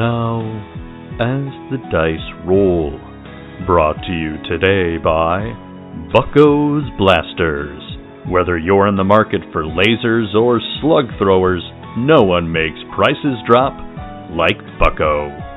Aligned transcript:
Now, 0.00 0.40
as 1.20 1.52
the 1.68 1.76
dice 1.92 2.46
roll, 2.48 2.98
brought 3.66 4.00
to 4.06 4.12
you 4.16 4.40
today 4.48 4.96
by 4.96 5.52
Bucko's 6.10 6.88
Blasters. 6.96 7.82
Whether 8.26 8.56
you're 8.56 8.88
in 8.88 8.96
the 8.96 9.04
market 9.04 9.42
for 9.52 9.62
lasers 9.62 10.34
or 10.34 10.58
slug 10.80 11.04
throwers, 11.18 11.62
no 11.98 12.22
one 12.22 12.50
makes 12.50 12.80
prices 12.96 13.36
drop 13.46 13.76
like 14.32 14.56
Bucko. 14.78 15.49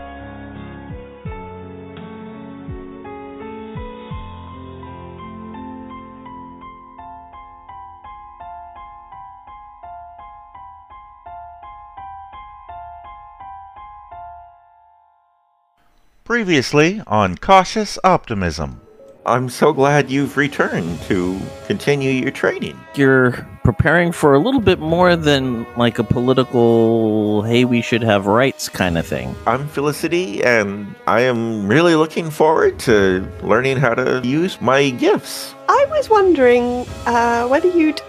Previously 16.44 17.02
on 17.08 17.38
Cautious 17.38 17.98
Optimism. 18.04 18.82
I'm 19.26 19.48
so 19.48 19.72
glad 19.72 20.12
you've 20.12 20.36
returned 20.36 21.00
to 21.04 21.40
continue 21.68 22.12
your 22.12 22.32
training. 22.32 22.78
You're 22.96 23.48
preparing 23.64 24.12
for 24.12 24.34
a 24.34 24.40
little 24.40 24.60
bit 24.60 24.80
more 24.80 25.16
than 25.16 25.66
like 25.78 26.00
a 26.00 26.04
political, 26.04 27.44
hey, 27.44 27.64
we 27.64 27.82
should 27.82 28.04
have 28.04 28.26
rights 28.26 28.68
kind 28.68 28.98
of 28.98 29.08
thing. 29.08 29.34
I'm 29.48 29.70
Felicity, 29.70 30.44
and 30.44 30.94
I 31.08 31.22
am 31.22 31.66
really 31.66 31.96
looking 31.96 32.30
forward 32.30 32.78
to 32.80 33.26
learning 33.42 33.78
how 33.78 33.94
to 33.94 34.20
use 34.28 34.60
my 34.60 34.90
gifts. 34.90 35.56
I 35.70 35.86
was 35.92 36.10
wondering 36.10 36.86
uh, 37.06 37.48
whether 37.48 37.70
you'd 37.70 38.02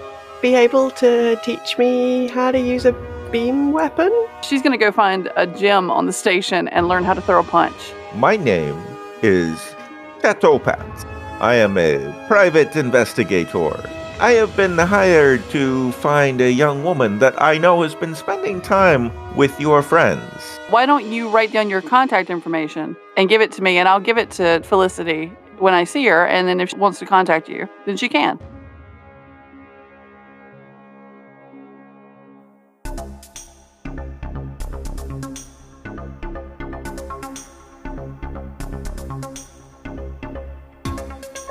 be 0.42 0.56
able 0.56 0.90
to 0.90 1.40
teach 1.44 1.78
me 1.78 2.26
how 2.26 2.50
to 2.50 2.58
use 2.58 2.84
a 2.84 2.94
beam 3.30 3.70
weapon. 3.70 4.10
She's 4.42 4.60
gonna 4.60 4.76
go 4.76 4.90
find 4.90 5.30
a 5.36 5.46
gym 5.46 5.88
on 5.88 6.06
the 6.06 6.12
station 6.12 6.66
and 6.66 6.88
learn 6.88 7.04
how 7.04 7.14
to 7.14 7.20
throw 7.20 7.38
a 7.38 7.44
punch. 7.44 7.92
My 8.16 8.36
name 8.36 8.80
is 9.22 9.58
Catopat. 10.20 11.04
I 11.40 11.56
am 11.56 11.76
a 11.76 12.14
private 12.28 12.76
investigator. 12.76 13.74
I 14.20 14.32
have 14.32 14.56
been 14.56 14.78
hired 14.78 15.42
to 15.50 15.90
find 15.92 16.40
a 16.40 16.52
young 16.52 16.84
woman 16.84 17.18
that 17.18 17.42
I 17.42 17.58
know 17.58 17.82
has 17.82 17.96
been 17.96 18.14
spending 18.14 18.60
time 18.60 19.10
with 19.34 19.58
your 19.58 19.82
friends. 19.82 20.60
Why 20.70 20.86
don't 20.86 21.06
you 21.06 21.28
write 21.28 21.50
down 21.50 21.68
your 21.68 21.82
contact 21.82 22.30
information 22.30 22.96
and 23.16 23.28
give 23.28 23.40
it 23.40 23.50
to 23.52 23.62
me, 23.62 23.78
and 23.78 23.88
I'll 23.88 23.98
give 23.98 24.16
it 24.16 24.30
to 24.32 24.60
Felicity 24.62 25.32
when 25.58 25.74
I 25.74 25.82
see 25.82 26.06
her, 26.06 26.24
and 26.24 26.46
then 26.46 26.60
if 26.60 26.70
she 26.70 26.76
wants 26.76 27.00
to 27.00 27.06
contact 27.06 27.48
you, 27.48 27.68
then 27.84 27.96
she 27.96 28.08
can. 28.08 28.38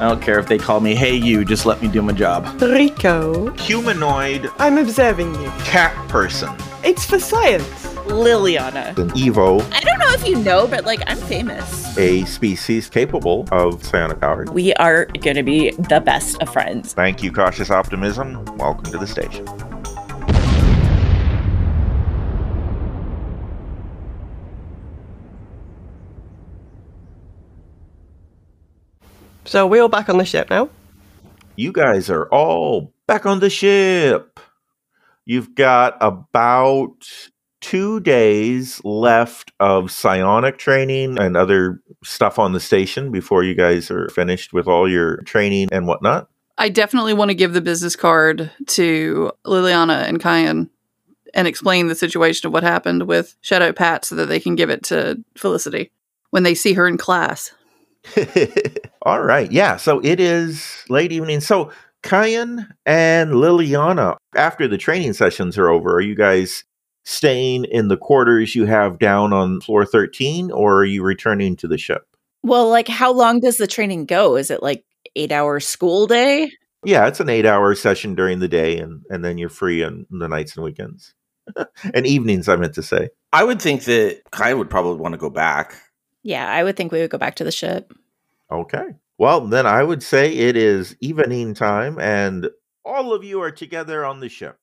I 0.00 0.02
don't 0.08 0.22
care 0.22 0.38
if 0.38 0.46
they 0.46 0.58
call 0.58 0.78
me 0.80 0.94
hey 0.94 1.16
you, 1.16 1.44
just 1.44 1.66
let 1.66 1.82
me 1.82 1.88
do 1.88 2.02
my 2.02 2.12
job. 2.12 2.60
Rico, 2.62 3.50
Humanoid 3.52 4.48
I'm 4.58 4.78
observing 4.78 5.34
you. 5.34 5.50
cat 5.64 5.92
person. 6.08 6.50
It's 6.84 7.04
for 7.04 7.18
science. 7.18 7.66
Liliana. 8.06 8.96
An 8.96 9.10
Evo, 9.10 9.60
I 9.72 9.80
don't 9.80 9.98
know 9.98 10.12
if 10.12 10.26
you 10.26 10.36
know, 10.36 10.66
but 10.66 10.84
like 10.86 11.00
I'm 11.08 11.18
famous. 11.18 11.98
a 11.98 12.24
species 12.26 12.88
capable 12.88 13.46
of 13.50 13.84
psionic 13.84 14.20
powers. 14.20 14.48
We 14.50 14.72
are 14.74 15.06
gonna 15.06 15.42
be 15.42 15.72
the 15.72 16.00
best 16.00 16.40
of 16.40 16.48
friends. 16.50 16.94
Thank 16.94 17.22
you, 17.22 17.32
Cautious 17.32 17.70
Optimism. 17.70 18.44
Welcome 18.56 18.90
to 18.92 18.98
the 18.98 19.06
station. 19.06 19.46
So 29.48 29.66
we're 29.66 29.80
all 29.80 29.88
back 29.88 30.10
on 30.10 30.18
the 30.18 30.26
ship 30.26 30.50
now. 30.50 30.68
You 31.56 31.72
guys 31.72 32.10
are 32.10 32.26
all 32.26 32.92
back 33.06 33.24
on 33.24 33.40
the 33.40 33.48
ship. 33.48 34.38
You've 35.24 35.54
got 35.54 35.96
about 36.02 37.08
two 37.62 38.00
days 38.00 38.84
left 38.84 39.52
of 39.58 39.90
psionic 39.90 40.58
training 40.58 41.18
and 41.18 41.34
other 41.34 41.80
stuff 42.04 42.38
on 42.38 42.52
the 42.52 42.60
station 42.60 43.10
before 43.10 43.42
you 43.42 43.54
guys 43.54 43.90
are 43.90 44.10
finished 44.10 44.52
with 44.52 44.68
all 44.68 44.86
your 44.86 45.22
training 45.22 45.70
and 45.72 45.86
whatnot. 45.86 46.28
I 46.58 46.68
definitely 46.68 47.14
want 47.14 47.30
to 47.30 47.34
give 47.34 47.54
the 47.54 47.62
business 47.62 47.96
card 47.96 48.50
to 48.66 49.32
Liliana 49.46 50.06
and 50.06 50.20
Kyan 50.20 50.68
and 51.32 51.48
explain 51.48 51.86
the 51.86 51.94
situation 51.94 52.46
of 52.46 52.52
what 52.52 52.64
happened 52.64 53.04
with 53.04 53.34
Shadow 53.40 53.72
Pat 53.72 54.04
so 54.04 54.14
that 54.16 54.26
they 54.26 54.40
can 54.40 54.56
give 54.56 54.68
it 54.68 54.82
to 54.84 55.24
Felicity 55.38 55.90
when 56.28 56.42
they 56.42 56.54
see 56.54 56.74
her 56.74 56.86
in 56.86 56.98
class. 56.98 57.52
all 59.02 59.22
right. 59.22 59.50
Yeah. 59.50 59.76
So 59.76 60.00
it 60.00 60.20
is 60.20 60.84
late 60.88 61.12
evening. 61.12 61.40
So 61.40 61.72
Kyan 62.02 62.68
and 62.86 63.32
Liliana, 63.32 64.16
after 64.36 64.68
the 64.68 64.78
training 64.78 65.12
sessions 65.12 65.58
are 65.58 65.68
over, 65.68 65.94
are 65.96 66.00
you 66.00 66.14
guys 66.14 66.64
staying 67.04 67.64
in 67.64 67.88
the 67.88 67.96
quarters 67.96 68.54
you 68.54 68.66
have 68.66 68.98
down 68.98 69.32
on 69.32 69.60
floor 69.60 69.84
13 69.84 70.50
or 70.50 70.80
are 70.80 70.84
you 70.84 71.02
returning 71.02 71.56
to 71.56 71.68
the 71.68 71.78
ship? 71.78 72.02
Well, 72.42 72.68
like 72.68 72.88
how 72.88 73.12
long 73.12 73.40
does 73.40 73.56
the 73.56 73.66
training 73.66 74.06
go? 74.06 74.36
Is 74.36 74.50
it 74.50 74.62
like 74.62 74.84
eight 75.16 75.32
hour 75.32 75.58
school 75.60 76.06
day? 76.06 76.50
Yeah, 76.84 77.06
it's 77.06 77.20
an 77.20 77.28
eight 77.28 77.46
hour 77.46 77.74
session 77.74 78.14
during 78.14 78.38
the 78.38 78.48
day 78.48 78.78
and, 78.78 79.02
and 79.10 79.24
then 79.24 79.38
you're 79.38 79.48
free 79.48 79.82
on 79.82 80.06
the 80.10 80.28
nights 80.28 80.56
and 80.56 80.64
weekends. 80.64 81.14
and 81.94 82.06
evenings, 82.06 82.48
I 82.48 82.56
meant 82.56 82.74
to 82.74 82.82
say. 82.82 83.08
I 83.32 83.44
would 83.44 83.60
think 83.60 83.84
that 83.84 84.20
Kai 84.30 84.54
would 84.54 84.70
probably 84.70 85.00
want 85.00 85.12
to 85.14 85.18
go 85.18 85.30
back. 85.30 85.80
Yeah, 86.22 86.50
I 86.50 86.64
would 86.64 86.76
think 86.76 86.92
we 86.92 87.00
would 87.00 87.10
go 87.10 87.18
back 87.18 87.36
to 87.36 87.44
the 87.44 87.52
ship. 87.52 87.92
Okay. 88.50 88.94
Well, 89.18 89.46
then 89.46 89.66
I 89.66 89.82
would 89.82 90.02
say 90.02 90.32
it 90.32 90.56
is 90.56 90.96
evening 91.00 91.54
time 91.54 91.98
and 91.98 92.48
all 92.84 93.12
of 93.12 93.24
you 93.24 93.42
are 93.42 93.50
together 93.50 94.04
on 94.04 94.20
the 94.20 94.28
ship. 94.28 94.58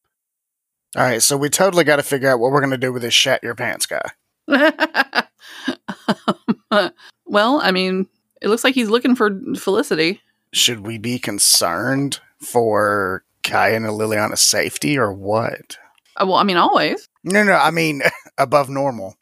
All 0.96 1.04
right, 1.04 1.22
so 1.22 1.36
we 1.36 1.50
totally 1.50 1.84
got 1.84 1.98
to 1.98 2.04
figure 2.04 2.30
out 2.30 2.40
what 2.40 2.52
we're 2.52 2.62
going 2.62 2.72
to 2.72 2.78
do 2.78 2.94
with 2.94 3.02
this 3.02 3.14
shat 3.14 3.44
your 3.44 3.54
pants 3.54 3.86
guy. 3.86 4.12
well, 7.26 7.60
I 7.62 7.72
mean, 7.72 8.08
it 8.42 8.48
looks 8.48 8.64
like 8.64 8.76
he's 8.76 8.90
looking 8.90 9.16
for 9.16 9.38
Felicity. 9.58 10.22
Should 10.54 10.88
we 10.88 10.98
be 10.98 11.20
concerned 11.20 12.22
for 12.40 13.26
Kai 13.44 13.70
and 13.70 13.86
Liliana's 13.86 14.40
safety 14.40 14.98
or 14.98 15.12
what? 15.12 15.78
Uh, 16.16 16.26
well, 16.26 16.36
I 16.36 16.44
mean, 16.44 16.58
always. 16.58 17.10
No, 17.26 17.44
no, 17.44 17.54
I 17.54 17.72
mean 17.72 18.02
above 18.38 18.70
normal. 18.70 19.18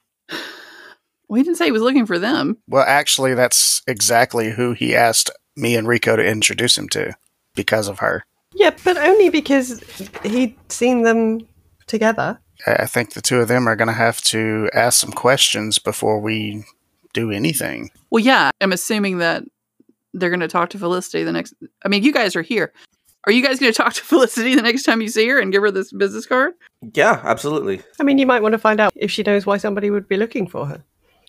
Well, 1.33 1.39
he 1.39 1.45
didn't 1.45 1.57
say 1.57 1.65
he 1.65 1.71
was 1.71 1.81
looking 1.81 2.05
for 2.05 2.19
them. 2.19 2.59
Well, 2.67 2.85
actually, 2.87 3.33
that's 3.33 3.81
exactly 3.87 4.51
who 4.51 4.73
he 4.73 4.95
asked 4.95 5.31
me 5.55 5.75
and 5.75 5.87
Rico 5.87 6.15
to 6.15 6.23
introduce 6.23 6.77
him 6.77 6.87
to 6.89 7.15
because 7.55 7.87
of 7.87 7.97
her. 7.97 8.23
Yeah, 8.53 8.69
but 8.83 8.97
only 8.97 9.31
because 9.31 9.81
he'd 10.21 10.55
seen 10.71 11.01
them 11.01 11.47
together. 11.87 12.39
I 12.67 12.73
I 12.73 12.85
think 12.85 13.13
the 13.13 13.21
two 13.23 13.39
of 13.39 13.47
them 13.47 13.67
are 13.67 13.75
going 13.75 13.87
to 13.87 13.93
have 13.93 14.21
to 14.25 14.69
ask 14.75 14.99
some 14.99 15.11
questions 15.11 15.79
before 15.79 16.19
we 16.19 16.65
do 17.13 17.31
anything. 17.31 17.89
Well, 18.11 18.23
yeah, 18.23 18.51
I'm 18.61 18.71
assuming 18.71 19.17
that 19.17 19.43
they're 20.13 20.29
going 20.29 20.39
to 20.39 20.47
talk 20.47 20.69
to 20.69 20.77
Felicity 20.77 21.23
the 21.23 21.31
next. 21.31 21.55
I 21.83 21.87
mean, 21.87 22.03
you 22.03 22.13
guys 22.13 22.35
are 22.35 22.43
here. 22.43 22.71
Are 23.25 23.31
you 23.31 23.41
guys 23.41 23.59
going 23.59 23.73
to 23.73 23.75
talk 23.75 23.93
to 23.93 24.03
Felicity 24.03 24.53
the 24.53 24.61
next 24.61 24.83
time 24.83 25.01
you 25.01 25.07
see 25.07 25.27
her 25.29 25.39
and 25.39 25.51
give 25.51 25.63
her 25.63 25.71
this 25.71 25.91
business 25.91 26.27
card? 26.27 26.53
Yeah, 26.93 27.21
absolutely. 27.23 27.81
I 27.99 28.03
mean, 28.03 28.19
you 28.19 28.27
might 28.27 28.43
want 28.43 28.53
to 28.53 28.59
find 28.59 28.79
out 28.79 28.93
if 28.95 29.09
she 29.09 29.23
knows 29.23 29.47
why 29.47 29.57
somebody 29.57 29.89
would 29.89 30.07
be 30.07 30.17
looking 30.17 30.45
for 30.45 30.67
her. 30.67 30.83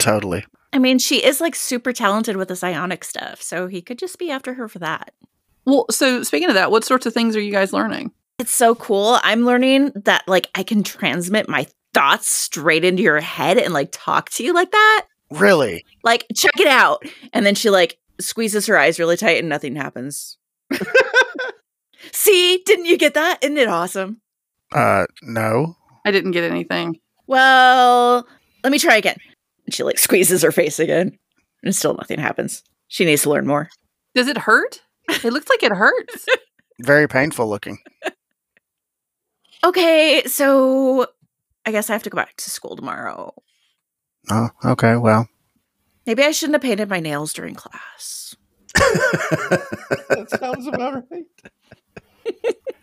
Totally. 0.05 0.45
I 0.75 0.79
mean, 0.79 0.99
she 0.99 1.25
is 1.25 1.41
like 1.41 1.55
super 1.55 1.93
talented 1.93 2.37
with 2.37 2.49
the 2.49 2.57
psionic 2.57 3.05
stuff, 3.05 3.41
so 3.41 3.69
he 3.69 3.81
could 3.81 3.99
just 3.99 4.19
be 4.19 4.31
after 4.31 4.53
her 4.55 4.69
for 4.69 4.81
that. 4.81 5.15
Well, 5.65 5.87
so 5.91 6.23
speaking 6.23 6.49
of 6.49 6.55
that, 6.55 6.71
what 6.71 6.85
sorts 6.85 7.07
of 7.07 7.15
things 7.15 7.35
are 7.35 7.41
you 7.41 7.51
guys 7.51 7.73
learning? 7.73 8.13
It's 8.39 8.53
so 8.53 8.75
cool. 8.75 9.19
I'm 9.23 9.47
learning 9.47 9.93
that 10.05 10.25
like 10.27 10.51
I 10.55 10.63
can 10.63 10.83
transmit 10.83 11.49
my 11.49 11.67
thoughts 11.95 12.29
straight 12.29 12.85
into 12.85 13.03
your 13.03 13.21
head 13.21 13.57
and 13.57 13.73
like 13.73 13.91
talk 13.93 14.29
to 14.31 14.45
you 14.45 14.53
like 14.53 14.73
that. 14.73 15.07
Really? 15.31 15.87
Like, 16.03 16.27
check 16.35 16.59
it 16.61 16.67
out. 16.67 17.03
And 17.33 17.47
then 17.47 17.55
she 17.55 17.71
like 17.71 17.97
squeezes 18.21 18.67
her 18.67 18.79
eyes 18.79 18.99
really 18.99 19.17
tight 19.17 19.39
and 19.39 19.49
nothing 19.49 19.77
happens. 19.77 20.37
See, 22.13 22.63
didn't 22.67 22.87
you 22.87 22.99
get 22.99 23.15
that? 23.15 23.39
Isn't 23.43 23.57
it 23.57 23.69
awesome? 23.69 24.21
Uh, 24.71 25.07
no. 25.23 25.77
I 26.05 26.11
didn't 26.11 26.33
get 26.33 26.51
anything. 26.51 26.99
Well, 27.27 28.27
let 28.63 28.71
me 28.71 28.79
try 28.79 28.97
again. 28.97 29.17
And 29.67 29.75
she 29.75 29.83
like 29.83 29.99
squeezes 29.99 30.43
her 30.43 30.53
face 30.53 30.79
again. 30.79 31.19
And 31.63 31.75
still 31.75 31.95
nothing 31.95 32.19
happens. 32.19 32.63
She 32.89 33.05
needs 33.05 33.23
to 33.23 33.31
learn 33.31 33.47
more. 33.47 33.69
Does 34.15 34.29
it 34.29 34.39
hurt? 34.39 34.83
It 35.09 35.33
looks 35.33 35.49
like 35.49 35.63
it 35.63 35.73
hurts. 35.73 36.27
Very 36.81 37.09
painful 37.09 37.49
looking. 37.49 37.79
Okay, 39.65 40.23
so 40.27 41.07
I 41.65 41.71
guess 41.71 41.89
I 41.89 41.95
have 41.95 42.03
to 42.03 42.11
go 42.11 42.17
back 42.17 42.37
to 42.37 42.51
school 42.51 42.77
tomorrow. 42.77 43.33
Oh, 44.31 44.49
okay. 44.65 44.97
Well, 44.97 45.29
Maybe 46.07 46.23
I 46.23 46.33
shouldn't 46.33 46.55
have 46.57 46.63
painted 46.63 46.91
my 46.91 47.01
nails 47.01 47.33
during 47.33 47.55
class. 47.55 48.37
that 48.75 50.27
sounds 50.39 50.67
about 50.67 51.05
right. 51.11 51.25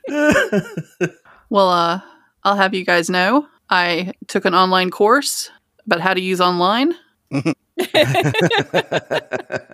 Well, 1.50 1.70
uh, 1.70 2.00
I'll 2.44 2.56
have 2.56 2.74
you 2.74 2.86
guys 2.86 3.10
know 3.10 3.46
I 3.70 4.14
took 4.28 4.46
an 4.46 4.56
online 4.56 4.90
course 4.90 5.52
about 5.86 6.02
how 6.02 6.14
to 6.14 6.22
use 6.22 6.42
online. 6.42 6.94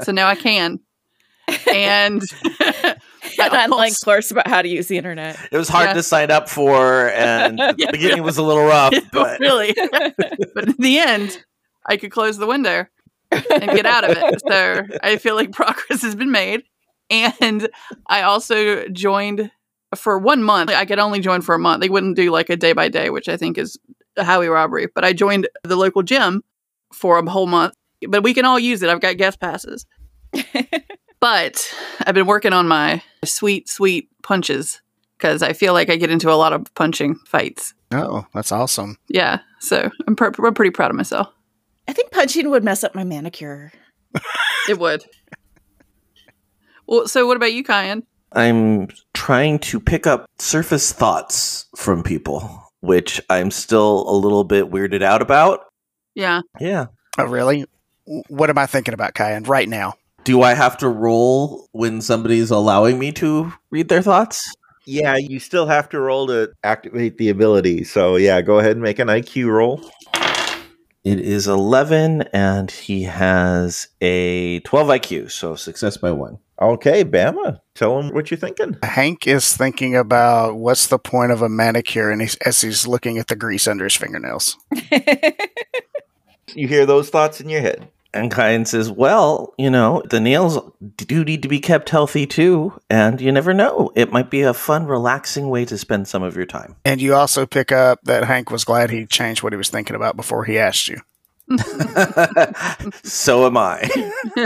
so 0.03 0.11
now 0.11 0.27
I 0.27 0.35
can. 0.35 0.79
And 1.71 2.21
An 3.39 3.51
online 3.51 3.71
also- 3.71 4.03
course 4.05 4.31
about 4.31 4.47
how 4.47 4.61
to 4.61 4.67
use 4.67 4.87
the 4.87 4.97
internet. 4.97 5.37
It 5.51 5.57
was 5.57 5.69
hard 5.69 5.87
Yeah. 5.87 5.93
to 5.93 6.03
sign 6.03 6.29
up 6.31 6.49
for, 6.49 7.09
and 7.09 7.57
the 7.59 7.75
Yeah, 7.77 7.91
beginning 7.91 8.23
was 8.23 8.37
a 8.37 8.43
little 8.43 8.65
rough. 8.65 8.93
But 9.11 9.39
really. 9.39 9.73
but 10.53 10.67
in 10.67 10.75
the 10.79 10.99
end, 10.99 11.43
I 11.85 11.97
could 11.97 12.11
close 12.11 12.37
the 12.37 12.47
window 12.47 12.85
and 13.31 13.71
get 13.71 13.85
out 13.85 14.03
of 14.09 14.17
it. 14.17 14.41
So 14.47 14.83
I 15.03 15.17
feel 15.17 15.35
like 15.35 15.51
progress 15.51 16.01
has 16.01 16.15
been 16.15 16.31
made. 16.31 16.63
And 17.09 17.69
I 18.07 18.23
also 18.23 18.87
joined 18.89 19.49
for 19.95 20.17
one 20.17 20.43
month. 20.43 20.69
I 20.71 20.85
could 20.85 20.99
only 20.99 21.19
join 21.19 21.41
for 21.41 21.55
a 21.55 21.59
month. 21.59 21.81
They 21.81 21.89
wouldn't 21.89 22.15
do 22.15 22.31
like 22.31 22.49
a 22.49 22.57
day 22.57 22.73
by 22.73 22.89
day, 22.89 23.09
which 23.09 23.29
I 23.29 23.37
think 23.37 23.57
is 23.57 23.77
a 24.15 24.23
Howie 24.23 24.47
robbery. 24.47 24.87
But 24.93 25.05
I 25.05 25.13
joined 25.13 25.47
the 25.63 25.75
local 25.75 26.03
gym 26.03 26.43
for 26.93 27.17
a 27.19 27.29
whole 27.29 27.47
month. 27.47 27.73
But 28.07 28.23
we 28.23 28.33
can 28.33 28.45
all 28.45 28.59
use 28.59 28.83
it. 28.83 28.89
I've 28.89 29.01
got 29.01 29.17
guest 29.17 29.39
passes. 29.39 29.85
but 31.19 31.73
I've 32.05 32.15
been 32.15 32.27
working 32.27 32.53
on 32.53 32.67
my 32.67 33.01
sweet, 33.23 33.69
sweet 33.69 34.09
punches 34.23 34.81
because 35.17 35.41
I 35.41 35.53
feel 35.53 35.73
like 35.73 35.89
I 35.89 35.95
get 35.95 36.11
into 36.11 36.31
a 36.31 36.35
lot 36.35 36.53
of 36.53 36.71
punching 36.75 37.15
fights. 37.25 37.73
oh, 37.91 38.25
that's 38.33 38.51
awesome. 38.51 38.97
Yeah, 39.09 39.39
so 39.59 39.89
I'm, 40.07 40.15
pr- 40.15 40.45
I'm 40.45 40.53
pretty 40.53 40.71
proud 40.71 40.91
of 40.91 40.97
myself. 40.97 41.27
I 41.87 41.93
think 41.93 42.11
punching 42.11 42.49
would 42.49 42.63
mess 42.63 42.83
up 42.83 42.93
my 42.93 43.03
manicure. 43.03 43.71
It 44.69 44.77
would. 44.79 45.05
well, 46.85 47.07
so 47.07 47.25
what 47.25 47.37
about 47.37 47.53
you, 47.53 47.63
Kyan? 47.63 48.03
I'm 48.31 48.89
trying 49.13 49.59
to 49.59 49.79
pick 49.79 50.05
up 50.05 50.25
surface 50.37 50.91
thoughts 50.91 51.65
from 51.75 52.03
people, 52.03 52.63
which 52.81 53.21
I'm 53.29 53.51
still 53.51 54.09
a 54.09 54.15
little 54.15 54.43
bit 54.43 54.69
weirded 54.69 55.01
out 55.01 55.21
about. 55.21 55.65
Yeah. 56.13 56.41
Yeah. 56.59 56.87
Oh, 57.17 57.25
really? 57.25 57.65
What 58.27 58.49
am 58.49 58.57
I 58.57 58.65
thinking 58.65 58.93
about, 58.93 59.13
Kyan, 59.13 59.43
right 59.43 59.67
now? 59.67 59.95
Do 60.23 60.41
I 60.41 60.53
have 60.53 60.77
to 60.79 60.89
roll 60.89 61.67
when 61.71 62.01
somebody's 62.01 62.51
allowing 62.51 62.99
me 62.99 63.11
to 63.13 63.53
read 63.71 63.89
their 63.89 64.01
thoughts? 64.01 64.53
Yeah, 64.85 65.15
you 65.17 65.39
still 65.39 65.67
have 65.67 65.89
to 65.89 65.99
roll 65.99 66.27
to 66.27 66.53
activate 66.63 67.17
the 67.17 67.29
ability. 67.29 67.83
So 67.83 68.15
yeah, 68.15 68.41
go 68.41 68.59
ahead 68.59 68.73
and 68.73 68.81
make 68.81 68.99
an 68.99 69.09
IQ 69.09 69.47
roll. 69.51 69.81
It 71.03 71.19
is 71.21 71.47
11, 71.47 72.23
and 72.33 72.69
he 72.69 73.03
has 73.03 73.87
a 74.01 74.59
12 74.61 74.87
IQ, 74.87 75.31
so 75.31 75.55
success 75.55 75.95
by 75.95 76.11
one. 76.11 76.39
Okay, 76.59 77.03
Bama, 77.05 77.59
tell 77.75 77.99
him 77.99 78.13
what 78.13 78.31
you're 78.31 78.37
thinking. 78.39 78.77
Hank 78.83 79.27
is 79.27 79.55
thinking 79.55 79.95
about 79.95 80.55
what's 80.55 80.87
the 80.87 80.97
point 80.97 81.31
of 81.31 81.41
a 81.41 81.49
manicure, 81.49 82.09
and 82.09 82.21
he's, 82.21 82.35
as 82.37 82.61
he's 82.61 82.87
looking 82.87 83.17
at 83.17 83.27
the 83.27 83.35
grease 83.35 83.67
under 83.67 83.83
his 83.83 83.95
fingernails. 83.95 84.57
You 86.53 86.67
hear 86.67 86.85
those 86.85 87.09
thoughts 87.09 87.41
in 87.41 87.49
your 87.49 87.61
head. 87.61 87.87
And 88.13 88.31
Kyan 88.31 88.65
says, 88.65 88.89
Well, 88.89 89.53
you 89.57 89.69
know, 89.69 90.01
the 90.09 90.19
nails 90.19 90.59
do 90.95 91.23
need 91.23 91.43
to 91.43 91.47
be 91.47 91.59
kept 91.59 91.89
healthy 91.89 92.25
too, 92.25 92.73
and 92.89 93.19
you 93.19 93.31
never 93.31 93.53
know. 93.53 93.91
It 93.95 94.11
might 94.11 94.31
be 94.31 94.41
a 94.41 94.53
fun, 94.53 94.87
relaxing 94.87 95.49
way 95.49 95.65
to 95.65 95.77
spend 95.77 96.07
some 96.07 96.23
of 96.23 96.35
your 96.35 96.45
time. 96.45 96.75
And 96.85 97.01
you 97.01 97.13
also 97.13 97.45
pick 97.45 97.71
up 97.71 97.99
that 98.03 98.23
Hank 98.23 98.49
was 98.49 98.63
glad 98.63 98.89
he 98.89 99.05
changed 99.05 99.43
what 99.43 99.53
he 99.53 99.57
was 99.57 99.69
thinking 99.69 99.95
about 99.95 100.15
before 100.15 100.45
he 100.45 100.57
asked 100.57 100.87
you. 100.87 100.99
so 103.03 103.45
am 103.45 103.57
I. 103.57 103.87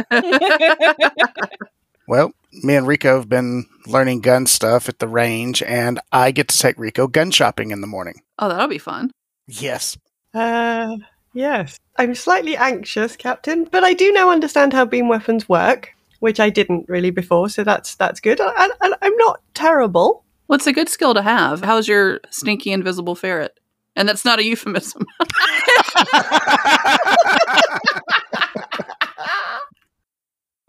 Well, 2.11 2.33
me 2.51 2.75
and 2.75 2.85
Rico 2.85 3.15
have 3.15 3.29
been 3.29 3.67
learning 3.87 4.19
gun 4.19 4.45
stuff 4.45 4.89
at 4.89 4.99
the 4.99 5.07
range, 5.07 5.63
and 5.63 5.97
I 6.11 6.31
get 6.31 6.49
to 6.49 6.57
take 6.57 6.77
Rico 6.77 7.07
gun 7.07 7.31
shopping 7.31 7.71
in 7.71 7.79
the 7.79 7.87
morning. 7.87 8.21
Oh, 8.37 8.49
that'll 8.49 8.67
be 8.67 8.79
fun. 8.79 9.11
Yes. 9.47 9.97
Uh, 10.33 10.97
yes. 11.33 11.79
I'm 11.95 12.13
slightly 12.13 12.57
anxious, 12.57 13.15
Captain, 13.15 13.63
but 13.63 13.85
I 13.85 13.93
do 13.93 14.11
now 14.11 14.29
understand 14.29 14.73
how 14.73 14.83
beam 14.83 15.07
weapons 15.07 15.47
work, 15.47 15.93
which 16.19 16.41
I 16.41 16.49
didn't 16.49 16.89
really 16.89 17.11
before, 17.11 17.47
so 17.47 17.63
that's 17.63 17.95
that's 17.95 18.19
good. 18.19 18.41
And, 18.41 18.73
and 18.81 18.93
I'm 19.01 19.15
not 19.15 19.39
terrible. 19.53 20.25
What's 20.47 20.67
a 20.67 20.73
good 20.73 20.89
skill 20.89 21.13
to 21.13 21.21
have? 21.21 21.63
How's 21.63 21.87
your 21.87 22.19
stinky 22.29 22.73
invisible 22.73 23.15
ferret? 23.15 23.57
And 23.95 24.09
that's 24.09 24.25
not 24.25 24.39
a 24.39 24.43
euphemism. 24.43 25.05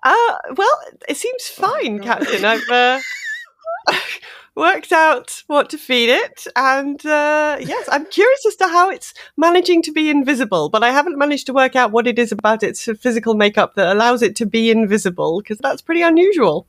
Uh, 0.02 0.38
well, 0.56 0.78
it 1.08 1.16
seems 1.16 1.46
fine, 1.46 2.00
Captain. 2.00 2.44
I've 2.44 2.68
uh, 2.68 2.98
worked 4.54 4.92
out 4.92 5.42
what 5.46 5.70
to 5.70 5.78
feed 5.78 6.08
it, 6.08 6.46
and 6.56 7.04
uh, 7.06 7.58
yes, 7.60 7.88
I'm 7.90 8.06
curious 8.06 8.44
as 8.46 8.56
to 8.56 8.68
how 8.68 8.90
it's 8.90 9.14
managing 9.36 9.82
to 9.82 9.92
be 9.92 10.10
invisible, 10.10 10.68
but 10.68 10.82
I 10.82 10.90
haven't 10.90 11.18
managed 11.18 11.46
to 11.46 11.52
work 11.52 11.76
out 11.76 11.92
what 11.92 12.06
it 12.06 12.18
is 12.18 12.32
about 12.32 12.62
its 12.62 12.84
physical 13.00 13.34
makeup 13.34 13.74
that 13.76 13.94
allows 13.94 14.22
it 14.22 14.34
to 14.36 14.46
be 14.46 14.70
invisible, 14.70 15.40
because 15.40 15.58
that's 15.58 15.82
pretty 15.82 16.02
unusual. 16.02 16.66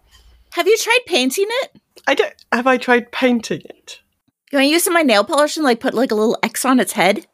Have 0.51 0.67
you 0.67 0.77
tried 0.77 0.99
painting 1.07 1.47
it? 1.63 1.81
I 2.05 2.13
don't. 2.13 2.33
Have 2.51 2.67
I 2.67 2.77
tried 2.77 3.11
painting 3.11 3.61
it? 3.65 3.99
You 4.51 4.57
want 4.59 4.67
to 4.67 4.71
use 4.71 4.83
some 4.83 4.95
of 4.95 4.99
my 4.99 5.03
nail 5.03 5.23
polish 5.23 5.57
and 5.57 5.63
like 5.63 5.79
put 5.79 5.95
like 5.95 6.11
a 6.11 6.15
little 6.15 6.37
X 6.43 6.63
on 6.65 6.79
its 6.79 6.93
head, 6.93 7.25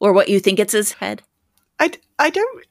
or 0.00 0.12
what 0.12 0.28
you 0.28 0.40
think 0.40 0.58
it's 0.58 0.74
its 0.74 0.94
head? 0.94 1.22
I 1.78 1.92
I 2.18 2.30
don't. 2.30 2.66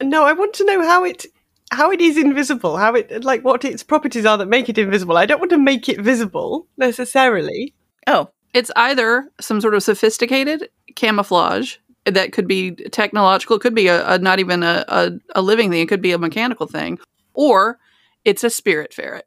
No, 0.00 0.24
I 0.24 0.32
want 0.32 0.54
to 0.54 0.64
know 0.64 0.82
how 0.82 1.02
it 1.02 1.26
how 1.72 1.90
it 1.90 2.00
is 2.00 2.16
invisible. 2.16 2.76
How 2.76 2.94
it 2.94 3.24
like 3.24 3.44
what 3.44 3.64
its 3.64 3.82
properties 3.82 4.26
are 4.26 4.38
that 4.38 4.46
make 4.46 4.68
it 4.68 4.78
invisible. 4.78 5.16
I 5.16 5.26
don't 5.26 5.40
want 5.40 5.50
to 5.50 5.58
make 5.58 5.88
it 5.88 6.00
visible 6.00 6.66
necessarily. 6.76 7.74
Oh, 8.06 8.28
it's 8.54 8.70
either 8.76 9.30
some 9.40 9.60
sort 9.60 9.74
of 9.74 9.82
sophisticated 9.82 10.68
camouflage 10.94 11.76
that 12.04 12.32
could 12.32 12.46
be 12.46 12.72
technological, 12.72 13.58
could 13.58 13.74
be 13.74 13.88
a, 13.88 14.06
a 14.14 14.18
not 14.18 14.40
even 14.40 14.62
a, 14.62 14.84
a, 14.88 15.12
a 15.34 15.42
living 15.42 15.70
thing, 15.70 15.80
it 15.80 15.88
could 15.88 16.02
be 16.02 16.12
a 16.12 16.18
mechanical 16.18 16.66
thing, 16.66 16.98
or 17.34 17.78
it's 18.24 18.44
a 18.44 18.50
spirit 18.50 18.92
ferret. 18.92 19.26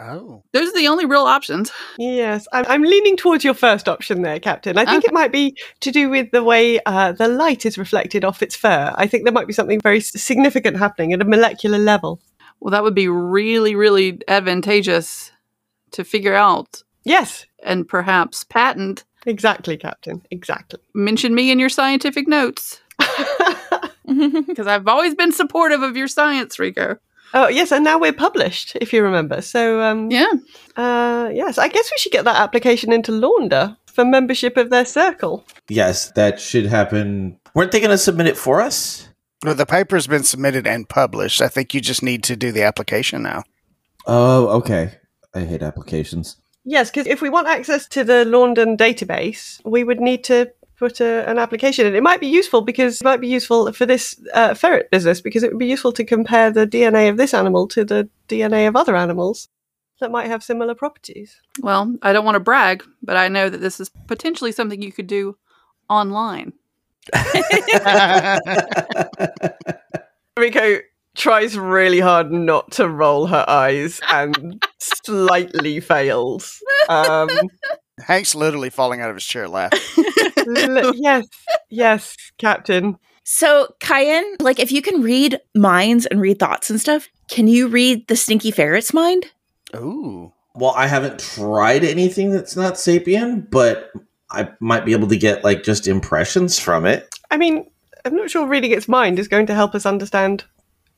Oh. 0.00 0.42
Those 0.52 0.70
are 0.70 0.74
the 0.78 0.88
only 0.88 1.04
real 1.04 1.24
options. 1.24 1.70
Yes, 1.98 2.46
I'm, 2.52 2.64
I'm 2.68 2.82
leaning 2.82 3.16
towards 3.16 3.44
your 3.44 3.52
first 3.54 3.88
option 3.88 4.22
there, 4.22 4.40
Captain. 4.40 4.78
I 4.78 4.84
think 4.86 5.04
Okay. 5.04 5.08
it 5.10 5.14
might 5.14 5.30
be 5.32 5.56
to 5.80 5.90
do 5.90 6.08
with 6.08 6.30
the 6.30 6.42
way 6.42 6.80
uh, 6.86 7.12
the 7.12 7.28
light 7.28 7.66
is 7.66 7.76
reflected 7.76 8.24
off 8.24 8.42
its 8.42 8.56
fur. 8.56 8.92
I 8.96 9.06
think 9.06 9.24
there 9.24 9.32
might 9.32 9.46
be 9.46 9.52
something 9.52 9.80
very 9.80 10.00
significant 10.00 10.78
happening 10.78 11.12
at 11.12 11.20
a 11.20 11.24
molecular 11.26 11.78
level. 11.78 12.20
Well, 12.60 12.70
that 12.72 12.82
would 12.82 12.94
be 12.94 13.08
really, 13.08 13.74
really 13.74 14.20
advantageous 14.28 15.32
to 15.92 16.04
figure 16.04 16.34
out 16.34 16.82
Yes, 17.04 17.46
and 17.62 17.86
perhaps 17.88 18.44
patent. 18.44 19.04
exactly, 19.26 19.76
Captain. 19.76 20.22
Exactly. 20.30 20.78
Mention 20.94 21.34
me 21.34 21.50
in 21.50 21.58
your 21.58 21.68
scientific 21.70 22.26
notes 22.28 22.80
because 24.06 24.66
I've 24.66 24.88
always 24.88 25.14
been 25.14 25.32
supportive 25.32 25.82
of 25.82 25.96
your 25.96 26.08
science, 26.08 26.58
Rico. 26.58 26.98
Oh 27.34 27.48
yes, 27.48 27.70
and 27.72 27.84
now 27.84 27.98
we're 27.98 28.12
published, 28.12 28.76
if 28.80 28.92
you 28.92 29.02
remember. 29.02 29.40
So 29.42 29.80
um, 29.82 30.10
Yeah. 30.10 30.30
uh, 30.76 31.30
yes, 31.32 31.58
I 31.58 31.68
guess 31.68 31.90
we 31.90 31.98
should 31.98 32.12
get 32.12 32.24
that 32.24 32.40
application 32.40 32.92
into 32.92 33.12
Launder 33.12 33.76
for 33.86 34.04
membership 34.04 34.56
of 34.56 34.70
their 34.70 34.84
circle. 34.84 35.44
yes, 35.68 36.10
that 36.12 36.40
should 36.40 36.66
happen. 36.66 37.38
Weren't 37.54 37.72
they 37.72 37.80
going 37.80 37.90
to 37.90 37.98
submit 37.98 38.26
it 38.28 38.36
for 38.36 38.60
us? 38.60 39.08
Well, 39.44 39.54
the 39.54 39.66
paper's 39.66 40.06
been 40.06 40.22
submitted 40.22 40.66
and 40.66 40.88
published. 40.88 41.40
I 41.40 41.48
think 41.48 41.72
you 41.74 41.80
just 41.80 42.02
need 42.02 42.22
to 42.24 42.36
do 42.36 42.52
the 42.52 42.62
application 42.62 43.22
now. 43.22 43.42
Oh, 44.06 44.48
okay. 44.58 44.98
I 45.34 45.40
hate 45.40 45.62
applications. 45.62 46.36
Yes, 46.64 46.90
because 46.90 47.06
if 47.06 47.20
we 47.22 47.30
want 47.30 47.48
access 47.48 47.86
to 47.88 48.04
the 48.04 48.24
London 48.24 48.76
database, 48.76 49.60
we 49.64 49.82
would 49.82 49.98
need 50.00 50.24
to 50.24 50.50
put 50.80 51.00
a, 51.00 51.28
an 51.28 51.38
application 51.38 51.86
in. 51.86 51.94
It 51.94 52.02
might 52.02 52.20
be 52.20 52.26
useful 52.26 52.62
because 52.62 53.00
it 53.00 53.04
might 53.04 53.20
be 53.20 53.28
useful 53.28 53.70
for 53.72 53.86
this 53.86 54.18
uh, 54.34 54.54
ferret 54.54 54.90
business 54.90 55.20
because 55.20 55.44
it 55.44 55.52
would 55.52 55.58
be 55.58 55.66
useful 55.66 55.92
to 55.92 56.04
compare 56.04 56.50
the 56.50 56.66
DNA 56.66 57.08
of 57.10 57.18
this 57.18 57.34
animal 57.34 57.68
to 57.68 57.84
the 57.84 58.08
DNA 58.28 58.66
of 58.66 58.74
other 58.74 58.96
animals 58.96 59.48
that 60.00 60.10
might 60.10 60.26
have 60.28 60.42
similar 60.42 60.74
properties. 60.74 61.38
Well, 61.60 61.94
I 62.00 62.14
don't 62.14 62.24
want 62.24 62.36
to 62.36 62.40
brag, 62.40 62.82
but 63.02 63.18
I 63.18 63.28
know 63.28 63.50
that 63.50 63.60
this 63.60 63.78
is 63.78 63.90
potentially 64.06 64.52
something 64.52 64.80
you 64.80 64.90
could 64.90 65.06
do 65.06 65.36
online. 65.90 66.54
Rico 70.36 70.78
tries 71.14 71.58
really 71.58 72.00
hard 72.00 72.32
not 72.32 72.72
to 72.72 72.88
roll 72.88 73.26
her 73.26 73.44
eyes 73.46 74.00
and 74.08 74.64
slightly 74.78 75.80
fails. 75.80 76.62
Um, 76.88 77.28
Hank's 78.00 78.34
literally 78.34 78.70
falling 78.70 79.00
out 79.00 79.10
of 79.10 79.16
his 79.16 79.24
chair 79.24 79.48
laughing. 79.48 79.80
yes, 80.96 81.26
yes, 81.68 82.16
Captain. 82.38 82.98
So, 83.24 83.74
Kyan, 83.80 84.36
like 84.40 84.58
if 84.58 84.72
you 84.72 84.82
can 84.82 85.02
read 85.02 85.38
minds 85.54 86.06
and 86.06 86.20
read 86.20 86.38
thoughts 86.38 86.70
and 86.70 86.80
stuff, 86.80 87.08
can 87.28 87.46
you 87.46 87.68
read 87.68 88.08
the 88.08 88.16
stinky 88.16 88.50
ferret's 88.50 88.92
mind? 88.92 89.26
Ooh. 89.76 90.32
Well, 90.54 90.72
I 90.76 90.88
haven't 90.88 91.20
tried 91.20 91.84
anything 91.84 92.32
that's 92.32 92.56
not 92.56 92.74
sapien, 92.74 93.48
but 93.50 93.92
I 94.30 94.50
might 94.58 94.84
be 94.84 94.92
able 94.92 95.08
to 95.08 95.16
get 95.16 95.44
like 95.44 95.62
just 95.62 95.86
impressions 95.86 96.58
from 96.58 96.86
it. 96.86 97.08
I 97.30 97.36
mean, 97.36 97.70
I'm 98.04 98.16
not 98.16 98.30
sure 98.30 98.46
reading 98.46 98.72
its 98.72 98.88
mind 98.88 99.18
is 99.18 99.28
going 99.28 99.46
to 99.46 99.54
help 99.54 99.74
us 99.74 99.86
understand 99.86 100.44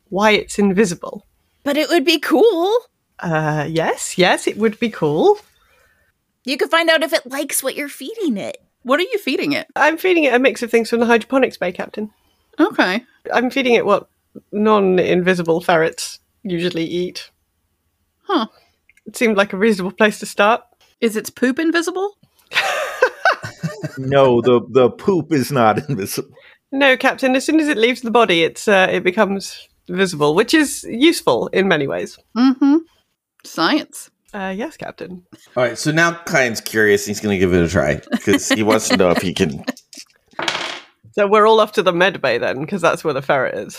why 0.08 0.30
it's 0.32 0.58
invisible. 0.58 1.26
But 1.64 1.76
it 1.76 1.88
would 1.88 2.04
be 2.04 2.18
cool. 2.18 2.78
Uh, 3.18 3.66
yes, 3.68 4.18
yes, 4.18 4.46
it 4.46 4.56
would 4.56 4.78
be 4.78 4.90
cool. 4.90 5.38
You 6.44 6.56
could 6.56 6.70
find 6.70 6.90
out 6.90 7.02
if 7.02 7.12
it 7.12 7.26
likes 7.26 7.62
what 7.62 7.76
you're 7.76 7.88
feeding 7.88 8.36
it. 8.36 8.58
What 8.82 8.98
are 8.98 9.04
you 9.04 9.18
feeding 9.18 9.52
it? 9.52 9.68
I'm 9.76 9.96
feeding 9.96 10.24
it 10.24 10.34
a 10.34 10.38
mix 10.38 10.62
of 10.62 10.70
things 10.70 10.90
from 10.90 11.00
the 11.00 11.06
hydroponics 11.06 11.56
bay, 11.56 11.72
Captain. 11.72 12.10
Okay. 12.58 13.04
I'm 13.32 13.50
feeding 13.50 13.74
it 13.74 13.86
what 13.86 14.08
non-invisible 14.50 15.60
ferrets 15.60 16.18
usually 16.42 16.84
eat. 16.84 17.30
Huh. 18.24 18.46
It 19.06 19.16
seemed 19.16 19.36
like 19.36 19.52
a 19.52 19.56
reasonable 19.58 19.92
place 19.92 20.18
to 20.20 20.26
start. 20.26 20.62
Is 21.00 21.16
its 21.16 21.30
poop 21.30 21.58
invisible? 21.58 22.16
no, 23.98 24.40
the 24.40 24.60
the 24.70 24.90
poop 24.90 25.32
is 25.32 25.50
not 25.50 25.78
invisible. 25.88 26.30
No, 26.70 26.96
Captain. 26.96 27.34
As 27.34 27.44
soon 27.44 27.60
as 27.60 27.68
it 27.68 27.76
leaves 27.76 28.00
the 28.00 28.10
body, 28.10 28.44
it's 28.44 28.68
uh, 28.68 28.88
it 28.90 29.02
becomes 29.02 29.68
visible, 29.88 30.34
which 30.34 30.54
is 30.54 30.84
useful 30.84 31.48
in 31.48 31.68
many 31.68 31.86
ways. 31.86 32.18
Mm-hmm. 32.36 32.78
Science. 33.44 34.10
Uh, 34.32 34.54
yes, 34.56 34.76
Captain. 34.76 35.24
All 35.56 35.62
right, 35.62 35.76
so 35.76 35.90
now 35.92 36.12
Kyan's 36.12 36.60
curious. 36.60 37.04
He's 37.04 37.20
going 37.20 37.34
to 37.34 37.38
give 37.38 37.52
it 37.52 37.62
a 37.62 37.68
try 37.68 38.00
because 38.10 38.48
he 38.48 38.62
wants 38.62 38.88
to 38.88 38.96
know 38.96 39.10
if 39.10 39.22
he 39.22 39.34
can. 39.34 39.64
So 41.14 41.26
we're 41.26 41.46
all 41.46 41.60
off 41.60 41.72
to 41.72 41.82
the 41.82 41.92
med 41.92 42.22
bay 42.22 42.38
then, 42.38 42.60
because 42.62 42.80
that's 42.80 43.04
where 43.04 43.12
the 43.12 43.20
ferret 43.20 43.54
is. 43.54 43.78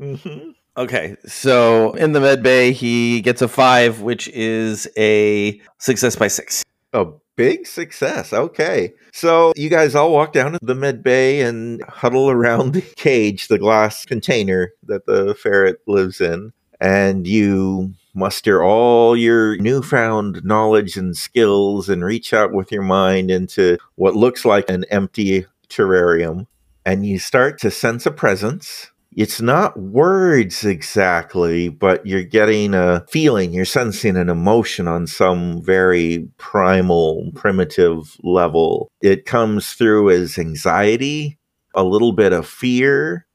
Mm-hmm. 0.00 0.52
Okay, 0.78 1.14
so 1.26 1.92
in 1.92 2.12
the 2.12 2.20
med 2.20 2.42
bay, 2.42 2.72
he 2.72 3.20
gets 3.20 3.42
a 3.42 3.48
five, 3.48 4.00
which 4.00 4.28
is 4.28 4.88
a 4.96 5.60
success 5.78 6.16
by 6.16 6.28
six. 6.28 6.64
A 6.94 7.04
big 7.36 7.66
success. 7.66 8.32
Okay. 8.32 8.94
So 9.12 9.52
you 9.56 9.68
guys 9.68 9.94
all 9.94 10.12
walk 10.12 10.32
down 10.32 10.52
to 10.52 10.58
the 10.62 10.74
med 10.74 11.02
bay 11.02 11.42
and 11.42 11.82
huddle 11.82 12.30
around 12.30 12.72
the 12.72 12.82
cage, 12.96 13.48
the 13.48 13.58
glass 13.58 14.04
container 14.04 14.72
that 14.84 15.06
the 15.06 15.34
ferret 15.34 15.80
lives 15.86 16.20
in, 16.20 16.52
and 16.80 17.26
you 17.26 17.92
muster 18.14 18.62
all 18.62 19.16
your 19.16 19.56
newfound 19.56 20.44
knowledge 20.44 20.96
and 20.96 21.16
skills 21.16 21.88
and 21.88 22.04
reach 22.04 22.32
out 22.32 22.52
with 22.52 22.70
your 22.70 22.82
mind 22.82 23.30
into 23.30 23.76
what 23.96 24.16
looks 24.16 24.44
like 24.44 24.70
an 24.70 24.84
empty 24.90 25.44
terrarium. 25.68 26.46
And 26.86 27.04
you 27.06 27.18
start 27.18 27.58
to 27.60 27.70
sense 27.70 28.06
a 28.06 28.10
presence. 28.10 28.90
It's 29.16 29.40
not 29.40 29.78
words 29.78 30.64
exactly, 30.64 31.68
but 31.68 32.04
you're 32.04 32.24
getting 32.24 32.74
a 32.74 33.04
feeling, 33.08 33.52
you're 33.52 33.64
sensing 33.64 34.16
an 34.16 34.28
emotion 34.28 34.88
on 34.88 35.06
some 35.06 35.62
very 35.62 36.28
primal, 36.36 37.30
primitive 37.34 38.16
level. 38.24 38.90
It 39.00 39.24
comes 39.24 39.72
through 39.74 40.10
as 40.10 40.36
anxiety, 40.36 41.38
a 41.74 41.84
little 41.84 42.12
bit 42.12 42.32
of 42.32 42.46
fear, 42.46 43.26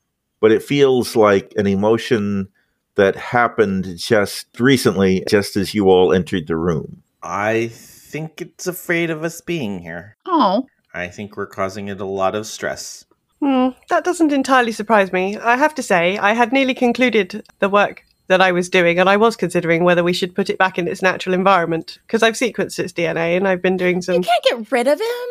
but 0.41 0.51
it 0.51 0.63
feels 0.63 1.15
like 1.15 1.53
an 1.55 1.65
emotion 1.65 2.49
that 2.99 3.15
happened 3.15 3.97
just 3.97 4.59
recently, 4.59 5.23
just 5.27 5.55
as 5.55 5.73
you 5.73 5.89
all 5.89 6.11
entered 6.13 6.47
the 6.47 6.57
room. 6.57 7.01
I 7.23 7.69
think 7.69 8.41
it's 8.41 8.67
afraid 8.67 9.09
of 9.09 9.23
us 9.23 9.39
being 9.39 9.79
here. 9.79 10.17
Oh. 10.25 10.67
I 10.93 11.07
think 11.07 11.37
we're 11.37 11.47
causing 11.47 11.87
it 11.87 12.01
a 12.01 12.05
lot 12.05 12.35
of 12.35 12.45
stress. 12.45 13.05
Hmm, 13.39 13.69
that 13.87 14.03
doesn't 14.03 14.33
entirely 14.33 14.73
surprise 14.73 15.13
me. 15.13 15.37
I 15.37 15.55
have 15.55 15.73
to 15.75 15.83
say, 15.83 16.17
I 16.17 16.33
had 16.33 16.51
nearly 16.51 16.73
concluded 16.73 17.45
the 17.59 17.69
work 17.69 18.03
that 18.27 18.41
I 18.41 18.51
was 18.51 18.67
doing, 18.67 18.99
and 18.99 19.09
I 19.09 19.15
was 19.15 19.37
considering 19.37 19.85
whether 19.85 20.03
we 20.03 20.11
should 20.11 20.35
put 20.35 20.49
it 20.49 20.57
back 20.57 20.77
in 20.77 20.87
its 20.87 21.01
natural 21.01 21.33
environment 21.33 21.99
because 22.05 22.21
I've 22.21 22.33
sequenced 22.33 22.79
its 22.79 22.91
DNA 22.91 23.37
and 23.37 23.47
I've 23.47 23.61
been 23.61 23.77
doing 23.77 24.01
some. 24.01 24.15
You 24.15 24.21
can't 24.21 24.43
get 24.43 24.71
rid 24.73 24.87
of 24.87 24.99
him. 24.99 25.29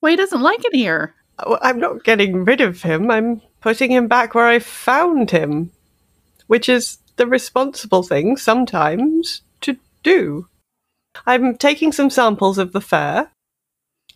Well, 0.00 0.10
he 0.10 0.16
doesn't 0.16 0.40
like 0.40 0.64
it 0.64 0.74
here. 0.74 1.14
I'm 1.62 1.80
not 1.80 2.04
getting 2.04 2.44
rid 2.44 2.60
of 2.60 2.82
him. 2.82 3.10
I'm 3.10 3.42
putting 3.60 3.90
him 3.90 4.06
back 4.06 4.36
where 4.36 4.46
I 4.46 4.60
found 4.60 5.32
him, 5.32 5.72
which 6.46 6.68
is 6.68 6.98
the 7.18 7.26
responsible 7.26 8.02
thing 8.02 8.36
sometimes 8.36 9.42
to 9.60 9.76
do. 10.02 10.48
I'm 11.26 11.56
taking 11.56 11.92
some 11.92 12.10
samples 12.10 12.58
of 12.58 12.72
the 12.72 12.80
fur 12.80 13.28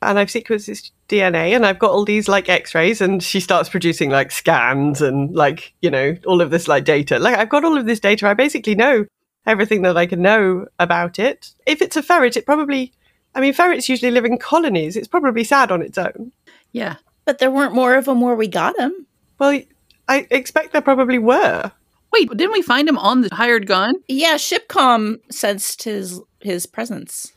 and 0.01 0.19
I've 0.19 0.29
sequenced 0.29 0.69
its 0.69 0.91
DNA 1.09 1.55
and 1.55 1.67
I've 1.67 1.79
got 1.79 1.91
all 1.91 2.05
these 2.05 2.29
like 2.29 2.49
x-rays 2.49 3.01
and 3.01 3.23
she 3.23 3.41
starts 3.41 3.69
producing 3.69 4.11
like 4.11 4.31
scans 4.31 5.01
and 5.03 5.35
like, 5.35 5.75
you 5.81 5.91
know, 5.91 6.17
all 6.27 6.41
of 6.41 6.51
this 6.51 6.69
like 6.69 6.85
data. 6.85 7.19
Like 7.19 7.37
I've 7.37 7.49
got 7.49 7.65
all 7.65 7.77
of 7.77 7.87
this 7.87 8.01
data. 8.01 8.29
I 8.29 8.35
basically 8.35 8.75
know 8.75 9.07
everything 9.47 9.83
that 9.83 9.97
I 9.97 10.07
can 10.07 10.23
know 10.23 10.67
about 10.79 11.19
it. 11.19 11.53
If 11.67 11.83
it's 11.83 11.97
a 11.97 12.03
ferret, 12.03 12.37
it 12.37 12.47
probably 12.47 12.93
I 13.35 13.41
mean 13.41 13.53
ferrets 13.53 13.89
usually 13.89 14.13
live 14.13 14.25
in 14.25 14.39
colonies. 14.39 14.97
It's 14.97 15.09
probably 15.09 15.45
sad 15.45 15.71
on 15.71 15.83
its 15.83 15.99
own. 15.99 16.33
Yeah. 16.73 16.97
But 17.25 17.39
there 17.39 17.51
weren't 17.51 17.75
more 17.75 17.95
of 17.95 18.07
them 18.07 18.21
where 18.21 18.35
we 18.35 18.49
got 18.49 18.77
them. 18.77 19.07
Well, 19.39 19.61
I 20.09 20.27
expect 20.31 20.73
there 20.73 20.83
probably 20.83 21.19
were. 21.19 21.73
Wait, 22.13 22.29
didn't 22.31 22.53
we 22.53 22.63
find 22.63 22.89
him 22.89 22.99
on 22.99 23.23
the 23.23 23.35
hired 23.35 23.67
gun? 23.67 23.95
Yeah, 24.09 24.35
Shipcom 24.35 25.19
sensed 25.31 25.85
his 25.85 26.21
his 26.41 26.67
presence. 26.67 27.33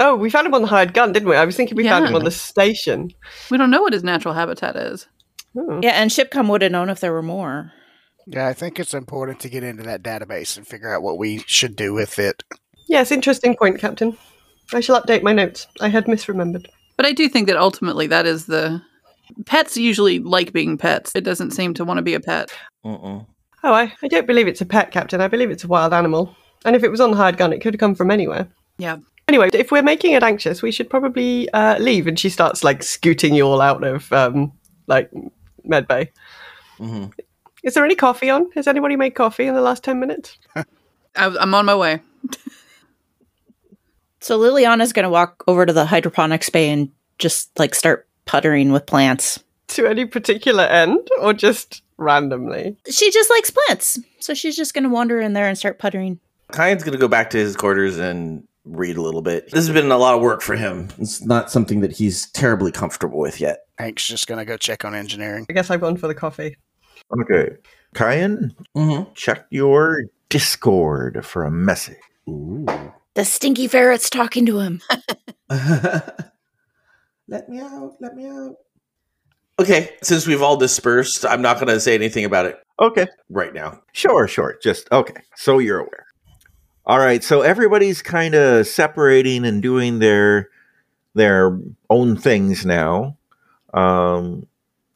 Oh, 0.00 0.14
we 0.14 0.30
found 0.30 0.46
him 0.46 0.54
on 0.54 0.62
the 0.62 0.68
hired 0.68 0.94
gun, 0.94 1.12
didn't 1.12 1.28
we? 1.28 1.36
I 1.36 1.44
was 1.44 1.56
thinking 1.56 1.76
we 1.76 1.84
found 1.84 2.06
him 2.06 2.14
on 2.14 2.24
the 2.24 2.30
station. 2.30 3.10
We 3.50 3.58
don't 3.58 3.70
know 3.70 3.82
what 3.82 3.92
his 3.92 4.04
natural 4.04 4.34
habitat 4.34 4.76
is. 4.76 5.06
Oh. 5.56 5.80
Yeah, 5.82 6.00
and 6.00 6.10
Shipcom 6.10 6.48
would 6.48 6.62
have 6.62 6.70
known 6.70 6.90
if 6.90 7.00
there 7.00 7.12
were 7.12 7.22
more. 7.22 7.72
Yeah, 8.26 8.46
I 8.46 8.52
think 8.52 8.78
it's 8.78 8.94
important 8.94 9.40
to 9.40 9.48
get 9.48 9.64
into 9.64 9.82
that 9.84 10.02
database 10.02 10.56
and 10.56 10.66
figure 10.66 10.94
out 10.94 11.02
what 11.02 11.18
we 11.18 11.38
should 11.46 11.74
do 11.74 11.94
with 11.94 12.18
it. 12.18 12.44
Yes, 12.86 13.10
interesting 13.10 13.56
point, 13.56 13.80
Captain. 13.80 14.16
I 14.72 14.80
shall 14.80 15.00
update 15.00 15.22
my 15.22 15.32
notes. 15.32 15.66
I 15.80 15.88
had 15.88 16.04
misremembered. 16.04 16.66
But 16.96 17.06
I 17.06 17.12
do 17.12 17.28
think 17.28 17.48
that 17.48 17.56
ultimately 17.56 18.06
that 18.08 18.26
is 18.26 18.46
the. 18.46 18.82
Pets 19.46 19.76
usually 19.76 20.20
like 20.20 20.52
being 20.52 20.78
pets. 20.78 21.12
It 21.14 21.24
doesn't 21.24 21.50
seem 21.50 21.74
to 21.74 21.84
want 21.84 21.98
to 21.98 22.02
be 22.02 22.14
a 22.14 22.20
pet. 22.20 22.50
Mm-mm. 22.84 23.26
Oh, 23.64 23.72
I, 23.72 23.92
I 24.02 24.08
don't 24.08 24.26
believe 24.26 24.46
it's 24.46 24.60
a 24.60 24.66
pet, 24.66 24.90
Captain. 24.90 25.20
I 25.20 25.28
believe 25.28 25.50
it's 25.50 25.64
a 25.64 25.68
wild 25.68 25.92
animal. 25.92 26.34
And 26.64 26.76
if 26.76 26.84
it 26.84 26.90
was 26.90 27.00
on 27.00 27.10
the 27.10 27.16
hired 27.16 27.36
gun, 27.36 27.52
it 27.52 27.60
could 27.60 27.74
have 27.74 27.80
come 27.80 27.94
from 27.94 28.10
anywhere. 28.10 28.48
Yeah. 28.78 28.98
Anyway, 29.26 29.50
if 29.52 29.70
we're 29.70 29.82
making 29.82 30.12
it 30.12 30.22
anxious, 30.22 30.62
we 30.62 30.72
should 30.72 30.88
probably 30.88 31.50
uh, 31.50 31.78
leave. 31.78 32.06
And 32.06 32.18
she 32.18 32.30
starts 32.30 32.64
like 32.64 32.82
scooting 32.82 33.34
you 33.34 33.46
all 33.46 33.60
out 33.60 33.84
of 33.84 34.10
um, 34.12 34.52
like 34.86 35.10
medbay. 35.66 36.08
hmm 36.78 37.06
Is 37.62 37.74
there 37.74 37.84
any 37.84 37.94
coffee 37.94 38.30
on? 38.30 38.50
Has 38.54 38.66
anybody 38.66 38.96
made 38.96 39.10
coffee 39.10 39.46
in 39.46 39.54
the 39.54 39.60
last 39.60 39.84
ten 39.84 40.00
minutes? 40.00 40.38
I, 40.56 40.64
I'm 41.16 41.54
on 41.54 41.66
my 41.66 41.74
way. 41.74 42.00
So 44.20 44.38
Liliana's 44.38 44.92
going 44.92 45.04
to 45.04 45.10
walk 45.10 45.44
over 45.46 45.64
to 45.64 45.72
the 45.72 45.86
hydroponics 45.86 46.50
bay 46.50 46.70
and 46.70 46.90
just 47.18 47.56
like 47.58 47.74
start 47.74 48.08
puttering 48.24 48.72
with 48.72 48.86
plants. 48.86 49.42
To 49.68 49.86
any 49.86 50.06
particular 50.06 50.64
end, 50.64 51.06
or 51.20 51.32
just 51.32 51.82
randomly? 51.98 52.76
She 52.90 53.10
just 53.10 53.28
likes 53.30 53.50
plants, 53.50 53.98
so 54.20 54.32
she's 54.34 54.56
just 54.56 54.72
going 54.74 54.84
to 54.84 54.90
wander 54.90 55.20
in 55.20 55.34
there 55.34 55.46
and 55.48 55.58
start 55.58 55.78
puttering. 55.78 56.18
Kyan's 56.52 56.82
going 56.82 56.92
to 56.94 56.98
go 56.98 57.08
back 57.08 57.28
to 57.30 57.38
his 57.38 57.54
quarters 57.56 57.98
and 57.98 58.42
read 58.64 58.96
a 58.96 59.02
little 59.02 59.22
bit. 59.22 59.50
This 59.50 59.66
has 59.66 59.74
been 59.74 59.90
a 59.90 59.98
lot 59.98 60.14
of 60.14 60.20
work 60.22 60.40
for 60.40 60.56
him. 60.56 60.88
It's 60.98 61.22
not 61.24 61.50
something 61.50 61.80
that 61.80 61.92
he's 61.92 62.30
terribly 62.30 62.72
comfortable 62.72 63.18
with 63.18 63.40
yet. 63.40 63.60
Hank's 63.78 64.06
just 64.06 64.26
going 64.26 64.38
to 64.38 64.44
go 64.44 64.56
check 64.56 64.84
on 64.84 64.94
engineering. 64.94 65.46
I 65.48 65.52
guess 65.52 65.70
I've 65.70 65.80
gone 65.80 65.96
for 65.96 66.06
the 66.08 66.14
coffee. 66.14 66.56
Okay. 67.20 67.56
Kyan, 67.94 68.54
Mm-hmm. 68.76 69.12
check 69.14 69.46
your 69.50 70.04
Discord 70.28 71.24
for 71.24 71.44
a 71.44 71.50
message. 71.50 71.96
Ooh. 72.28 72.66
The 73.14 73.24
stinky 73.24 73.66
ferret's 73.66 74.10
talking 74.10 74.44
to 74.46 74.58
him. 74.60 74.80
let 75.50 77.48
me 77.48 77.60
out. 77.60 77.96
Let 78.00 78.14
me 78.14 78.26
out. 78.26 78.56
Okay, 79.60 79.90
since 80.02 80.26
we've 80.26 80.42
all 80.42 80.56
dispersed, 80.56 81.26
I'm 81.26 81.42
not 81.42 81.56
going 81.56 81.66
to 81.68 81.80
say 81.80 81.94
anything 81.94 82.24
about 82.24 82.46
it 82.46 82.58
Okay. 82.80 83.06
right 83.28 83.52
now. 83.52 83.82
Sure, 83.92 84.28
sure. 84.28 84.56
Just 84.62 84.90
okay. 84.92 85.20
So 85.34 85.58
you're 85.58 85.80
aware. 85.80 86.06
All 86.86 86.98
right. 86.98 87.22
So 87.24 87.42
everybody's 87.42 88.00
kind 88.00 88.34
of 88.34 88.66
separating 88.66 89.44
and 89.44 89.60
doing 89.62 89.98
their 89.98 90.48
their 91.14 91.58
own 91.90 92.16
things 92.16 92.64
now. 92.64 93.16
Um, 93.74 94.46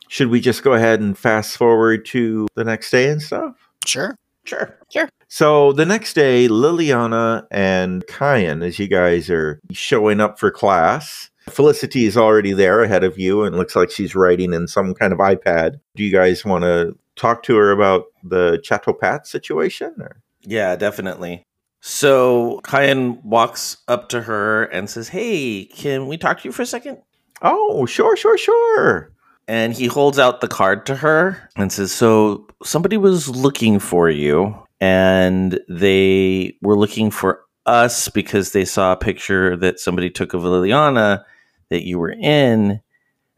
should 0.08 0.28
we 0.28 0.40
just 0.40 0.62
go 0.62 0.74
ahead 0.74 1.00
and 1.00 1.18
fast 1.18 1.56
forward 1.56 2.04
to 2.06 2.46
the 2.54 2.64
next 2.64 2.90
day 2.90 3.10
and 3.10 3.20
stuff? 3.20 3.56
Sure. 3.84 4.14
Sure. 4.44 4.78
Sure. 4.92 5.08
So 5.28 5.72
the 5.72 5.86
next 5.86 6.12
day, 6.14 6.46
Liliana 6.48 7.46
and 7.50 8.06
Kyan, 8.06 8.62
as 8.62 8.78
you 8.78 8.86
guys 8.86 9.28
are 9.30 9.60
showing 9.72 10.20
up 10.20 10.38
for 10.38 10.50
class, 10.50 11.30
Felicity 11.48 12.04
is 12.04 12.16
already 12.16 12.52
there 12.52 12.82
ahead 12.82 13.04
of 13.04 13.18
you 13.18 13.42
and 13.44 13.56
looks 13.56 13.74
like 13.74 13.90
she's 13.90 14.14
writing 14.14 14.52
in 14.52 14.68
some 14.68 14.94
kind 14.94 15.12
of 15.12 15.18
iPad. 15.18 15.80
Do 15.96 16.04
you 16.04 16.12
guys 16.12 16.44
want 16.44 16.62
to 16.62 16.96
talk 17.16 17.42
to 17.44 17.56
her 17.56 17.70
about 17.70 18.06
the 18.22 18.60
Chateau 18.62 18.92
Pat 18.92 19.26
situation? 19.26 19.94
Or? 19.98 20.16
Yeah, 20.42 20.76
definitely. 20.76 21.44
So 21.80 22.60
Kyan 22.62 23.20
walks 23.24 23.78
up 23.88 24.08
to 24.10 24.22
her 24.22 24.64
and 24.64 24.88
says, 24.88 25.08
Hey, 25.08 25.64
can 25.64 26.06
we 26.06 26.16
talk 26.16 26.40
to 26.40 26.48
you 26.48 26.52
for 26.52 26.62
a 26.62 26.66
second? 26.66 26.98
Oh, 27.42 27.86
sure, 27.86 28.16
sure, 28.16 28.38
sure. 28.38 29.10
And 29.48 29.72
he 29.72 29.86
holds 29.86 30.18
out 30.18 30.40
the 30.40 30.48
card 30.48 30.86
to 30.86 30.94
her 30.94 31.50
and 31.56 31.72
says, 31.72 31.90
So 31.90 32.46
somebody 32.62 32.96
was 32.96 33.28
looking 33.28 33.80
for 33.80 34.08
you, 34.08 34.54
and 34.80 35.58
they 35.68 36.56
were 36.62 36.78
looking 36.78 37.10
for 37.10 37.40
us 37.66 38.08
because 38.08 38.52
they 38.52 38.64
saw 38.64 38.92
a 38.92 38.96
picture 38.96 39.56
that 39.56 39.80
somebody 39.80 40.10
took 40.10 40.34
of 40.34 40.42
Liliana 40.42 41.24
that 41.72 41.86
you 41.86 41.98
were 41.98 42.12
in. 42.12 42.82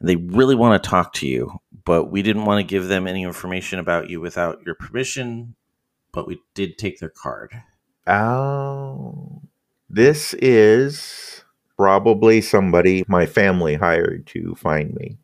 They 0.01 0.17
really 0.17 0.57
want 0.57 0.83
to 0.83 0.91
talk 0.91 1.13
to 1.15 1.27
you, 1.27 1.61
but 1.85 2.07
we 2.07 2.21
didn't 2.21 2.47
want 2.47 2.59
to 2.59 2.67
give 2.67 2.89
them 2.89 3.07
any 3.07 3.23
information 3.23 3.79
about 3.79 4.11
you 4.11 4.21
without 4.21 4.61
your 4.67 4.75
permission. 4.75 5.55
But 6.11 6.27
we 6.27 6.43
did 6.53 6.77
take 6.77 6.99
their 6.99 7.11
card. 7.11 7.53
Oh, 8.09 9.41
this 9.89 10.35
is 10.35 11.45
probably 11.77 12.41
somebody 12.41 13.05
my 13.07 13.25
family 13.25 13.77
hired 13.77 14.27
to 14.29 14.57
find 14.57 14.93
me. 14.95 15.17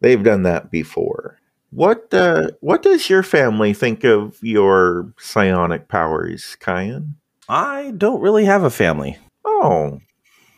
They've 0.00 0.22
done 0.22 0.42
that 0.44 0.70
before. 0.70 1.38
What 1.70 2.12
uh, 2.14 2.52
what 2.60 2.82
does 2.82 3.10
your 3.10 3.22
family 3.22 3.74
think 3.74 4.02
of 4.02 4.38
your 4.42 5.12
psionic 5.18 5.88
powers, 5.88 6.56
Kyan? 6.58 7.16
I 7.50 7.92
don't 7.98 8.22
really 8.22 8.46
have 8.46 8.64
a 8.64 8.70
family. 8.70 9.18
Oh, 9.44 10.00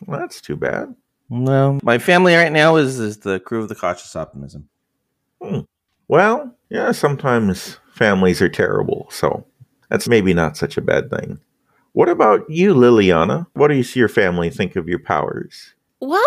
that's 0.07 0.41
too 0.41 0.55
bad. 0.57 0.95
No, 1.31 1.79
my 1.83 1.99
family 1.99 2.35
right 2.35 2.53
now 2.53 2.77
is, 2.77 2.99
is 2.99 3.19
the 3.19 3.41
crew 3.41 3.61
of 3.61 3.69
the 3.69 3.75
Cautious 3.75 4.17
Optimism. 4.17 4.69
Well, 6.09 6.57
yeah, 6.71 6.93
sometimes 6.93 7.79
families 7.93 8.41
are 8.41 8.49
terrible, 8.49 9.09
so 9.11 9.47
that's 9.91 10.09
maybe 10.09 10.33
not 10.33 10.57
such 10.57 10.77
a 10.77 10.83
bad 10.83 11.11
thing. 11.11 11.39
What 11.93 12.09
about 12.09 12.49
you, 12.49 12.75
Liliana? 12.75 13.47
What 13.55 13.69
do 13.69 13.75
you 13.75 13.83
see 13.83 14.01
your 14.01 14.09
family 14.09 14.51
think 14.51 14.77
of 14.77 14.89
your 14.89 14.99
powers? 14.99 15.75
Well, 16.01 16.23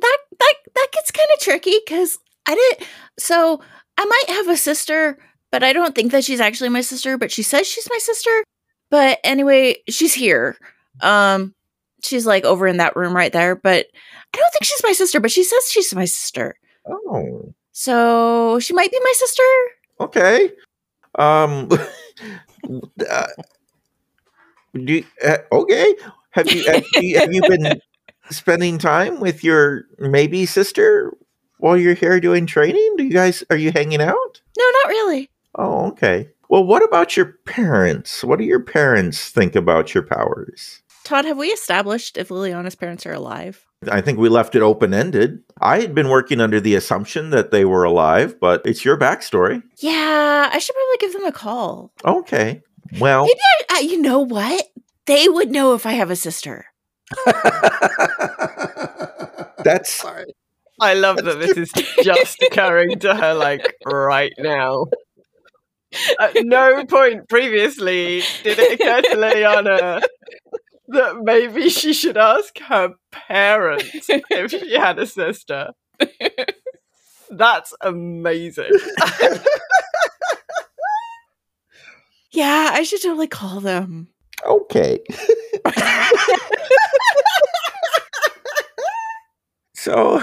that 0.00 0.18
that 0.38 0.54
that 0.74 0.88
gets 0.92 1.10
kind 1.10 1.28
of 1.34 1.40
tricky 1.40 1.78
because 1.84 2.18
I 2.46 2.54
didn't. 2.54 2.88
So 3.18 3.60
I 3.98 4.04
might 4.04 4.36
have 4.36 4.48
a 4.48 4.56
sister, 4.56 5.18
but 5.50 5.62
I 5.62 5.72
don't 5.72 5.94
think 5.94 6.12
that 6.12 6.24
she's 6.24 6.40
actually 6.40 6.70
my 6.70 6.80
sister. 6.80 7.18
But 7.18 7.30
she 7.30 7.42
says 7.42 7.66
she's 7.66 7.88
my 7.90 7.98
sister. 7.98 8.30
But 8.90 9.18
anyway, 9.22 9.76
she's 9.88 10.14
here. 10.14 10.56
Um, 11.00 11.54
she's 12.02 12.26
like 12.26 12.44
over 12.44 12.66
in 12.66 12.78
that 12.78 12.96
room 12.96 13.14
right 13.14 13.32
there. 13.32 13.54
But 13.56 13.86
I 14.34 14.36
don't 14.38 14.52
think 14.52 14.64
she's 14.64 14.82
my 14.82 14.92
sister. 14.92 15.20
But 15.20 15.30
she 15.30 15.44
says 15.44 15.68
she's 15.70 15.94
my 15.94 16.04
sister. 16.04 16.56
Oh, 16.88 17.52
So 17.72 18.58
she 18.60 18.72
might 18.74 18.90
be 18.90 18.98
my 19.02 19.12
sister. 19.14 19.42
okay. 20.00 20.52
Um, 21.18 21.68
uh, 23.10 23.26
do 24.74 25.02
uh, 25.26 25.36
okay. 25.52 25.94
Have 26.30 26.50
you 26.50 26.64
have 26.70 26.84
you, 26.94 27.18
have 27.18 27.32
you 27.32 27.42
been 27.42 27.80
spending 28.30 28.78
time 28.78 29.18
with 29.20 29.42
your 29.42 29.84
maybe 29.98 30.46
sister 30.46 31.12
while 31.58 31.76
you're 31.76 31.94
here 31.94 32.20
doing 32.20 32.46
training? 32.46 32.94
Do 32.96 33.04
you 33.04 33.10
guys 33.10 33.42
are 33.50 33.56
you 33.56 33.72
hanging 33.72 34.00
out? 34.00 34.40
No, 34.56 34.64
not 34.84 34.88
really. 34.88 35.30
Oh, 35.56 35.88
okay. 35.88 36.28
Well, 36.48 36.64
what 36.64 36.84
about 36.84 37.16
your 37.16 37.34
parents? 37.46 38.22
What 38.22 38.38
do 38.38 38.44
your 38.44 38.60
parents 38.60 39.30
think 39.30 39.56
about 39.56 39.94
your 39.94 40.04
powers? 40.04 40.79
Todd, 41.04 41.24
have 41.24 41.38
we 41.38 41.48
established 41.48 42.16
if 42.16 42.28
Liliana's 42.28 42.74
parents 42.74 43.06
are 43.06 43.12
alive? 43.12 43.64
I 43.90 44.00
think 44.02 44.18
we 44.18 44.28
left 44.28 44.54
it 44.54 44.62
open 44.62 44.92
ended. 44.92 45.42
I 45.60 45.80
had 45.80 45.94
been 45.94 46.10
working 46.10 46.40
under 46.40 46.60
the 46.60 46.74
assumption 46.74 47.30
that 47.30 47.50
they 47.50 47.64
were 47.64 47.84
alive, 47.84 48.38
but 48.38 48.60
it's 48.66 48.84
your 48.84 48.98
backstory. 48.98 49.62
Yeah, 49.78 50.50
I 50.52 50.58
should 50.58 50.74
probably 50.74 50.96
give 50.98 51.12
them 51.14 51.24
a 51.24 51.32
call. 51.32 51.92
Okay. 52.04 52.62
Well, 52.98 53.24
Maybe 53.24 53.40
I, 53.70 53.78
I, 53.78 53.80
you 53.80 54.02
know 54.02 54.18
what? 54.18 54.66
They 55.06 55.28
would 55.28 55.50
know 55.50 55.74
if 55.74 55.86
I 55.86 55.92
have 55.92 56.10
a 56.10 56.16
sister. 56.16 56.66
that's 59.64 59.92
Sorry. 59.92 60.26
I 60.80 60.94
love 60.94 61.16
that 61.16 61.38
this 61.40 61.56
is 61.56 61.72
just 62.02 62.42
occurring 62.42 62.98
to 63.00 63.14
her 63.14 63.34
like 63.34 63.74
right 63.84 64.32
now. 64.38 64.86
At 66.18 66.36
no 66.44 66.84
point 66.86 67.28
previously 67.28 68.22
did 68.44 68.58
it 68.58 68.80
occur 68.80 69.02
to 69.02 69.16
Liliana 69.16 70.02
that 70.90 71.22
maybe 71.22 71.68
she 71.68 71.92
should 71.92 72.16
ask 72.16 72.58
her 72.58 72.94
parents 73.10 74.06
if 74.08 74.50
she 74.50 74.74
had 74.78 74.98
a 74.98 75.06
sister. 75.06 75.72
That's 77.30 77.74
amazing. 77.80 78.70
Yeah, 82.32 82.70
I 82.72 82.84
should 82.84 83.02
totally 83.02 83.26
call 83.26 83.60
them. 83.60 84.08
okay. 84.46 85.00
so, 89.74 90.22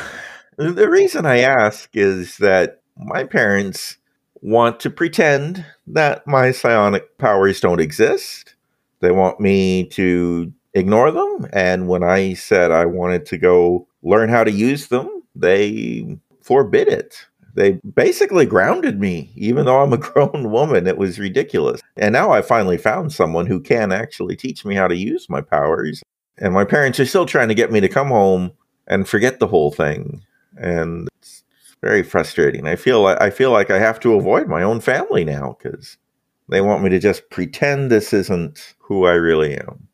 the 0.58 0.90
reason 0.90 1.26
I 1.26 1.40
ask 1.40 1.90
is 1.94 2.38
that 2.38 2.82
my 2.96 3.26
parents 3.26 3.98
want 4.42 4.80
to 4.82 4.90
pretend 4.90 5.66
that 5.88 6.26
my 6.26 6.52
psionic 6.52 7.18
powers 7.18 7.60
don't 7.60 7.82
exist. 7.82 8.56
They 9.02 9.12
want 9.12 9.40
me 9.42 9.88
to 9.90 10.54
ignore 10.74 11.12
them. 11.12 11.48
And 11.54 11.88
when 11.88 12.04
I 12.04 12.34
said 12.34 12.72
I 12.72 12.86
wanted 12.86 13.26
to 13.28 13.38
go 13.38 13.88
learn 14.04 14.30
how 14.30 14.44
to 14.44 14.52
use 14.52 14.88
them, 14.88 15.24
they 15.36 16.18
forbid 16.42 16.88
it. 16.88 17.26
They 17.54 17.74
basically 17.96 18.46
grounded 18.46 19.00
me, 19.00 19.32
even 19.36 19.66
though 19.66 19.82
I'm 19.82 19.94
a 19.94 19.98
grown 19.98 20.52
woman. 20.52 20.86
It 20.86 20.98
was 20.98 21.20
ridiculous. 21.20 21.82
And 21.96 22.14
now 22.14 22.32
I 22.32 22.42
finally 22.42 22.78
found 22.78 23.12
someone 23.12 23.48
who 23.48 23.60
can 23.60 23.92
actually 23.92 24.36
teach 24.36 24.64
me 24.64 24.76
how 24.76 24.88
to 24.88 24.96
use 24.96 25.28
my 25.28 25.42
powers. 25.42 26.04
And 26.38 26.54
my 26.54 26.66
parents 26.66 27.00
are 27.00 27.06
still 27.06 27.26
trying 27.26 27.48
to 27.48 27.56
get 27.56 27.72
me 27.72 27.80
to 27.80 27.90
come 27.90 28.10
home 28.10 28.52
and 28.86 29.10
forget 29.10 29.40
the 29.40 29.48
whole 29.48 29.72
thing. 29.72 30.24
And 30.56 31.08
it's 31.20 31.44
very 31.82 32.04
frustrating. 32.04 32.68
I 32.68 32.76
feel 32.76 33.02
like 33.02 33.20
I 33.20 33.32
feel 33.32 33.52
like 33.52 33.72
I 33.72 33.80
have 33.80 34.00
to 34.02 34.14
avoid 34.14 34.48
my 34.48 34.62
own 34.62 34.80
family 34.80 35.26
now 35.26 35.58
because 35.58 35.98
they 36.50 36.62
want 36.62 36.84
me 36.84 36.90
to 36.90 37.00
just 37.00 37.30
pretend 37.30 37.90
this 37.90 38.14
isn't 38.14 38.76
who 38.80 39.06
I 39.06 39.14
really 39.14 39.56
am. 39.56 39.88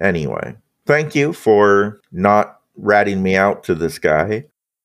Anyway, 0.00 0.56
thank 0.86 1.14
you 1.14 1.32
for 1.32 2.00
not 2.12 2.60
ratting 2.76 3.22
me 3.22 3.36
out 3.36 3.64
to 3.64 3.74
this 3.74 3.98
guy. 3.98 4.44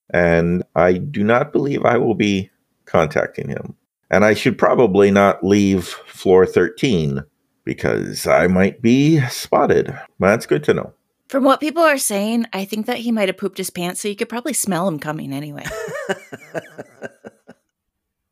And 0.09 0.63
I 0.75 0.93
do 0.93 1.23
not 1.23 1.51
believe 1.51 1.85
I 1.85 1.97
will 1.97 2.15
be 2.15 2.49
contacting 2.85 3.49
him. 3.49 3.75
And 4.11 4.23
I 4.23 4.33
should 4.33 4.57
probably 4.57 5.09
not 5.09 5.43
leave 5.43 5.85
floor 5.85 6.45
13 6.45 7.23
because 7.63 8.27
I 8.27 8.47
might 8.47 8.81
be 8.81 9.19
spotted. 9.27 9.97
That's 10.19 10.45
good 10.45 10.63
to 10.65 10.73
know. 10.73 10.93
From 11.27 11.43
what 11.43 11.59
people 11.59 11.81
are 11.81 11.97
saying, 11.97 12.45
I 12.53 12.65
think 12.65 12.85
that 12.85 12.97
he 12.99 13.11
might 13.11 13.29
have 13.29 13.37
pooped 13.37 13.57
his 13.57 13.71
pants, 13.71 13.99
so 13.99 14.07
you 14.07 14.15
could 14.15 14.29
probably 14.29 14.53
smell 14.53 14.87
him 14.87 14.99
coming 14.99 15.33
anyway. 15.33 15.65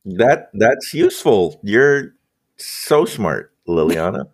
That 0.05 0.49
that's 0.53 0.93
useful. 0.93 1.59
You're 1.63 2.15
so 2.57 3.05
smart, 3.05 3.53
Liliana. 3.67 4.27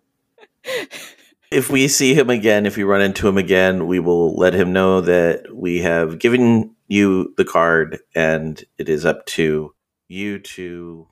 if 1.50 1.68
we 1.68 1.88
see 1.88 2.14
him 2.14 2.30
again, 2.30 2.64
if 2.64 2.76
we 2.76 2.84
run 2.84 3.00
into 3.00 3.26
him 3.26 3.36
again, 3.36 3.86
we 3.86 3.98
will 3.98 4.34
let 4.36 4.54
him 4.54 4.72
know 4.72 5.00
that 5.00 5.54
we 5.54 5.80
have 5.80 6.18
given 6.18 6.74
you 6.86 7.34
the 7.36 7.44
card 7.44 7.98
and 8.14 8.64
it 8.78 8.88
is 8.88 9.04
up 9.04 9.26
to 9.26 9.74
you 10.08 10.38
to 10.38 11.08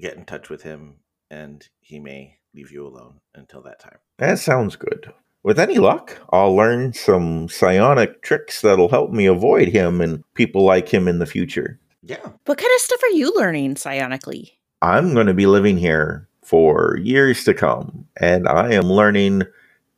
get 0.00 0.16
in 0.16 0.24
touch 0.24 0.48
with 0.48 0.62
him 0.62 0.96
and 1.30 1.68
he 1.80 1.98
may 1.98 2.38
leave 2.54 2.70
you 2.70 2.86
alone 2.86 3.20
until 3.34 3.62
that 3.62 3.80
time. 3.80 3.98
That 4.18 4.38
sounds 4.38 4.76
good. 4.76 5.12
With 5.42 5.58
any 5.58 5.78
luck, 5.78 6.18
I'll 6.30 6.54
learn 6.54 6.92
some 6.92 7.48
psionic 7.48 8.22
tricks 8.22 8.60
that'll 8.60 8.88
help 8.88 9.10
me 9.10 9.26
avoid 9.26 9.68
him 9.68 10.00
and 10.00 10.22
people 10.34 10.64
like 10.64 10.88
him 10.88 11.08
in 11.08 11.18
the 11.18 11.26
future. 11.26 11.78
Yeah. 12.04 12.30
what 12.46 12.58
kind 12.58 12.72
of 12.74 12.80
stuff 12.80 13.02
are 13.02 13.10
you 13.10 13.32
learning 13.36 13.76
psionically? 13.76 14.52
I'm 14.80 15.14
going 15.14 15.28
to 15.28 15.34
be 15.34 15.46
living 15.46 15.78
here 15.78 16.28
for 16.42 16.98
years 17.00 17.44
to 17.44 17.54
come, 17.54 18.08
and 18.16 18.48
I 18.48 18.72
am 18.72 18.86
learning 18.86 19.44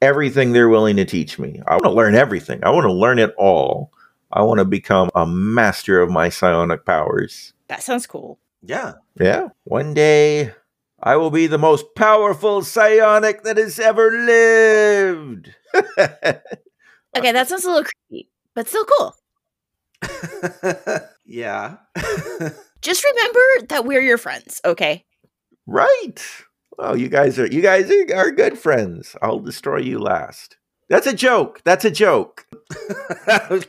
everything 0.04 0.52
they're 0.52 0.68
willing 0.68 0.96
to 0.96 1.04
teach 1.04 1.38
me. 1.38 1.60
I 1.66 1.72
want 1.72 1.84
to 1.84 1.90
learn 1.90 2.14
everything. 2.14 2.62
I 2.62 2.70
want 2.70 2.84
to 2.84 2.92
learn 2.92 3.18
it 3.18 3.34
all. 3.36 3.90
I 4.30 4.42
want 4.42 4.58
to 4.58 4.64
become 4.64 5.10
a 5.14 5.26
master 5.26 6.00
of 6.00 6.10
my 6.10 6.28
psionic 6.28 6.84
powers. 6.84 7.52
That 7.68 7.82
sounds 7.82 8.06
cool. 8.06 8.38
Yeah. 8.62 8.94
Yeah, 9.18 9.48
one 9.64 9.94
day 9.94 10.52
I 11.00 11.16
will 11.16 11.30
be 11.30 11.46
the 11.46 11.58
most 11.58 11.94
powerful 11.94 12.62
psionic 12.62 13.42
that 13.44 13.56
has 13.56 13.78
ever 13.78 14.10
lived. 14.10 15.54
Okay, 17.16 17.30
that 17.30 17.48
sounds 17.48 17.64
a 17.64 17.68
little 17.68 17.84
creepy, 17.84 18.28
but 18.54 18.68
still 18.68 18.84
cool. 18.84 19.14
yeah. 21.24 21.76
Just 22.82 23.04
remember 23.04 23.66
that 23.68 23.84
we're 23.84 24.02
your 24.02 24.18
friends, 24.18 24.60
okay? 24.64 25.04
right. 25.66 26.20
Well, 26.78 26.96
you 26.96 27.08
guys 27.08 27.38
are 27.38 27.46
you 27.46 27.60
guys 27.60 27.90
are, 27.90 28.16
are 28.16 28.30
good 28.30 28.58
friends. 28.58 29.16
I'll 29.22 29.38
destroy 29.40 29.78
you 29.78 29.98
last. 29.98 30.56
That's 30.88 31.06
a 31.06 31.14
joke. 31.14 31.62
That's 31.64 31.84
a 31.84 31.90
joke. 31.90 32.46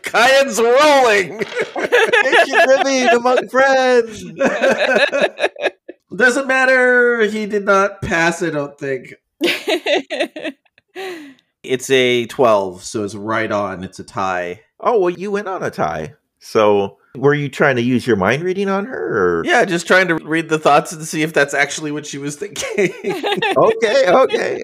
Kyan's 0.03 0.59
rolling. 0.59 1.33
Ancient 1.75 2.69
Rivy 2.69 3.13
among 3.15 3.47
friends. 3.47 4.23
Doesn't 6.15 6.47
matter. 6.47 7.21
He 7.25 7.45
did 7.45 7.65
not 7.65 8.01
pass, 8.01 8.43
I 8.43 8.49
don't 8.49 8.77
think. 8.77 9.15
It's 11.63 11.89
a 11.89 12.25
12, 12.25 12.83
so 12.83 13.03
it's 13.03 13.15
right 13.15 13.51
on. 13.51 13.83
It's 13.83 13.99
a 13.99 14.03
tie. 14.03 14.61
Oh 14.79 14.99
well, 14.99 15.09
you 15.09 15.31
went 15.31 15.47
on 15.47 15.63
a 15.63 15.71
tie. 15.71 16.15
So 16.39 16.97
Were 17.15 17.33
you 17.33 17.49
trying 17.49 17.75
to 17.77 17.81
use 17.81 18.05
your 18.05 18.15
mind 18.15 18.43
reading 18.43 18.69
on 18.69 18.85
her? 18.85 19.39
Or? 19.39 19.45
Yeah, 19.45 19.65
just 19.65 19.87
trying 19.87 20.07
to 20.09 20.15
read 20.15 20.49
the 20.49 20.59
thoughts 20.59 20.91
and 20.91 21.03
see 21.03 21.21
if 21.21 21.33
that's 21.33 21.53
actually 21.53 21.91
what 21.91 22.05
she 22.05 22.17
was 22.17 22.35
thinking. 22.35 22.93
okay, 23.57 24.07
okay. 24.07 24.63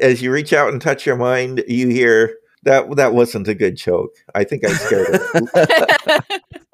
As 0.00 0.22
you 0.22 0.30
reach 0.30 0.52
out 0.52 0.72
and 0.72 0.80
touch 0.80 1.06
your 1.06 1.16
mind, 1.16 1.64
you 1.68 1.88
hear 1.88 2.36
that 2.64 2.96
that 2.96 3.14
wasn't 3.14 3.48
a 3.48 3.54
good 3.54 3.76
choke. 3.78 4.14
I 4.34 4.44
think 4.44 4.64
I 4.64 4.72
scared 4.72 5.20
her. 5.20 6.18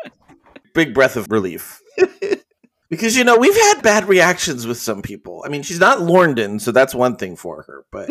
Big 0.74 0.94
breath 0.94 1.16
of 1.16 1.30
relief. 1.30 1.80
because 2.88 3.16
you 3.16 3.24
know, 3.24 3.36
we've 3.36 3.54
had 3.54 3.82
bad 3.82 4.08
reactions 4.08 4.66
with 4.66 4.78
some 4.78 5.02
people. 5.02 5.42
I 5.44 5.50
mean, 5.50 5.62
she's 5.62 5.78
not 5.78 5.98
Lorndon, 5.98 6.60
so 6.60 6.72
that's 6.72 6.94
one 6.94 7.16
thing 7.16 7.36
for 7.36 7.62
her, 7.62 7.84
but 7.92 8.08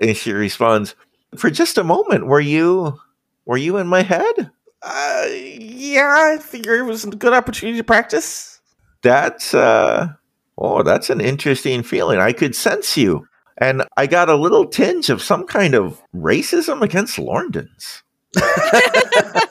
and 0.00 0.16
she 0.16 0.32
responds, 0.32 0.94
"For 1.34 1.50
just 1.50 1.78
a 1.78 1.84
moment, 1.84 2.26
were 2.26 2.40
you 2.40 2.98
were 3.46 3.56
you 3.56 3.78
in 3.78 3.86
my 3.86 4.02
head?" 4.02 4.50
Uh, 4.82 5.26
yeah, 5.30 6.34
I 6.34 6.38
figure 6.38 6.76
it 6.76 6.84
was 6.84 7.04
a 7.04 7.10
good 7.10 7.32
opportunity 7.32 7.78
to 7.78 7.84
practice. 7.84 8.60
That's 9.02 9.54
uh 9.54 10.08
oh, 10.56 10.82
that's 10.82 11.10
an 11.10 11.20
interesting 11.20 11.82
feeling. 11.82 12.18
I 12.18 12.32
could 12.32 12.54
sense 12.54 12.96
you. 12.96 13.26
And 13.58 13.84
I 13.96 14.06
got 14.06 14.30
a 14.30 14.36
little 14.36 14.66
tinge 14.66 15.10
of 15.10 15.20
some 15.20 15.46
kind 15.46 15.74
of 15.74 16.00
racism 16.14 16.80
against 16.80 17.18
Lorndons. 17.18 18.02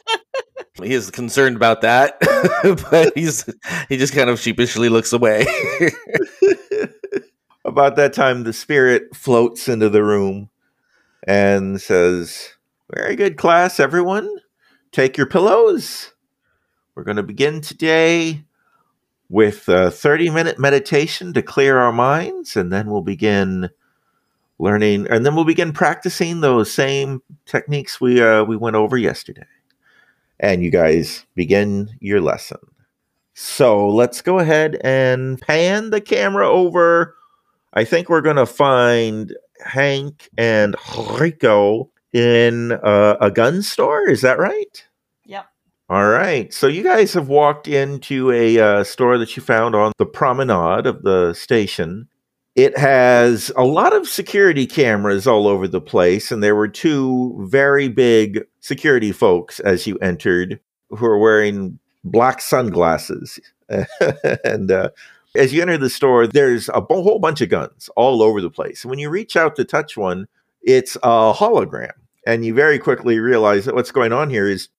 he 0.83 0.93
is 0.93 1.11
concerned 1.11 1.55
about 1.55 1.81
that, 1.81 2.17
but 2.89 3.15
he's 3.15 3.47
he 3.87 3.97
just 3.97 4.15
kind 4.15 4.29
of 4.29 4.39
sheepishly 4.39 4.89
looks 4.89 5.13
away. 5.13 5.45
about 7.65 7.97
that 7.97 8.13
time, 8.13 8.43
the 8.43 8.53
spirit 8.53 9.15
floats 9.15 9.67
into 9.67 9.89
the 9.89 10.03
room 10.03 10.49
and 11.27 11.79
says, 11.79 12.53
"Very 12.91 13.15
good 13.15 13.37
class, 13.37 13.79
everyone. 13.79 14.27
Take 14.91 15.17
your 15.17 15.27
pillows. 15.27 16.13
We're 16.95 17.03
going 17.03 17.17
to 17.17 17.23
begin 17.23 17.61
today." 17.61 18.43
With 19.31 19.69
a 19.69 19.91
30 19.91 20.31
minute 20.31 20.57
meditation 20.57 21.33
to 21.33 21.43
clear 21.43 21.77
our 21.77 21.91
minds, 21.91 22.57
and 22.57 22.73
then 22.73 22.89
we'll 22.89 23.03
begin 23.03 23.69
learning, 24.59 25.07
and 25.09 25.25
then 25.25 25.35
we'll 25.35 25.45
begin 25.45 25.71
practicing 25.71 26.41
those 26.41 26.71
same 26.71 27.21
techniques 27.45 27.99
we 27.99 28.21
uh, 28.21 28.43
we 28.43 28.57
went 28.57 28.75
over 28.75 28.97
yesterday. 28.97 29.45
And 30.39 30.63
you 30.63 30.71
guys 30.71 31.25
begin 31.35 31.89
your 31.99 32.21
lesson. 32.21 32.59
So 33.33 33.87
let's 33.87 34.21
go 34.21 34.39
ahead 34.39 34.77
and 34.83 35.39
pan 35.39 35.89
the 35.89 36.01
camera 36.01 36.49
over. 36.49 37.15
I 37.73 37.85
think 37.85 38.09
we're 38.09 38.21
going 38.21 38.35
to 38.35 38.45
find 38.45 39.35
Hank 39.65 40.29
and 40.37 40.75
Rico 41.19 41.89
in 42.13 42.71
uh, 42.71 43.17
a 43.21 43.31
gun 43.31 43.61
store. 43.61 44.09
Is 44.09 44.21
that 44.21 44.39
right? 44.39 44.85
Yep. 45.25 45.45
All 45.89 46.07
right. 46.07 46.53
So 46.53 46.67
you 46.67 46.83
guys 46.83 47.13
have 47.13 47.27
walked 47.27 47.67
into 47.67 48.31
a 48.31 48.59
uh, 48.59 48.83
store 48.83 49.17
that 49.17 49.35
you 49.35 49.43
found 49.43 49.75
on 49.75 49.91
the 49.97 50.05
promenade 50.05 50.85
of 50.85 51.03
the 51.03 51.33
station. 51.33 52.07
It 52.55 52.77
has 52.77 53.51
a 53.55 53.63
lot 53.63 53.95
of 53.95 54.07
security 54.07 54.65
cameras 54.65 55.25
all 55.25 55.47
over 55.47 55.67
the 55.67 55.79
place, 55.79 56.31
and 56.31 56.43
there 56.43 56.55
were 56.55 56.67
two 56.67 57.37
very 57.47 57.87
big 57.87 58.43
security 58.59 59.11
folks 59.11 59.59
as 59.61 59.87
you 59.87 59.97
entered 59.99 60.59
who 60.89 61.05
are 61.05 61.17
wearing 61.17 61.79
black 62.03 62.41
sunglasses. 62.41 63.39
and 64.43 64.71
uh, 64.71 64.89
as 65.35 65.53
you 65.53 65.61
enter 65.61 65.77
the 65.77 65.89
store, 65.89 66.27
there's 66.27 66.69
a 66.73 66.81
b- 66.81 66.95
whole 66.95 67.19
bunch 67.19 67.41
of 67.41 67.49
guns 67.49 67.89
all 67.95 68.21
over 68.21 68.41
the 68.41 68.49
place. 68.49 68.83
And 68.83 68.89
when 68.89 68.99
you 68.99 69.09
reach 69.09 69.35
out 69.35 69.55
to 69.55 69.63
touch 69.63 69.95
one, 69.95 70.27
it's 70.61 70.95
a 70.97 71.33
hologram. 71.33 71.93
And 72.25 72.45
you 72.45 72.53
very 72.53 72.79
quickly 72.79 73.19
realize 73.19 73.65
that 73.65 73.75
what's 73.75 73.91
going 73.91 74.13
on 74.13 74.29
here 74.29 74.47
is 74.47 74.69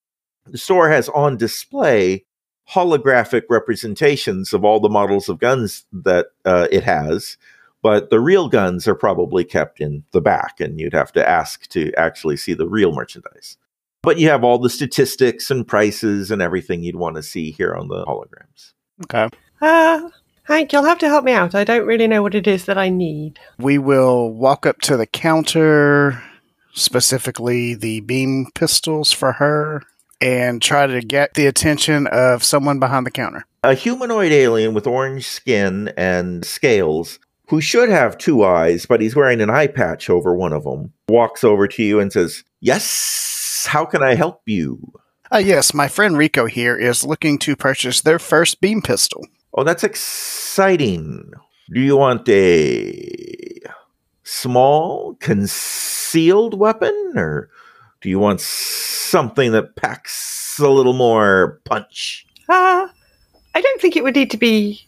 the 0.46 0.58
store 0.58 0.90
has 0.90 1.08
on 1.10 1.36
display 1.36 2.24
holographic 2.68 3.42
representations 3.50 4.52
of 4.52 4.64
all 4.64 4.78
the 4.78 4.88
models 4.88 5.28
of 5.28 5.38
guns 5.38 5.84
that 5.92 6.26
uh, 6.44 6.68
it 6.70 6.84
has 6.84 7.36
but 7.82 8.10
the 8.10 8.20
real 8.20 8.48
guns 8.48 8.86
are 8.86 8.94
probably 8.94 9.44
kept 9.44 9.80
in 9.80 10.04
the 10.12 10.20
back, 10.20 10.60
and 10.60 10.78
you'd 10.78 10.92
have 10.92 11.12
to 11.12 11.28
ask 11.28 11.66
to 11.68 11.92
actually 11.94 12.36
see 12.36 12.54
the 12.54 12.68
real 12.68 12.92
merchandise. 12.92 13.56
But 14.02 14.18
you 14.18 14.28
have 14.28 14.44
all 14.44 14.58
the 14.58 14.70
statistics 14.70 15.50
and 15.50 15.66
prices 15.66 16.30
and 16.30 16.40
everything 16.40 16.82
you'd 16.82 16.96
want 16.96 17.16
to 17.16 17.22
see 17.22 17.50
here 17.50 17.74
on 17.74 17.88
the 17.88 18.04
holograms. 18.04 18.72
Okay. 19.04 19.28
Uh, 19.60 20.08
Hank, 20.50 20.72
you'll 20.72 20.82
have 20.82 20.98
to 20.98 21.08
help 21.08 21.24
me 21.24 21.30
out. 21.30 21.54
I 21.54 21.62
don't 21.62 21.86
really 21.86 22.08
know 22.08 22.22
what 22.22 22.34
it 22.34 22.48
is 22.48 22.64
that 22.64 22.76
I 22.76 22.88
need. 22.88 23.38
We 23.58 23.78
will 23.78 24.32
walk 24.32 24.66
up 24.66 24.80
to 24.80 24.96
the 24.96 25.06
counter, 25.06 26.20
specifically 26.72 27.74
the 27.74 28.00
beam 28.00 28.48
pistols 28.56 29.12
for 29.12 29.34
her, 29.34 29.84
and 30.20 30.60
try 30.60 30.88
to 30.88 31.02
get 31.02 31.34
the 31.34 31.46
attention 31.46 32.08
of 32.08 32.42
someone 32.42 32.80
behind 32.80 33.06
the 33.06 33.12
counter. 33.12 33.44
A 33.62 33.74
humanoid 33.74 34.32
alien 34.32 34.74
with 34.74 34.88
orange 34.88 35.28
skin 35.28 35.92
and 35.96 36.44
scales 36.44 37.20
who 37.48 37.60
should 37.60 37.88
have 37.88 38.18
two 38.18 38.44
eyes, 38.44 38.86
but 38.86 39.00
he's 39.00 39.14
wearing 39.14 39.40
an 39.40 39.50
eye 39.50 39.68
patch 39.68 40.10
over 40.10 40.34
one 40.34 40.52
of 40.52 40.64
them, 40.64 40.92
walks 41.08 41.44
over 41.44 41.68
to 41.68 41.82
you 41.82 42.00
and 42.00 42.12
says, 42.12 42.42
Yes, 42.58 43.66
how 43.68 43.84
can 43.84 44.02
I 44.02 44.16
help 44.16 44.42
you? 44.46 44.94
Uh, 45.32 45.38
yes, 45.38 45.72
my 45.72 45.86
friend 45.86 46.18
Rico 46.18 46.46
here 46.46 46.76
is 46.76 47.04
looking 47.04 47.38
to 47.38 47.54
purchase 47.54 48.00
their 48.00 48.18
first 48.18 48.60
beam 48.60 48.82
pistol. 48.82 49.24
Oh, 49.54 49.64
that's 49.64 49.84
exciting. 49.84 51.32
Do 51.72 51.80
you 51.80 51.96
want 51.96 52.28
a 52.28 53.60
small, 54.24 55.14
concealed 55.14 56.58
weapon, 56.58 57.12
or 57.16 57.50
do 58.00 58.08
you 58.08 58.18
want 58.18 58.40
something 58.40 59.52
that 59.52 59.76
packs 59.76 60.58
a 60.58 60.68
little 60.68 60.92
more 60.92 61.60
punch? 61.64 62.26
Uh, 62.48 62.88
I 63.54 63.60
don't 63.60 63.80
think 63.80 63.96
it 63.96 64.04
would 64.04 64.14
need 64.14 64.30
to 64.30 64.38
be 64.38 64.86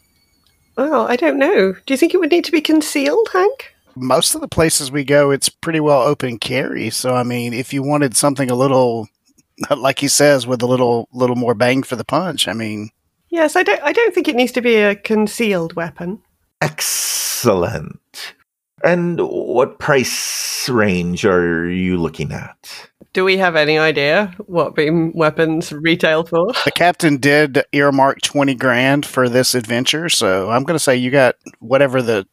well, 0.77 1.07
I 1.07 1.15
don't 1.15 1.37
know. 1.37 1.73
Do 1.85 1.93
you 1.93 1.97
think 1.97 2.13
it 2.13 2.19
would 2.19 2.31
need 2.31 2.45
to 2.45 2.51
be 2.51 2.61
concealed, 2.61 3.29
Hank? 3.31 3.75
Most 3.95 4.33
of 4.33 4.41
the 4.41 4.47
places 4.47 4.91
we 4.91 5.03
go, 5.03 5.29
it's 5.29 5.49
pretty 5.49 5.79
well 5.79 6.01
open 6.01 6.39
carry. 6.39 6.89
So, 6.89 7.13
I 7.13 7.23
mean, 7.23 7.53
if 7.53 7.73
you 7.73 7.83
wanted 7.83 8.17
something 8.17 8.49
a 8.49 8.55
little, 8.55 9.07
like 9.77 9.99
he 9.99 10.07
says, 10.07 10.47
with 10.47 10.63
a 10.63 10.67
little 10.67 11.07
little 11.13 11.35
more 11.35 11.53
bang 11.53 11.83
for 11.83 11.95
the 11.95 12.03
punch, 12.03 12.47
I 12.47 12.53
mean, 12.53 12.89
yes, 13.33 13.55
I 13.55 13.63
don't. 13.63 13.81
I 13.83 13.91
don't 13.91 14.13
think 14.13 14.27
it 14.27 14.35
needs 14.35 14.51
to 14.53 14.61
be 14.61 14.75
a 14.75 14.95
concealed 14.95 15.75
weapon. 15.75 16.21
Excellent. 16.61 18.35
And 18.83 19.19
what 19.19 19.79
price 19.79 20.69
range 20.69 21.25
are 21.25 21.69
you 21.69 21.97
looking 21.97 22.31
at? 22.31 22.89
Do 23.13 23.23
we 23.23 23.37
have 23.37 23.55
any 23.55 23.77
idea 23.77 24.33
what 24.47 24.75
beam 24.75 25.13
weapons 25.13 25.71
retail 25.71 26.23
for? 26.25 26.51
The 26.65 26.71
captain 26.71 27.17
did 27.17 27.63
earmark 27.71 28.21
20 28.21 28.55
grand 28.55 29.05
for 29.05 29.29
this 29.29 29.55
adventure, 29.55 30.09
so 30.09 30.49
I'm 30.49 30.63
going 30.63 30.75
to 30.75 30.83
say 30.83 30.95
you 30.95 31.11
got 31.11 31.35
whatever 31.59 32.01
the 32.01 32.25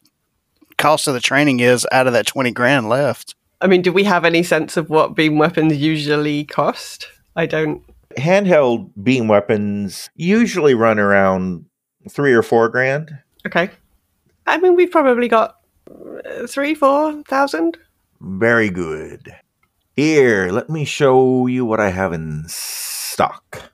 cost 0.78 1.06
of 1.06 1.14
the 1.14 1.20
training 1.20 1.60
is 1.60 1.86
out 1.92 2.06
of 2.06 2.14
that 2.14 2.26
20 2.26 2.50
grand 2.52 2.88
left. 2.88 3.34
I 3.60 3.66
mean, 3.66 3.82
do 3.82 3.92
we 3.92 4.04
have 4.04 4.24
any 4.24 4.42
sense 4.42 4.76
of 4.76 4.88
what 4.88 5.14
beam 5.14 5.38
weapons 5.38 5.76
usually 5.76 6.44
cost? 6.44 7.08
I 7.36 7.46
don't. 7.46 7.82
Handheld 8.16 8.90
beam 9.02 9.28
weapons 9.28 10.10
usually 10.16 10.74
run 10.74 10.98
around 10.98 11.64
three 12.08 12.32
or 12.32 12.42
four 12.42 12.68
grand. 12.68 13.10
Okay. 13.46 13.70
I 14.46 14.58
mean, 14.58 14.74
we've 14.74 14.90
probably 14.90 15.28
got 15.28 15.56
uh, 15.88 16.46
three, 16.46 16.74
four 16.74 17.22
thousand. 17.24 17.78
Very 18.20 18.68
good. 18.68 19.34
Here, 19.96 20.50
let 20.50 20.70
me 20.70 20.84
show 20.84 21.46
you 21.46 21.64
what 21.64 21.80
I 21.80 21.90
have 21.90 22.12
in 22.12 22.44
stock. 22.46 23.70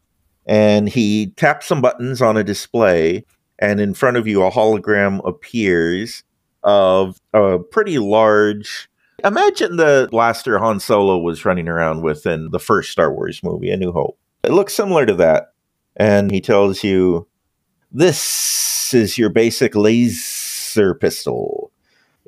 And 0.46 0.88
he 0.88 1.28
taps 1.36 1.66
some 1.66 1.80
buttons 1.80 2.22
on 2.22 2.36
a 2.36 2.44
display, 2.44 3.24
and 3.58 3.80
in 3.80 3.94
front 3.94 4.16
of 4.16 4.26
you, 4.26 4.42
a 4.42 4.50
hologram 4.50 5.26
appears 5.26 6.22
of 6.62 7.20
a 7.32 7.58
pretty 7.58 7.98
large. 7.98 8.88
Imagine 9.24 9.76
the 9.76 10.08
blaster 10.10 10.58
Han 10.58 10.78
Solo 10.78 11.18
was 11.18 11.44
running 11.44 11.68
around 11.68 12.02
with 12.02 12.26
in 12.26 12.50
the 12.50 12.60
first 12.60 12.90
Star 12.90 13.12
Wars 13.12 13.42
movie, 13.42 13.70
A 13.70 13.76
New 13.76 13.92
Hope. 13.92 14.18
It 14.46 14.52
looks 14.52 14.74
similar 14.74 15.04
to 15.06 15.14
that. 15.14 15.52
And 15.96 16.30
he 16.30 16.40
tells 16.40 16.84
you, 16.84 17.26
This 17.90 18.94
is 18.94 19.18
your 19.18 19.30
basic 19.30 19.74
laser 19.74 20.94
pistol. 20.94 21.72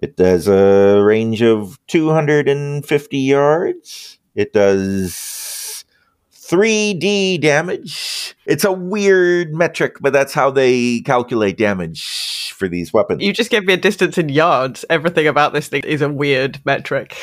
It 0.01 0.17
does 0.17 0.49
a 0.49 1.03
range 1.03 1.43
of 1.43 1.79
250 1.89 3.19
yards. 3.19 4.19
It 4.35 4.53
does 4.53 5.85
3D 6.33 7.41
damage. 7.41 8.37
It's 8.47 8.65
a 8.65 8.73
weird 8.73 9.55
metric, 9.55 9.97
but 10.01 10.13
that's 10.13 10.33
how 10.33 10.51
they 10.51 11.01
calculate 11.01 11.59
damage 11.59 12.53
for 12.57 12.69
these 12.69 12.93
weapons. 12.93 13.23
You 13.23 13.33
just 13.33 13.51
gave 13.51 13.65
me 13.65 13.75
a 13.75 13.79
distance 13.79 14.17
in 14.17 14.29
yards. 14.29 14.85
Everything 14.89 15.27
about 15.27 15.53
this 15.53 15.69
thing 15.69 15.83
is 15.85 16.01
a 16.01 16.09
weird 16.09 16.61
metric. 16.65 17.17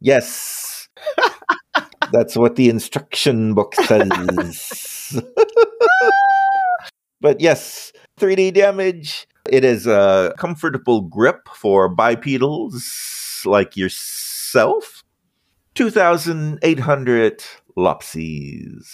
Yes. 0.00 0.88
that's 2.14 2.36
what 2.36 2.56
the 2.56 2.68
instruction 2.68 3.54
book 3.54 3.74
says. 3.86 5.20
but 7.20 7.40
yes, 7.40 7.92
3D 8.18 8.54
damage. 8.54 9.26
It 9.50 9.64
is 9.64 9.86
a 9.86 10.32
comfortable 10.38 11.02
grip 11.02 11.48
for 11.54 11.88
bipedals 11.88 13.42
like 13.44 13.76
yourself. 13.76 15.02
2,800 15.74 17.44
lopsies. 17.76 18.86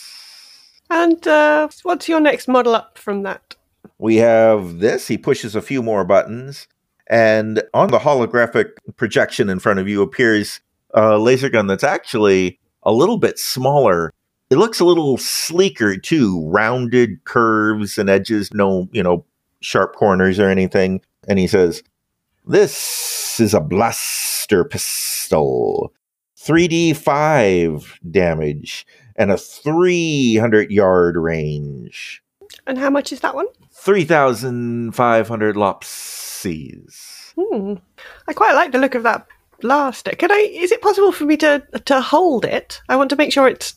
And 0.89 1.25
uh, 1.29 1.69
what's 1.83 2.09
your 2.09 2.21
next 2.21 2.49
model 2.49 2.75
up 2.75 2.99
from 2.99 3.23
that? 3.23 3.55
We 3.99 4.17
have 4.17 4.79
this. 4.81 5.07
He 5.07 5.19
pushes 5.19 5.55
a 5.55 5.63
few 5.63 5.83
more 5.83 6.05
buttons, 6.05 6.67
and 7.09 7.63
on 7.75 7.91
the 7.91 7.99
holographic 7.99 8.71
projection 8.97 9.51
in 9.51 9.61
front 9.61 9.79
of 9.79 9.89
you 9.89 10.01
appears 10.01 10.61
a 10.95 11.19
laser 11.19 11.51
gun 11.51 11.67
that's 11.67 11.85
actually 11.85 12.60
a 12.83 12.93
little 12.93 13.19
bit 13.19 13.39
smaller. 13.39 14.13
It 14.51 14.57
looks 14.57 14.81
a 14.81 14.85
little 14.85 15.17
sleeker 15.17 15.97
too, 15.97 16.45
rounded 16.49 17.25
curves 17.25 17.99
and 17.99 18.11
edges, 18.11 18.53
no, 18.53 18.89
you 18.93 19.03
know, 19.03 19.25
sharp 19.61 19.95
corners 19.95 20.39
or 20.39 20.49
anything. 20.49 21.01
And 21.29 21.39
he 21.39 21.47
says, 21.47 21.83
This 22.47 23.39
is 23.41 23.55
a 23.55 23.61
blaster 23.61 24.65
pistol. 24.65 25.93
3d5 26.39 27.99
damage 28.11 28.87
and 29.17 29.31
a 29.31 29.37
300 29.37 30.71
yard 30.71 31.17
range. 31.17 32.23
And 32.67 32.79
how 32.79 32.89
much 32.91 33.13
is 33.13 33.21
that 33.21 33.35
one? 33.35 33.47
3,500 33.73 35.57
lopsies. 35.57 37.33
Hmm. 37.39 37.75
I 38.27 38.33
quite 38.33 38.55
like 38.55 38.73
the 38.73 38.79
look 38.79 38.95
of 38.95 39.03
that 39.05 39.27
blaster. 39.61 40.13
Can 40.13 40.31
I? 40.33 40.51
Is 40.53 40.73
it 40.73 40.83
possible 40.83 41.13
for 41.13 41.25
me 41.25 41.37
to 41.39 41.63
to 41.85 42.01
hold 42.01 42.45
it? 42.45 42.81
I 42.89 42.97
want 42.97 43.11
to 43.11 43.17
make 43.17 43.33
sure 43.33 43.49
it's 43.49 43.75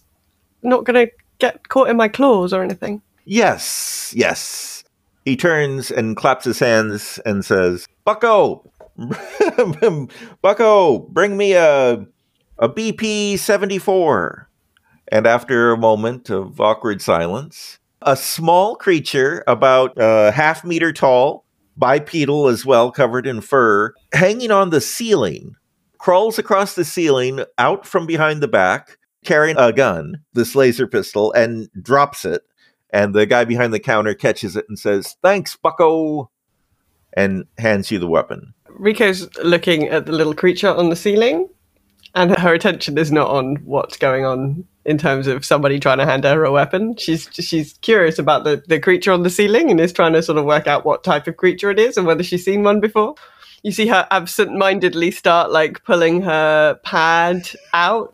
not 0.61 0.85
going 0.85 1.07
to 1.07 1.11
get 1.39 1.69
caught 1.69 1.89
in 1.89 1.97
my 1.97 2.07
claws 2.07 2.53
or 2.53 2.63
anything. 2.63 3.01
Yes, 3.25 4.13
yes. 4.15 4.83
He 5.25 5.37
turns 5.37 5.89
and 5.91 6.17
claps 6.17 6.45
his 6.45 6.59
hands 6.59 7.19
and 7.25 7.45
says, 7.45 7.87
Bucko! 8.05 8.69
Bucko, 10.41 10.99
bring 10.99 11.37
me 11.37 11.53
a, 11.53 12.05
a 12.59 12.69
BP 12.69 13.39
74. 13.39 14.49
And 15.09 15.25
after 15.25 15.71
a 15.71 15.77
moment 15.77 16.29
of 16.29 16.59
awkward 16.59 17.01
silence, 17.01 17.79
a 18.01 18.17
small 18.17 18.75
creature 18.75 19.43
about 19.47 19.93
a 19.97 20.31
half 20.31 20.65
meter 20.65 20.91
tall, 20.91 21.45
bipedal 21.77 22.47
as 22.47 22.65
well, 22.65 22.91
covered 22.91 23.25
in 23.25 23.41
fur, 23.41 23.93
hanging 24.13 24.51
on 24.51 24.69
the 24.69 24.81
ceiling, 24.81 25.55
crawls 26.03 26.37
across 26.37 26.75
the 26.75 26.83
ceiling 26.83 27.45
out 27.57 27.85
from 27.85 28.05
behind 28.05 28.43
the 28.43 28.47
back, 28.47 28.97
carrying 29.23 29.55
a 29.57 29.71
gun, 29.71 30.17
this 30.33 30.53
laser 30.53 30.85
pistol, 30.85 31.31
and 31.31 31.69
drops 31.81 32.25
it. 32.25 32.41
And 32.89 33.15
the 33.15 33.25
guy 33.25 33.45
behind 33.45 33.73
the 33.73 33.79
counter 33.79 34.13
catches 34.13 34.57
it 34.57 34.65
and 34.67 34.77
says, 34.77 35.15
Thanks, 35.23 35.55
bucko, 35.55 36.29
and 37.15 37.45
hands 37.57 37.89
you 37.89 37.99
the 37.99 38.09
weapon. 38.09 38.53
Rico's 38.67 39.33
looking 39.37 39.87
at 39.87 40.05
the 40.05 40.11
little 40.11 40.35
creature 40.35 40.67
on 40.67 40.89
the 40.89 40.97
ceiling, 40.97 41.47
and 42.13 42.37
her 42.37 42.53
attention 42.53 42.97
is 42.97 43.09
not 43.09 43.29
on 43.29 43.55
what's 43.63 43.95
going 43.95 44.25
on 44.25 44.65
in 44.83 44.97
terms 44.97 45.25
of 45.27 45.45
somebody 45.45 45.79
trying 45.79 45.99
to 45.99 46.05
hand 46.05 46.25
her 46.25 46.43
a 46.43 46.51
weapon. 46.51 46.97
She's 46.97 47.29
she's 47.31 47.73
curious 47.77 48.19
about 48.19 48.43
the, 48.43 48.61
the 48.67 48.81
creature 48.81 49.13
on 49.13 49.23
the 49.23 49.29
ceiling 49.29 49.71
and 49.71 49.79
is 49.79 49.93
trying 49.93 50.13
to 50.13 50.21
sort 50.21 50.37
of 50.37 50.43
work 50.43 50.67
out 50.67 50.85
what 50.85 51.05
type 51.05 51.27
of 51.27 51.37
creature 51.37 51.71
it 51.71 51.79
is 51.79 51.95
and 51.95 52.05
whether 52.05 52.23
she's 52.23 52.43
seen 52.43 52.63
one 52.63 52.81
before. 52.81 53.15
You 53.63 53.71
see 53.71 53.87
her 53.87 54.07
absent-mindedly 54.11 55.11
start 55.11 55.51
like 55.51 55.83
pulling 55.85 56.21
her 56.21 56.75
pad 56.83 57.49
out 57.73 58.13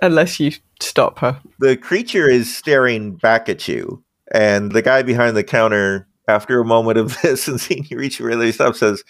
unless 0.00 0.40
you 0.40 0.52
stop 0.80 1.18
her. 1.18 1.40
The 1.58 1.76
creature 1.76 2.28
is 2.28 2.54
staring 2.54 3.14
back 3.16 3.48
at 3.48 3.68
you, 3.68 4.02
and 4.32 4.72
the 4.72 4.82
guy 4.82 5.02
behind 5.02 5.36
the 5.36 5.44
counter, 5.44 6.08
after 6.28 6.60
a 6.60 6.64
moment 6.64 6.98
of 6.98 7.20
this 7.22 7.46
and 7.46 7.60
seeing 7.60 7.86
you 7.90 7.98
reach 7.98 8.20
really 8.20 8.52
stop, 8.52 8.74
says, 8.74 9.04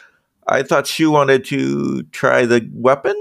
I 0.48 0.62
thought 0.62 0.86
she 0.86 1.06
wanted 1.06 1.44
to 1.46 2.02
try 2.04 2.46
the 2.46 2.68
weapon. 2.72 3.14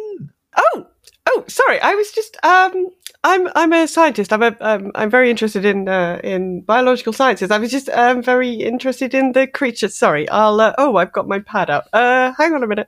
Oh, 0.58 0.88
oh, 1.28 1.44
sorry. 1.48 1.80
I 1.82 1.96
was 1.96 2.12
just 2.12 2.38
um, 2.44 2.90
I'm 3.26 3.50
I'm 3.56 3.74
a 3.74 3.88
scientist. 3.88 4.32
I'm 4.32 4.44
a 4.44 4.56
um, 4.60 4.92
I'm 4.94 5.10
very 5.10 5.32
interested 5.32 5.66
in 5.66 5.90
uh, 5.90 6.22
in 6.24 6.62
biological 6.62 7.12
sciences. 7.12 7.50
I 7.50 7.58
was 7.58 7.72
just 7.72 7.90
um, 7.90 8.22
very 8.22 8.54
interested 8.54 9.16
in 9.16 9.32
the 9.32 9.48
creatures. 9.48 9.96
Sorry. 9.96 10.30
I'll. 10.30 10.62
Uh, 10.62 10.76
oh, 10.78 10.98
I've 10.98 11.12
got 11.12 11.28
my 11.28 11.40
pad 11.40 11.72
out. 11.72 11.86
Uh, 11.92 12.34
hang 12.38 12.54
on 12.54 12.62
a 12.62 12.68
minute. 12.68 12.88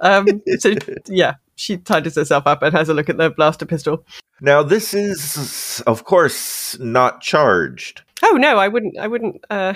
Um, 0.00 0.42
so 0.58 0.74
yeah, 1.06 1.34
she 1.54 1.76
tidies 1.76 2.16
herself 2.16 2.48
up 2.48 2.62
and 2.62 2.74
has 2.74 2.88
a 2.88 2.94
look 2.94 3.08
at 3.08 3.16
the 3.16 3.30
blaster 3.30 3.64
pistol. 3.64 4.04
Now, 4.40 4.64
this 4.64 4.92
is, 4.92 5.80
of 5.86 6.02
course, 6.02 6.76
not 6.80 7.20
charged. 7.20 8.02
Oh 8.24 8.32
no, 8.32 8.58
I 8.58 8.66
wouldn't. 8.66 8.98
I 8.98 9.06
wouldn't. 9.06 9.44
Uh, 9.48 9.74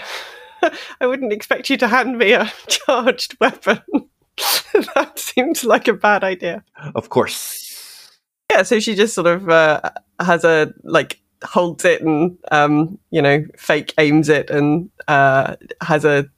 I 1.00 1.06
wouldn't 1.06 1.32
expect 1.32 1.70
you 1.70 1.76
to 1.76 1.86
hand 1.86 2.18
me 2.18 2.32
a 2.32 2.50
charged 2.66 3.38
weapon. 3.40 3.80
that 4.96 5.12
seems 5.20 5.62
like 5.64 5.86
a 5.86 5.92
bad 5.92 6.24
idea. 6.24 6.64
Of 6.96 7.10
course. 7.10 7.59
Yeah, 8.50 8.62
so 8.62 8.80
she 8.80 8.94
just 8.94 9.14
sort 9.14 9.28
of 9.28 9.48
uh, 9.48 9.80
has 10.18 10.44
a 10.44 10.72
like 10.82 11.20
holds 11.44 11.84
it 11.84 12.02
and 12.02 12.36
um, 12.50 12.98
you 13.10 13.22
know 13.22 13.44
fake 13.56 13.94
aims 13.98 14.28
it 14.28 14.50
and 14.50 14.90
uh, 15.08 15.56
has 15.80 16.04
a 16.04 16.28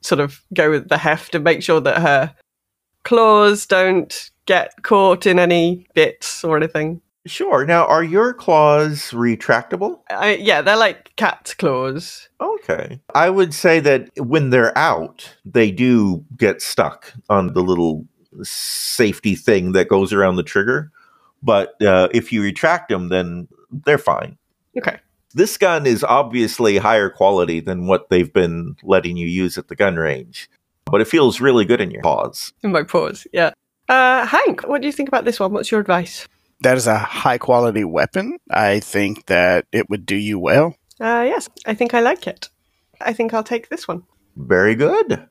sort 0.00 0.20
of 0.20 0.42
go 0.54 0.70
with 0.70 0.88
the 0.88 0.98
heft 0.98 1.32
to 1.32 1.38
make 1.38 1.62
sure 1.62 1.80
that 1.80 2.00
her 2.00 2.34
claws 3.04 3.66
don't 3.66 4.30
get 4.46 4.82
caught 4.82 5.26
in 5.26 5.38
any 5.38 5.86
bits 5.94 6.44
or 6.44 6.56
anything. 6.56 7.00
Sure. 7.26 7.64
Now, 7.64 7.86
are 7.86 8.04
your 8.04 8.34
claws 8.34 9.10
retractable? 9.12 10.00
I, 10.10 10.34
yeah, 10.34 10.60
they're 10.60 10.76
like 10.76 11.16
cat 11.16 11.54
claws. 11.58 12.28
Okay. 12.40 13.00
I 13.14 13.30
would 13.30 13.54
say 13.54 13.80
that 13.80 14.10
when 14.18 14.50
they're 14.50 14.76
out, 14.76 15.34
they 15.44 15.70
do 15.70 16.22
get 16.36 16.60
stuck 16.60 17.14
on 17.30 17.54
the 17.54 17.62
little 17.62 18.06
safety 18.42 19.34
thing 19.34 19.72
that 19.72 19.88
goes 19.88 20.12
around 20.12 20.36
the 20.36 20.42
trigger. 20.42 20.90
But 21.44 21.80
uh, 21.82 22.08
if 22.12 22.32
you 22.32 22.42
retract 22.42 22.88
them, 22.88 23.08
then 23.10 23.48
they're 23.70 23.98
fine. 23.98 24.38
Okay. 24.76 24.98
This 25.34 25.56
gun 25.56 25.84
is 25.86 26.02
obviously 26.02 26.78
higher 26.78 27.10
quality 27.10 27.60
than 27.60 27.86
what 27.86 28.08
they've 28.08 28.32
been 28.32 28.76
letting 28.82 29.16
you 29.16 29.26
use 29.26 29.58
at 29.58 29.68
the 29.68 29.76
gun 29.76 29.96
range, 29.96 30.48
but 30.84 31.00
it 31.00 31.08
feels 31.08 31.40
really 31.40 31.64
good 31.64 31.80
in 31.80 31.90
your 31.90 32.02
paws. 32.02 32.52
In 32.62 32.72
my 32.72 32.84
paws, 32.84 33.26
yeah. 33.32 33.52
Uh, 33.88 34.24
Hank, 34.26 34.66
what 34.66 34.80
do 34.80 34.86
you 34.86 34.92
think 34.92 35.08
about 35.08 35.24
this 35.24 35.40
one? 35.40 35.52
What's 35.52 35.70
your 35.70 35.80
advice? 35.80 36.28
That 36.60 36.76
is 36.76 36.86
a 36.86 36.96
high 36.96 37.38
quality 37.38 37.84
weapon. 37.84 38.38
I 38.50 38.80
think 38.80 39.26
that 39.26 39.66
it 39.72 39.90
would 39.90 40.06
do 40.06 40.16
you 40.16 40.38
well. 40.38 40.76
Uh, 41.00 41.24
yes, 41.26 41.48
I 41.66 41.74
think 41.74 41.94
I 41.94 42.00
like 42.00 42.26
it. 42.26 42.48
I 43.00 43.12
think 43.12 43.34
I'll 43.34 43.42
take 43.42 43.68
this 43.68 43.86
one. 43.88 44.04
Very 44.36 44.76
good. 44.76 45.26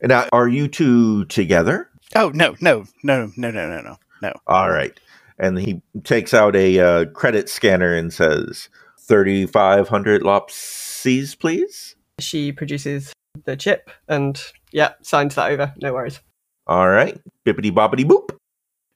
Now, 0.00 0.26
are 0.32 0.48
you 0.48 0.68
two 0.68 1.24
together? 1.26 1.90
Oh 2.14 2.30
no, 2.32 2.54
no, 2.60 2.84
no, 3.02 3.32
no, 3.36 3.50
no, 3.50 3.68
no, 3.68 3.80
no, 3.80 3.96
no. 4.22 4.32
All 4.46 4.70
right. 4.70 4.98
And 5.38 5.58
he 5.58 5.82
takes 6.04 6.34
out 6.34 6.56
a 6.56 6.78
uh, 6.80 7.04
credit 7.06 7.48
scanner 7.48 7.94
and 7.94 8.12
says, 8.12 8.68
3,500 9.08 10.22
lopsies, 10.22 11.38
please. 11.38 11.96
She 12.20 12.52
produces 12.52 13.12
the 13.44 13.56
chip 13.56 13.90
and, 14.08 14.40
yeah, 14.72 14.92
signs 15.02 15.36
that 15.36 15.50
over. 15.50 15.72
No 15.80 15.94
worries. 15.94 16.20
All 16.66 16.88
right. 16.88 17.18
Bippity 17.46 17.70
boppity 17.70 18.04
boop. 18.04 18.36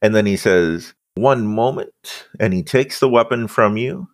And 0.03 0.15
then 0.15 0.27
he 0.27 0.37
says, 0.37 0.95
one 1.15 1.47
moment. 1.47 2.27
And 2.41 2.53
he 2.53 2.63
takes 2.63 3.01
the 3.01 3.09
weapon 3.09 3.47
from 3.47 3.77
you 3.77 4.09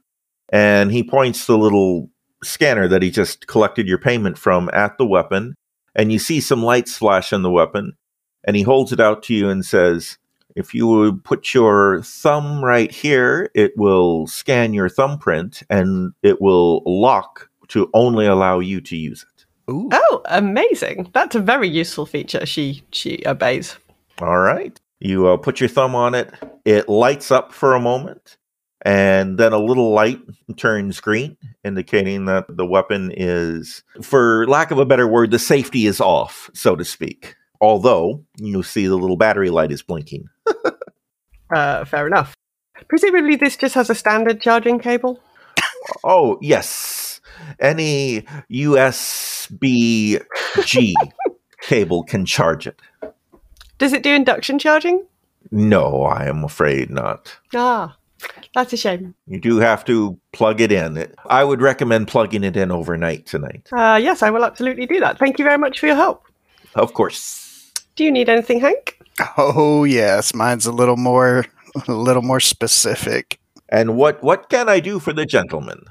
and 0.51 0.93
he 0.93 1.03
points 1.03 1.47
the 1.47 1.59
little 1.59 2.11
scanner 2.45 2.87
that 2.89 3.03
he 3.03 3.11
just 3.11 3.47
collected 3.47 3.89
your 3.89 3.99
payment 3.99 4.39
from 4.39 4.71
at 4.73 4.99
the 4.99 5.07
weapon. 5.07 5.55
And 5.95 6.13
you 6.13 6.19
see 6.19 6.41
some 6.41 6.63
lights 6.63 6.97
flash 6.97 7.33
on 7.33 7.43
the 7.43 7.51
weapon. 7.51 7.95
And 8.45 8.55
he 8.55 8.63
holds 8.63 8.93
it 8.93 9.01
out 9.01 9.23
to 9.25 9.35
you 9.35 9.49
and 9.49 9.65
says, 9.65 10.18
if 10.59 10.75
you 10.75 10.87
would 10.89 11.23
put 11.23 11.55
your 11.55 12.03
thumb 12.03 12.65
right 12.65 12.91
here, 12.91 13.51
it 13.55 13.77
will 13.77 14.27
scan 14.27 14.75
your 14.75 14.89
thumbprint 14.89 15.63
and 15.71 16.13
it 16.23 16.41
will 16.41 16.83
lock 16.85 17.49
to 17.69 17.89
only 17.95 18.27
allow 18.27 18.59
you 18.59 18.81
to 18.81 18.97
use 18.97 19.23
it. 19.23 19.47
Ooh. 19.71 19.89
Oh, 19.93 20.23
amazing. 20.25 21.11
That's 21.15 21.37
a 21.37 21.41
very 21.41 21.69
useful 21.69 22.07
feature. 22.07 22.45
She 22.45 22.83
she 22.91 23.23
obeys. 23.25 23.77
All 24.21 24.39
right. 24.39 24.79
You 24.99 25.29
uh, 25.29 25.37
put 25.37 25.61
your 25.61 25.69
thumb 25.69 25.95
on 25.95 26.15
it. 26.15 26.35
It 26.65 26.89
lights 26.89 27.31
up 27.31 27.53
for 27.53 27.75
a 27.75 27.81
moment, 27.81 28.37
and 28.83 29.39
then 29.39 29.53
a 29.53 29.59
little 29.59 29.93
light 29.93 30.21
turns 30.57 30.99
green, 31.01 31.37
indicating 31.63 32.25
that 32.25 32.47
the 32.49 32.67
weapon 32.67 33.13
is, 33.17 33.85
for 34.03 34.45
lack 34.49 34.73
of 34.73 34.79
a 34.79 34.87
better 34.87 35.07
word, 35.07 35.31
the 35.31 35.39
safety 35.39 35.87
is 35.87 36.01
off, 36.01 36.51
so 36.53 36.75
to 36.75 36.85
speak. 36.85 37.37
Although 37.61 38.25
you 38.37 38.63
see 38.63 38.87
the 38.87 38.97
little 38.97 39.17
battery 39.17 39.51
light 39.51 39.73
is 39.73 39.83
blinking. 39.83 40.29
Uh, 41.51 41.83
fair 41.87 42.07
enough. 42.07 42.35
Presumably, 42.89 43.35
this 43.37 43.57
just 43.57 43.75
has 43.75 43.89
a 43.89 43.95
standard 43.95 44.43
charging 44.43 44.79
cable. 44.79 45.19
Oh, 46.05 46.39
yes. 46.43 47.23
Any 47.59 48.23
USB 48.51 50.23
G 50.65 50.95
cable 51.63 52.03
can 52.03 52.27
charge 52.27 52.67
it. 52.67 52.79
Does 53.79 53.93
it 53.95 54.03
do 54.03 54.13
induction 54.13 54.59
charging? 54.59 55.07
No, 55.51 56.03
I 56.03 56.27
am 56.27 56.45
afraid 56.45 56.91
not. 56.91 57.35
Ah, 57.55 57.97
that's 58.55 58.73
a 58.73 58.77
shame. 58.77 59.15
You 59.27 59.41
do 59.41 59.57
have 59.59 59.85
to 59.87 60.19
plug 60.33 60.61
it 60.61 60.71
in. 60.71 61.11
I 61.27 61.45
would 61.45 61.63
recommend 61.63 62.09
plugging 62.09 62.45
it 62.45 62.57
in 62.57 62.71
overnight 62.71 63.25
tonight. 63.25 63.69
Uh, 63.73 63.99
yes, 64.03 64.23
I 64.23 64.31
will 64.31 64.45
absolutely 64.45 64.85
do 64.85 65.01
that. 65.01 65.19
Thank 65.19 65.39
you 65.39 65.47
very 65.47 65.57
much 65.59 65.81
for 65.81 65.87
your 65.87 65.97
help. 65.97 66.25
Of 66.75 66.93
course. 66.93 67.48
Do 67.99 68.05
you 68.05 68.13
need 68.13 68.29
anything, 68.29 68.61
Hank? 68.61 68.97
Oh 69.37 69.83
yes, 69.83 70.33
mine's 70.33 70.67
a 70.67 70.71
little 70.71 70.97
more, 70.97 71.47
a 71.89 71.93
little 71.93 72.23
more 72.23 72.39
specific. 72.39 73.41
And 73.69 73.97
what 73.97 74.23
what 74.23 74.49
can 74.49 74.69
I 74.69 74.79
do 74.79 75.01
for 75.01 75.13
the 75.13 75.27
gentleman? 75.27 75.83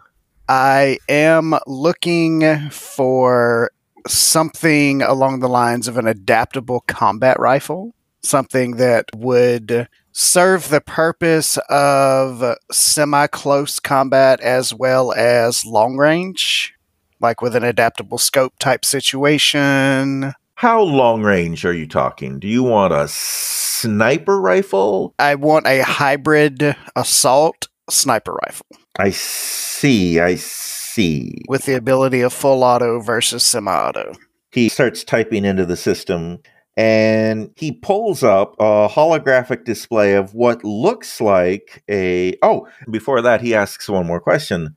I 0.47 0.99
am 1.09 1.55
looking 1.67 2.69
for 2.69 3.71
something 4.07 5.01
along 5.01 5.41
the 5.41 5.49
lines 5.49 5.89
of 5.89 5.97
an 5.97 6.07
adaptable 6.07 6.79
combat 6.87 7.37
rifle, 7.41 7.93
something 8.23 8.77
that 8.77 9.07
would 9.13 9.89
serve 10.13 10.69
the 10.69 10.79
purpose 10.79 11.57
of 11.69 12.55
semi 12.71 13.27
close 13.27 13.81
combat 13.81 14.39
as 14.39 14.73
well 14.73 15.11
as 15.11 15.65
long 15.65 15.97
range, 15.97 16.73
like 17.19 17.41
with 17.41 17.53
an 17.53 17.65
adaptable 17.65 18.17
scope 18.17 18.53
type 18.59 18.85
situation. 18.85 20.33
How 20.57 20.81
long 20.81 21.21
range 21.21 21.65
are 21.65 21.73
you 21.73 21.85
talking? 21.87 22.39
Do 22.39 22.47
you 22.47 22.63
want 22.63 22.91
a 22.91 23.07
sniper 23.07 24.41
rifle? 24.41 25.13
I 25.19 25.35
want 25.35 25.67
a 25.67 25.81
hybrid 25.83 26.75
assault 26.95 27.67
sniper 27.91 28.33
rifle 28.43 28.65
I 28.97 29.11
see, 29.11 30.19
I 30.19 30.33
see. 30.33 31.43
with 31.47 31.65
the 31.65 31.75
ability 31.75 32.21
of 32.21 32.33
full 32.33 32.63
auto 32.63 32.99
versus 32.99 33.43
semi 33.43 33.71
auto. 33.71 34.13
He 34.51 34.67
starts 34.67 35.03
typing 35.03 35.45
into 35.45 35.63
the 35.63 35.77
system 35.77 36.39
and 36.75 37.51
he 37.55 37.71
pulls 37.71 38.23
up 38.23 38.55
a 38.59 38.87
holographic 38.89 39.63
display 39.63 40.15
of 40.15 40.33
what 40.33 40.63
looks 40.63 41.21
like 41.21 41.83
a. 41.87 42.35
Oh, 42.41 42.67
before 42.89 43.21
that, 43.21 43.41
he 43.41 43.53
asks 43.53 43.87
one 43.87 44.07
more 44.07 44.19
question 44.19 44.75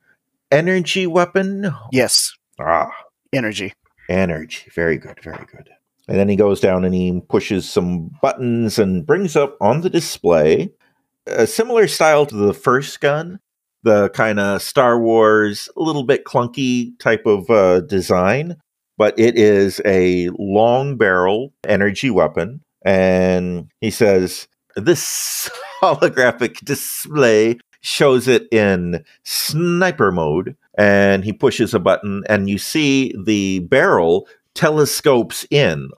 Energy 0.51 1.07
weapon? 1.07 1.73
Yes, 1.91 2.33
Ah, 2.59 2.91
energy. 3.33 3.73
Energy. 4.09 4.69
Very 4.73 4.97
good, 4.97 5.19
very 5.23 5.45
good. 5.51 5.69
And 6.07 6.17
then 6.17 6.29
he 6.29 6.35
goes 6.35 6.59
down 6.59 6.83
and 6.83 6.93
he 6.93 7.21
pushes 7.29 7.69
some 7.69 8.11
buttons 8.21 8.79
and 8.79 9.05
brings 9.05 9.35
up 9.35 9.57
on 9.61 9.81
the 9.81 9.89
display 9.89 10.71
a 11.27 11.47
similar 11.47 11.87
style 11.87 12.25
to 12.25 12.35
the 12.35 12.53
first 12.53 12.99
gun, 13.01 13.39
the 13.83 14.09
kind 14.09 14.39
of 14.39 14.61
Star 14.61 14.99
Wars, 14.99 15.69
a 15.77 15.81
little 15.81 16.03
bit 16.03 16.25
clunky 16.25 16.97
type 16.99 17.25
of 17.25 17.49
uh, 17.49 17.81
design, 17.81 18.57
but 18.97 19.17
it 19.19 19.37
is 19.37 19.81
a 19.85 20.29
long 20.37 20.97
barrel 20.97 21.53
energy 21.67 22.09
weapon. 22.09 22.61
And 22.83 23.69
he 23.79 23.91
says, 23.91 24.47
This 24.75 25.49
holographic 25.81 26.63
display 26.65 27.57
shows 27.81 28.27
it 28.27 28.47
in 28.51 29.03
sniper 29.23 30.11
mode. 30.11 30.55
And 30.77 31.23
he 31.23 31.33
pushes 31.33 31.73
a 31.73 31.79
button, 31.79 32.23
and 32.29 32.49
you 32.49 32.57
see 32.57 33.13
the 33.25 33.59
barrel 33.59 34.27
telescopes 34.55 35.45
in 35.51 35.89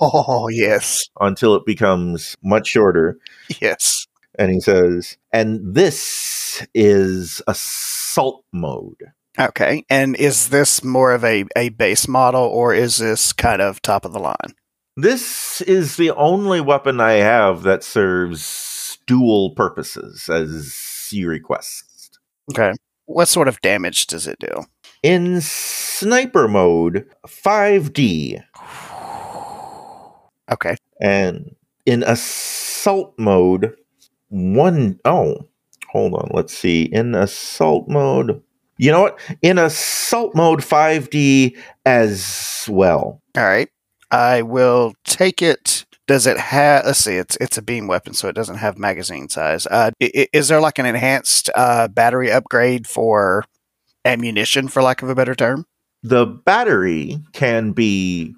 Oh, 0.00 0.48
yes. 0.50 1.04
until 1.20 1.54
it 1.54 1.66
becomes 1.66 2.36
much 2.42 2.68
shorter. 2.68 3.18
Yes. 3.60 4.06
And 4.38 4.50
he 4.52 4.60
says, 4.60 5.16
and 5.32 5.74
this 5.74 6.66
is 6.74 7.42
assault 7.46 8.44
mode. 8.52 9.12
Okay. 9.38 9.84
And 9.90 10.16
is 10.16 10.48
this 10.48 10.82
more 10.82 11.12
of 11.12 11.24
a, 11.24 11.44
a 11.56 11.68
base 11.70 12.08
model 12.08 12.42
or 12.42 12.74
is 12.74 12.98
this 12.98 13.32
kind 13.32 13.60
of 13.60 13.82
top 13.82 14.04
of 14.04 14.12
the 14.12 14.18
line? 14.18 14.54
This 14.96 15.60
is 15.62 15.96
the 15.96 16.10
only 16.12 16.60
weapon 16.60 17.00
I 17.00 17.12
have 17.14 17.62
that 17.62 17.84
serves 17.84 18.98
dual 19.06 19.54
purposes 19.54 20.28
as 20.28 21.08
you 21.12 21.28
request. 21.28 22.18
Okay. 22.50 22.72
What 23.08 23.26
sort 23.26 23.48
of 23.48 23.58
damage 23.62 24.06
does 24.06 24.26
it 24.26 24.38
do? 24.38 24.64
In 25.02 25.40
sniper 25.40 26.46
mode, 26.46 27.06
5D, 27.26 28.42
Okay. 30.52 30.76
and 31.00 31.54
in 31.86 32.02
assault 32.02 33.14
mode, 33.18 33.74
one 34.28 35.00
oh, 35.06 35.48
hold 35.88 36.12
on, 36.14 36.30
let's 36.34 36.52
see. 36.52 36.82
In 36.82 37.14
assault 37.14 37.88
mode, 37.88 38.42
you 38.76 38.90
know 38.90 39.00
what? 39.00 39.18
In 39.40 39.56
assault 39.56 40.34
mode, 40.34 40.60
5D 40.60 41.56
as 41.86 42.66
well. 42.68 43.22
All 43.38 43.42
right. 43.44 43.70
I 44.10 44.42
will 44.42 44.92
take 45.04 45.40
it. 45.40 45.86
Does 46.08 46.26
it 46.26 46.38
have? 46.38 46.86
Let's 46.86 47.00
see. 47.00 47.16
It's 47.16 47.36
it's 47.36 47.58
a 47.58 47.62
beam 47.62 47.86
weapon, 47.86 48.14
so 48.14 48.28
it 48.28 48.34
doesn't 48.34 48.56
have 48.56 48.78
magazine 48.78 49.28
size. 49.28 49.66
Uh, 49.66 49.90
is 50.00 50.48
there 50.48 50.60
like 50.60 50.78
an 50.78 50.86
enhanced 50.86 51.50
uh, 51.54 51.86
battery 51.86 52.32
upgrade 52.32 52.86
for 52.86 53.44
ammunition, 54.06 54.68
for 54.68 54.82
lack 54.82 55.02
of 55.02 55.10
a 55.10 55.14
better 55.14 55.34
term? 55.34 55.66
The 56.02 56.24
battery 56.24 57.18
can 57.34 57.72
be 57.72 58.34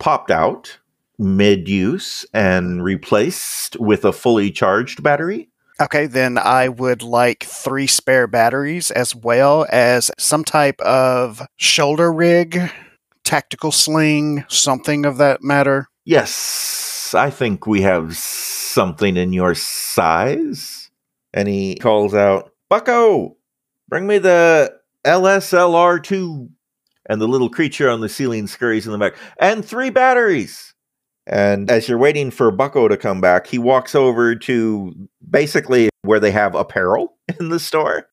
popped 0.00 0.32
out 0.32 0.80
mid 1.16 1.68
use 1.68 2.26
and 2.34 2.82
replaced 2.82 3.78
with 3.78 4.04
a 4.04 4.12
fully 4.12 4.50
charged 4.50 5.04
battery. 5.04 5.48
Okay, 5.80 6.06
then 6.06 6.38
I 6.38 6.68
would 6.68 7.02
like 7.02 7.44
three 7.44 7.86
spare 7.86 8.26
batteries 8.26 8.90
as 8.90 9.14
well 9.14 9.64
as 9.70 10.10
some 10.18 10.42
type 10.42 10.80
of 10.80 11.40
shoulder 11.56 12.12
rig, 12.12 12.68
tactical 13.22 13.70
sling, 13.70 14.44
something 14.48 15.06
of 15.06 15.18
that 15.18 15.40
matter. 15.40 15.88
Yes, 16.04 16.91
I 17.14 17.30
think 17.30 17.66
we 17.66 17.82
have 17.82 18.16
something 18.16 19.16
in 19.16 19.32
your 19.32 19.54
size. 19.54 20.90
And 21.32 21.48
he 21.48 21.76
calls 21.76 22.14
out, 22.14 22.52
Bucko, 22.68 23.36
bring 23.88 24.06
me 24.06 24.18
the 24.18 24.74
LSLR2. 25.04 26.48
And 27.06 27.20
the 27.20 27.26
little 27.26 27.50
creature 27.50 27.90
on 27.90 28.00
the 28.00 28.08
ceiling 28.08 28.46
scurries 28.46 28.86
in 28.86 28.92
the 28.92 28.98
back. 28.98 29.16
And 29.38 29.64
three 29.64 29.90
batteries. 29.90 30.72
And 31.26 31.70
as 31.70 31.88
you're 31.88 31.98
waiting 31.98 32.30
for 32.30 32.50
Bucko 32.50 32.88
to 32.88 32.96
come 32.96 33.20
back, 33.20 33.46
he 33.46 33.58
walks 33.58 33.94
over 33.94 34.34
to 34.34 35.08
basically 35.28 35.88
where 36.02 36.20
they 36.20 36.30
have 36.30 36.54
apparel 36.54 37.16
in 37.40 37.48
the 37.48 37.60
store. 37.60 38.06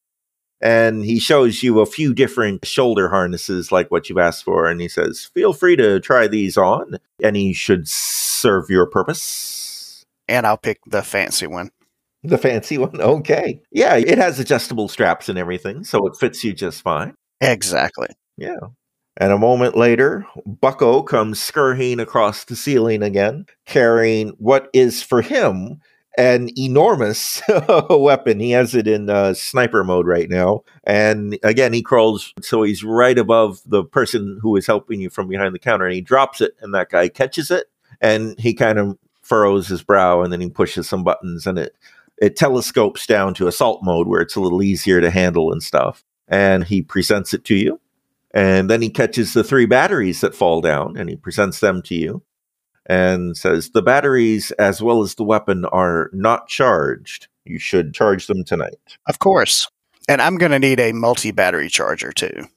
And 0.62 1.06
he 1.06 1.20
shows 1.20 1.64
you 1.64 1.80
a 1.80 1.86
few 1.86 2.14
different 2.14 2.66
shoulder 2.66 3.10
harnesses 3.10 3.72
like 3.72 3.90
what 3.92 4.10
you've 4.10 4.18
asked 4.18 4.44
for. 4.44 4.68
And 4.68 4.82
he 4.82 4.88
says, 4.88 5.30
Feel 5.34 5.54
free 5.54 5.76
to 5.78 6.00
try 6.00 6.28
these 6.28 6.58
on. 6.58 6.98
Any 7.24 7.54
should 7.54 7.88
serve 7.88 8.70
your 8.70 8.86
purpose. 8.86 10.06
And 10.28 10.46
I'll 10.46 10.58
pick 10.58 10.80
the 10.86 11.02
fancy 11.02 11.48
one. 11.48 11.72
The 12.24 12.38
fancy 12.38 12.78
one? 12.78 13.00
Okay. 13.20 13.62
Yeah, 13.72 13.96
it 13.96 14.18
has 14.18 14.40
adjustable 14.40 14.88
straps 14.88 15.30
and 15.30 15.40
everything, 15.40 15.84
so 15.84 16.06
it 16.08 16.18
fits 16.18 16.44
you 16.44 16.54
just 16.54 16.82
fine. 16.82 17.16
Exactly. 17.42 18.10
Yeah. 18.38 18.60
And 19.18 19.34
a 19.34 19.38
moment 19.38 19.76
later, 19.76 20.26
Bucko 20.46 21.04
comes 21.04 21.42
scurrying 21.42 22.00
across 22.00 22.46
the 22.46 22.56
ceiling 22.56 23.04
again, 23.04 23.46
carrying 23.66 24.30
what 24.38 24.70
is 24.74 25.02
for 25.04 25.22
him 25.22 25.82
an 26.20 26.50
enormous 26.58 27.42
weapon. 27.90 28.42
He 28.42 28.52
has 28.52 28.76
it 28.76 28.88
in 28.88 29.10
uh, 29.10 29.34
sniper 29.34 29.86
mode 29.86 30.06
right 30.06 30.30
now. 30.30 30.64
And 30.84 31.40
again, 31.44 31.72
he 31.72 31.82
crawls 31.82 32.34
so 32.42 32.64
he's 32.64 32.84
right 32.84 33.18
above 33.18 33.62
the 33.66 33.86
person 33.86 34.38
who 34.42 34.58
is 34.58 34.68
helping 34.68 35.00
you 35.00 35.10
from 35.10 35.30
behind 35.30 35.56
the 35.56 35.60
counter 35.60 35.86
and 35.86 35.96
he 35.96 36.02
drops 36.02 36.42
it, 36.42 36.56
and 36.60 36.74
that 36.74 36.90
guy 36.90 37.08
catches 37.08 37.50
it 37.50 37.68
and 38.02 38.38
he 38.40 38.54
kind 38.54 38.78
of 38.78 38.98
furrows 39.22 39.68
his 39.68 39.82
brow 39.82 40.22
and 40.22 40.34
then 40.34 40.42
he 40.42 40.50
pushes 40.50 40.90
some 40.90 41.04
buttons 41.04 41.46
and 41.48 41.58
it 41.58 41.76
it 42.22 42.36
telescopes 42.36 43.08
down 43.08 43.34
to 43.34 43.48
assault 43.48 43.82
mode 43.82 44.08
where 44.08 44.22
it's 44.22 44.36
a 44.36 44.42
little 44.42 44.62
easier 44.62 45.00
to 45.00 45.10
handle 45.10 45.54
and 45.54 45.64
stuff. 45.64 46.04
And 46.28 46.66
he 46.66 46.82
presents 46.82 47.34
it 47.34 47.46
to 47.46 47.56
you. 47.56 47.80
And 48.32 48.70
then 48.70 48.82
he 48.82 48.90
catches 48.90 49.34
the 49.34 49.44
three 49.44 49.66
batteries 49.66 50.20
that 50.20 50.36
fall 50.36 50.60
down 50.60 50.98
and 50.98 51.10
he 51.10 51.16
presents 51.16 51.62
them 51.62 51.82
to 51.84 51.96
you 51.96 52.22
and 52.90 53.38
says, 53.38 53.70
The 53.70 53.82
batteries 53.82 54.52
as 54.52 54.82
well 54.82 55.02
as 55.02 55.16
the 55.16 55.24
weapon 55.24 55.64
are 55.66 56.10
not 56.12 56.48
charged. 56.48 57.28
You 57.46 57.60
should 57.60 57.94
charge 57.94 58.28
them 58.28 58.44
tonight. 58.44 58.76
Of 59.08 59.20
course. 59.20 59.70
And 60.10 60.22
I'm 60.22 60.38
going 60.38 60.52
to 60.52 60.60
need 60.60 60.80
a 60.80 60.92
multi 60.92 61.32
battery 61.32 61.70
charger 61.70 62.12
too. 62.12 62.48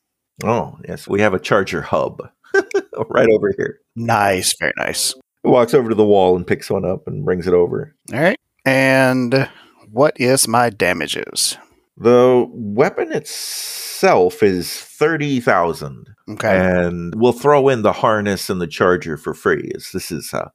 Oh, 0.42 0.78
yes. 0.88 1.06
We 1.06 1.20
have 1.20 1.34
a 1.34 1.38
charger 1.38 1.82
hub 1.82 2.28
right 3.10 3.28
over 3.28 3.52
here. 3.56 3.80
Nice. 3.94 4.56
Very 4.58 4.72
nice. 4.76 5.14
Walks 5.44 5.74
over 5.74 5.90
to 5.90 5.94
the 5.94 6.04
wall 6.04 6.34
and 6.36 6.46
picks 6.46 6.70
one 6.70 6.84
up 6.84 7.06
and 7.06 7.24
brings 7.24 7.46
it 7.46 7.54
over. 7.54 7.94
All 8.12 8.20
right. 8.20 8.38
And 8.64 9.48
what 9.90 10.14
is 10.18 10.48
my 10.48 10.70
damages? 10.70 11.58
The 12.02 12.48
weapon 12.50 13.12
itself 13.12 14.42
is 14.42 14.72
30,000. 14.72 16.08
Okay. 16.30 16.58
And 16.58 17.14
we'll 17.14 17.32
throw 17.32 17.68
in 17.68 17.82
the 17.82 17.92
harness 17.92 18.50
and 18.50 18.60
the 18.60 18.66
charger 18.66 19.16
for 19.16 19.34
free 19.34 19.70
as 19.76 19.92
this 19.92 20.10
is 20.10 20.32
a 20.32 20.50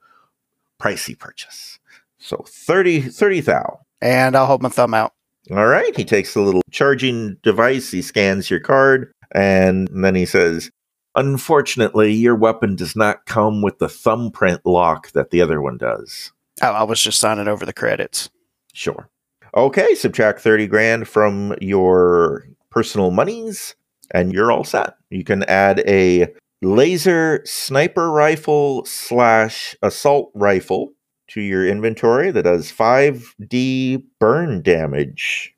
pricey 0.77 1.17
purchase. 1.17 1.79
So 2.17 2.43
30 2.45 2.99
30 3.01 3.39
thou. 3.39 3.79
And 4.01 4.35
I'll 4.35 4.45
hold 4.45 4.61
my 4.61 4.67
thumb 4.67 4.93
out. 4.93 5.13
All 5.49 5.67
right. 5.67 5.95
He 5.95 6.03
takes 6.03 6.33
the 6.33 6.41
little 6.41 6.63
charging 6.69 7.35
device, 7.43 7.91
he 7.91 8.01
scans 8.01 8.49
your 8.49 8.59
card, 8.59 9.13
and 9.33 9.87
then 9.93 10.15
he 10.15 10.25
says, 10.25 10.69
Unfortunately, 11.15 12.11
your 12.11 12.35
weapon 12.35 12.75
does 12.75 12.95
not 12.95 13.25
come 13.25 13.61
with 13.61 13.79
the 13.79 13.87
thumbprint 13.87 14.65
lock 14.65 15.13
that 15.13 15.31
the 15.31 15.41
other 15.41 15.61
one 15.61 15.77
does. 15.77 16.33
Oh, 16.61 16.71
I 16.71 16.83
was 16.83 17.01
just 17.01 17.19
signing 17.19 17.47
over 17.47 17.65
the 17.65 17.71
credits. 17.71 18.29
Sure. 18.73 19.09
Okay, 19.55 19.95
subtract 19.95 20.41
30 20.41 20.67
grand 20.67 21.07
from 21.07 21.55
your 21.61 22.47
personal 22.69 23.11
monies, 23.11 23.75
and 24.11 24.33
you're 24.33 24.51
all 24.51 24.63
set. 24.63 24.95
You 25.09 25.23
can 25.23 25.43
add 25.43 25.83
a 25.87 26.33
laser 26.61 27.41
sniper 27.45 28.11
rifle 28.11 28.85
slash 28.85 29.75
assault 29.81 30.31
rifle 30.33 30.93
to 31.29 31.41
your 31.41 31.67
inventory 31.67 32.31
that 32.31 32.43
does 32.43 32.71
5D 32.71 34.03
burn 34.19 34.61
damage. 34.61 35.53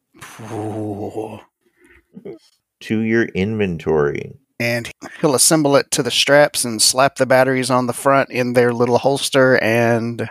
Ooh. 0.51 1.39
to 2.81 2.99
your 2.99 3.25
inventory. 3.25 4.33
And 4.59 4.91
he'll 5.21 5.35
assemble 5.35 5.75
it 5.77 5.89
to 5.91 6.03
the 6.03 6.11
straps 6.11 6.65
and 6.65 6.81
slap 6.81 7.15
the 7.15 7.25
batteries 7.25 7.69
on 7.69 7.87
the 7.87 7.93
front 7.93 8.29
in 8.29 8.53
their 8.53 8.73
little 8.73 8.97
holster 8.97 9.57
and 9.59 10.29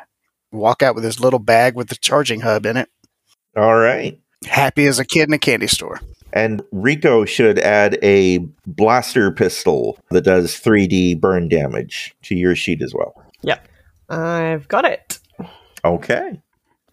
walk 0.53 0.83
out 0.83 0.95
with 0.95 1.05
his 1.05 1.21
little 1.21 1.39
bag 1.39 1.75
with 1.75 1.89
the 1.89 1.95
charging 1.95 2.41
hub 2.41 2.67
in 2.67 2.77
it. 2.77 2.91
All 3.59 3.77
right. 3.77 4.17
Happy 4.47 4.87
as 4.87 5.01
a 5.01 5.05
kid 5.05 5.29
in 5.29 5.33
a 5.33 5.39
candy 5.39 5.67
store. 5.67 6.01
And 6.33 6.63
Rico 6.71 7.25
should 7.25 7.59
add 7.59 7.99
a 8.05 8.39
blaster 8.67 9.33
pistol 9.33 9.99
that 10.11 10.21
does 10.21 10.53
3D 10.53 11.21
burn 11.21 11.49
damage 11.49 12.15
to 12.23 12.37
your 12.37 12.55
sheet 12.55 12.83
as 12.83 12.95
well. 12.95 13.21
Yep. 13.43 13.67
I've 14.11 14.69
got 14.69 14.85
it. 14.85 15.19
Okay. 15.85 16.41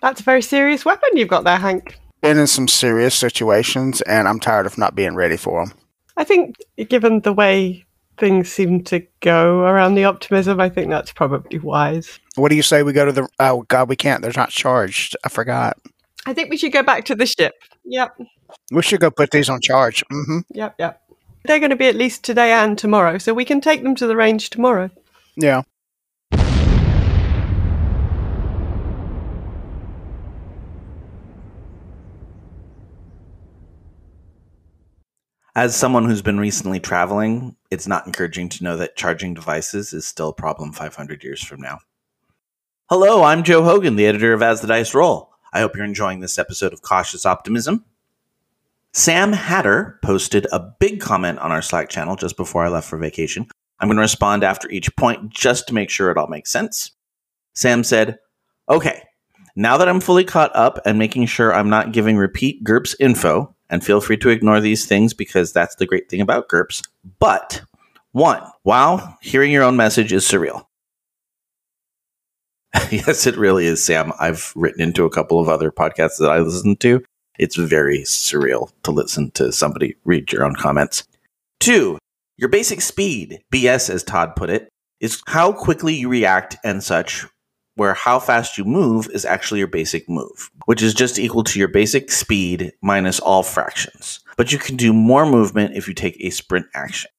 That's 0.02 0.22
a 0.22 0.24
very 0.24 0.42
serious 0.42 0.86
weapon 0.86 1.10
you've 1.14 1.28
got 1.28 1.44
there, 1.44 1.58
Hank. 1.58 2.00
Been 2.22 2.40
in 2.40 2.48
some 2.48 2.68
serious 2.68 3.14
situations, 3.14 4.02
and 4.02 4.28
I'm 4.28 4.40
tired 4.40 4.66
of 4.66 4.76
not 4.78 4.96
being 4.96 5.14
ready 5.14 5.38
for 5.38 5.64
them. 5.64 5.78
I 6.18 6.24
think, 6.24 6.56
given 6.90 7.20
the 7.20 7.34
way 7.34 7.86
things 8.18 8.52
seem 8.52 8.84
to 8.86 9.06
go 9.20 9.60
around 9.60 9.94
the 9.94 10.06
optimism, 10.06 10.60
I 10.60 10.70
think 10.70 10.90
that's 10.90 11.14
probably 11.14 11.60
wise. 11.60 12.20
What 12.36 12.50
do 12.50 12.56
you 12.56 12.64
say 12.64 12.82
we 12.82 12.94
go 12.94 13.06
to 13.06 13.12
the? 13.12 13.28
Oh 13.40 13.64
God, 13.68 13.88
we 13.88 13.96
can't. 13.96 14.24
They're 14.24 14.32
not 14.36 14.50
charged. 14.50 15.16
I 15.24 15.30
forgot. 15.30 15.78
I 16.26 16.34
think 16.34 16.50
we 16.50 16.58
should 16.58 16.72
go 16.74 16.82
back 16.82 17.06
to 17.06 17.16
the 17.16 17.26
ship. 17.26 17.54
Yep, 17.84 18.20
We 18.72 18.82
should 18.82 19.00
go 19.00 19.12
put 19.12 19.32
these 19.32 19.50
on 19.50 19.62
charge. 19.62 20.04
Mm-hmm. 20.12 20.40
yep, 20.50 20.76
yep. 20.80 21.02
They're 21.46 21.60
going 21.60 21.70
to 21.70 21.76
be 21.76 21.86
at 21.86 21.96
least 21.96 22.24
today 22.24 22.52
and 22.52 22.76
tomorrow, 22.76 23.20
so 23.20 23.34
we 23.34 23.46
can 23.46 23.62
take 23.62 23.84
them 23.84 23.94
to 23.96 24.08
the 24.08 24.16
range 24.16 24.50
tomorrow. 24.50 24.90
Yeah. 25.36 25.62
As 35.58 35.74
someone 35.76 36.06
who's 36.06 36.24
been 36.24 36.40
recently 36.40 36.80
traveling, 36.80 37.56
it's 37.72 37.88
not 37.88 38.08
encouraging 38.08 38.50
to 38.50 38.64
know 38.64 38.76
that 38.78 38.98
charging 38.98 39.36
devices 39.36 39.94
is 39.94 40.06
still 40.06 40.30
a 40.30 40.34
problem 40.34 40.74
500 40.74 41.24
years 41.24 41.42
from 41.44 41.62
now. 41.62 41.80
Hello, 42.90 43.24
I'm 43.24 43.44
Joe 43.44 43.64
Hogan, 43.64 43.96
the 43.96 44.06
editor 44.08 44.34
of 44.34 44.42
As 44.42 44.62
the 44.62 44.68
Dice 44.68 44.94
Roll. 44.94 45.35
I 45.56 45.62
hope 45.62 45.78
you're 45.78 45.86
enjoying 45.86 46.20
this 46.20 46.38
episode 46.38 46.74
of 46.74 46.82
Cautious 46.82 47.26
Optimism. 47.26 47.86
Sam 48.92 49.32
Hatter 49.32 49.98
posted 50.04 50.48
a 50.52 50.60
big 50.60 51.00
comment 51.00 51.40
on 51.40 51.50
our 51.50 51.62
Slack 51.62 51.88
channel 51.88 52.18
just 52.18 52.36
before 52.36 52.66
I 52.66 52.68
left 52.68 52.90
for 52.90 52.98
vacation. 52.98 53.48
I'm 53.80 53.88
going 53.88 53.96
to 53.96 54.02
respond 54.02 54.44
after 54.44 54.70
each 54.70 54.94
point 54.98 55.30
just 55.30 55.66
to 55.68 55.74
make 55.74 55.90
sure 55.90 56.12
it 56.12 56.18
all 56.18 56.28
makes 56.28 56.52
sense. 56.52 56.92
Sam 57.54 57.86
said, 57.86 58.20
Okay, 58.68 59.04
now 59.56 59.78
that 59.78 59.88
I'm 59.88 60.02
fully 60.02 60.26
caught 60.26 60.54
up 60.54 60.78
and 60.86 61.00
making 61.00 61.28
sure 61.28 61.54
I'm 61.54 61.70
not 61.70 61.94
giving 61.94 62.18
repeat 62.18 62.66
GURPS 62.66 62.94
info, 63.00 63.56
and 63.70 63.82
feel 63.82 64.02
free 64.02 64.18
to 64.18 64.30
ignore 64.32 64.60
these 64.60 64.86
things 64.86 65.14
because 65.14 65.54
that's 65.54 65.76
the 65.76 65.86
great 65.86 66.10
thing 66.10 66.20
about 66.20 66.50
GURPS. 66.50 66.82
But 67.18 67.62
one, 68.12 68.44
wow, 68.66 69.16
hearing 69.22 69.54
your 69.54 69.64
own 69.64 69.78
message 69.78 70.12
is 70.12 70.26
surreal. 70.26 70.66
yes, 72.92 73.26
it 73.26 73.38
really 73.38 73.66
is, 73.66 73.84
Sam. 73.84 74.12
I've 74.20 74.52
written 74.56 74.82
into 74.82 75.06
a 75.06 75.10
couple 75.10 75.40
of 75.40 75.48
other 75.48 75.72
podcasts 75.72 76.18
that 76.20 76.30
I 76.30 76.40
listen 76.40 76.76
to. 76.78 77.04
It's 77.38 77.56
very 77.56 78.00
surreal 78.00 78.72
to 78.84 78.92
listen 78.92 79.32
to 79.32 79.52
somebody 79.52 79.96
read 80.04 80.32
your 80.32 80.44
own 80.44 80.56
comments. 80.56 81.08
Two, 81.60 81.98
your 82.38 82.50
basic 82.50 82.82
speed, 82.82 83.42
BS 83.54 83.90
as 83.90 84.04
Todd 84.04 84.36
put 84.36 84.50
it, 84.50 84.70
is 85.00 85.22
how 85.28 85.52
quickly 85.52 85.94
you 85.94 86.10
react 86.10 86.58
and 86.64 86.84
such, 86.84 87.26
where 87.76 87.94
how 87.94 88.20
fast 88.20 88.58
you 88.58 88.66
move 88.66 89.08
is 89.14 89.26
actually 89.26 89.60
your 89.60 89.68
basic 89.68 90.10
move, 90.10 90.50
which 90.66 90.82
is 90.82 90.94
just 90.94 91.20
equal 91.20 91.44
to 91.44 91.60
your 91.60 91.68
basic 91.68 92.12
speed 92.12 92.72
minus 92.82 93.20
all 93.20 93.44
fractions. 93.44 94.20
But 94.38 94.52
you 94.52 94.58
can 94.58 94.76
do 94.76 94.94
more 94.94 95.26
movement 95.26 95.76
if 95.76 95.88
you 95.88 95.94
take 95.94 96.18
a 96.20 96.30
sprint 96.30 96.68
action. 96.74 97.12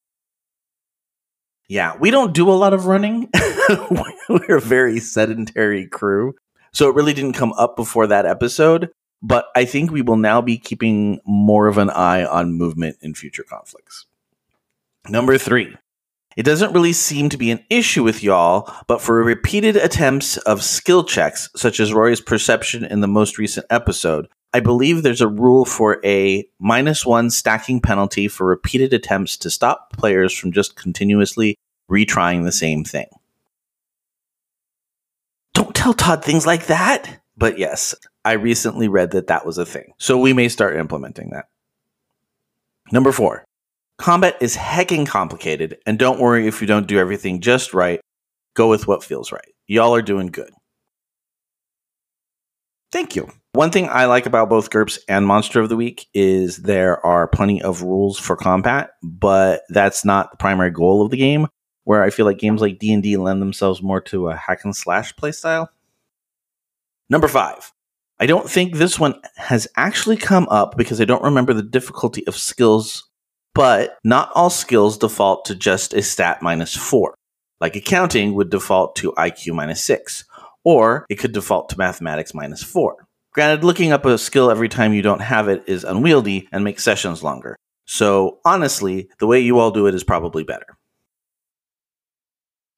Yeah, 1.69 1.97
we 1.99 2.11
don't 2.11 2.33
do 2.33 2.49
a 2.49 2.53
lot 2.53 2.75
of 2.75 2.87
running. 2.87 3.29
We're 4.29 4.57
a 4.57 4.61
very 4.61 5.01
sedentary 5.01 5.87
crew. 5.87 6.35
So 6.73 6.89
it 6.89 6.95
really 6.95 7.15
didn't 7.15 7.33
come 7.33 7.53
up 7.55 7.77
before 7.77 8.07
that 8.07 8.27
episode, 8.27 8.91
but 9.23 9.47
I 9.57 9.65
think 9.65 9.91
we 9.91 10.03
will 10.03 10.17
now 10.17 10.41
be 10.43 10.59
keeping 10.59 11.21
more 11.25 11.69
of 11.69 11.79
an 11.79 11.91
eye 11.91 12.25
on 12.25 12.53
movement 12.53 12.99
in 13.01 13.15
future 13.15 13.45
conflicts. 13.45 14.07
Number 15.09 15.39
three, 15.39 15.75
it 16.37 16.43
doesn't 16.43 16.75
really 16.75 16.93
seem 16.93 17.31
to 17.31 17.39
be 17.39 17.51
an 17.51 17.65
issue 17.71 18.05
with 18.05 18.23
y'all, 18.23 18.71
but 18.87 19.01
for 19.01 19.23
repeated 19.25 19.77
attempts 19.77 20.37
of 20.39 20.63
skill 20.63 21.03
checks, 21.03 21.49
such 21.57 21.81
as 21.81 21.95
Rory's 21.95 22.21
perception 22.21 22.85
in 22.85 23.01
the 23.01 23.09
most 23.09 23.39
recent 23.39 23.67
episode, 23.71 24.29
I 24.53 24.61
believe 24.61 25.03
there's 25.03 25.23
a 25.23 25.29
rule 25.29 25.65
for 25.65 25.99
a 26.05 26.47
minus 26.59 27.07
one 27.07 27.31
stacking 27.31 27.81
penalty 27.81 28.29
for 28.29 28.47
repeated 28.47 28.93
attempts 28.93 29.37
to 29.39 29.51
stop 29.51 29.93
players 29.95 30.33
from 30.33 30.53
just 30.53 30.77
continuously 30.77 31.57
retrying 31.91 32.45
the 32.45 32.53
same 32.53 32.85
thing. 32.85 33.07
Tell 35.87 35.95
Todd 35.95 36.25
things 36.25 36.45
like 36.45 36.67
that. 36.67 37.21
But 37.37 37.61
yes, 37.61 37.95
I 38.25 38.33
recently 38.33 38.89
read 38.89 39.13
that 39.13 39.29
that 39.29 39.47
was 39.47 39.57
a 39.57 39.65
thing. 39.65 39.93
So 39.99 40.19
we 40.19 40.33
may 40.33 40.49
start 40.49 40.75
implementing 40.75 41.31
that. 41.31 41.45
Number 42.91 43.13
four, 43.13 43.45
combat 43.97 44.37
is 44.41 44.57
hecking 44.57 45.07
complicated, 45.07 45.79
and 45.87 45.97
don't 45.97 46.19
worry 46.19 46.49
if 46.49 46.61
you 46.61 46.67
don't 46.67 46.89
do 46.89 46.99
everything 46.99 47.41
just 47.41 47.73
right. 47.73 48.01
Go 48.55 48.69
with 48.69 48.89
what 48.89 49.05
feels 49.05 49.31
right. 49.31 49.55
Y'all 49.69 49.95
are 49.95 50.03
doing 50.03 50.27
good. 50.27 50.51
Thank 52.91 53.15
you. 53.15 53.31
One 53.53 53.71
thing 53.71 53.89
I 53.89 54.07
like 54.07 54.27
about 54.27 54.49
both 54.49 54.71
GURPS 54.71 54.99
and 55.09 55.25
Monster 55.25 55.61
of 55.61 55.69
the 55.69 55.77
Week 55.77 56.09
is 56.13 56.57
there 56.57 56.99
are 57.07 57.29
plenty 57.29 57.63
of 57.63 57.83
rules 57.83 58.19
for 58.19 58.35
combat, 58.35 58.91
but 59.05 59.63
that's 59.69 60.05
not 60.05 60.33
the 60.33 60.37
primary 60.37 60.73
goal 60.73 61.03
of 61.03 61.13
the 61.13 61.17
game. 61.17 61.47
Where 61.85 62.03
I 62.03 62.11
feel 62.11 62.27
like 62.27 62.39
games 62.39 62.61
like 62.61 62.81
D 62.81 62.93
and 62.93 63.05
D 63.05 63.17
lend 63.17 63.41
themselves 63.41 63.81
more 63.81 64.01
to 64.01 64.31
a 64.31 64.35
hack 64.35 64.65
and 64.65 64.75
slash 64.75 65.15
playstyle. 65.15 65.69
Number 67.09 67.29
five. 67.29 67.73
I 68.19 68.27
don't 68.27 68.49
think 68.49 68.75
this 68.75 68.99
one 68.99 69.21
has 69.37 69.69
actually 69.77 70.17
come 70.17 70.49
up 70.49 70.77
because 70.77 71.01
I 71.01 71.05
don't 71.05 71.23
remember 71.23 71.53
the 71.53 71.63
difficulty 71.63 72.27
of 72.27 72.37
skills, 72.37 73.09
but 73.55 73.99
not 74.05 74.31
all 74.35 74.49
skills 74.49 74.97
default 74.97 75.45
to 75.47 75.55
just 75.55 75.93
a 75.93 76.03
stat 76.03 76.41
minus 76.41 76.75
four. 76.75 77.15
Like 77.61 77.77
accounting 77.77 78.35
would 78.35 78.51
default 78.51 78.97
to 78.97 79.13
IQ 79.13 79.55
minus 79.55 79.85
six, 79.85 80.25
or 80.65 81.07
it 81.09 81.17
could 81.17 81.33
default 81.33 81.69
to 81.71 81.79
mathematics 81.79 82.35
minus 82.35 82.63
four. 82.63 83.07
Granted, 83.33 83.65
looking 83.65 83.93
up 83.93 84.07
a 84.07 84.17
skill 84.17 84.51
every 84.51 84.69
time 84.69 84.95
you 84.95 85.03
don't 85.03 85.21
have 85.21 85.49
it 85.49 85.63
is 85.67 85.85
unwieldy 85.85 86.49
and 86.53 86.65
makes 86.65 86.83
sessions 86.83 87.23
longer. 87.23 87.55
So 87.85 88.41
honestly, 88.45 89.11
the 89.19 89.27
way 89.27 89.41
you 89.41 89.59
all 89.59 89.71
do 89.71 89.87
it 89.87 89.95
is 89.95 90.05
probably 90.05 90.43
better. 90.43 90.67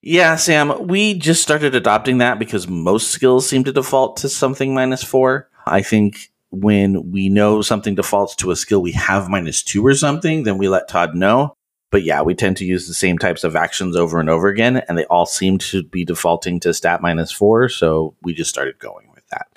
Yeah, 0.01 0.37
Sam, 0.37 0.87
we 0.87 1.15
just 1.15 1.43
started 1.43 1.75
adopting 1.75 2.19
that 2.19 2.39
because 2.39 2.69
most 2.69 3.11
skills 3.11 3.49
seem 3.49 3.65
to 3.65 3.73
default 3.73 4.19
to 4.19 4.29
something 4.29 4.73
minus 4.73 5.03
four. 5.03 5.49
I 5.67 5.83
think 5.83 6.31
when 6.51 7.11
we 7.11 7.29
know 7.29 7.63
something 7.63 7.95
defaults 7.95 8.37
to 8.37 8.51
a 8.51 8.57
skill 8.57 8.81
we 8.81 8.93
have 8.93 9.29
minus 9.29 9.63
two 9.63 9.85
or 9.85 9.95
something, 9.95 10.45
then 10.45 10.57
we 10.57 10.69
let 10.69 10.89
Todd 10.89 11.15
know. 11.15 11.55
But 11.91 12.05
yeah, 12.05 12.23
we 12.23 12.35
tend 12.35 12.57
to 12.59 12.65
use 12.65 12.87
the 12.87 12.95
same 12.95 13.19
types 13.19 13.45
of 13.45 13.57
actions 13.57 13.97
over 13.97 14.21
and 14.21 14.31
over 14.31 14.49
again, 14.49 14.77
and 14.77 14.97
they 14.97 15.07
all 15.07 15.27
seem 15.27 15.59
to 15.59 15.83
be 15.83 16.05
defaulting 16.05 16.61
to 16.61 16.75
stat 16.75 17.01
minus 17.01 17.33
four, 17.33 17.69
so 17.69 18.15
we 18.23 18.35
just 18.35 18.51
started 18.51 18.79
going 18.79 19.11
with 19.15 19.27
that. 19.29 19.49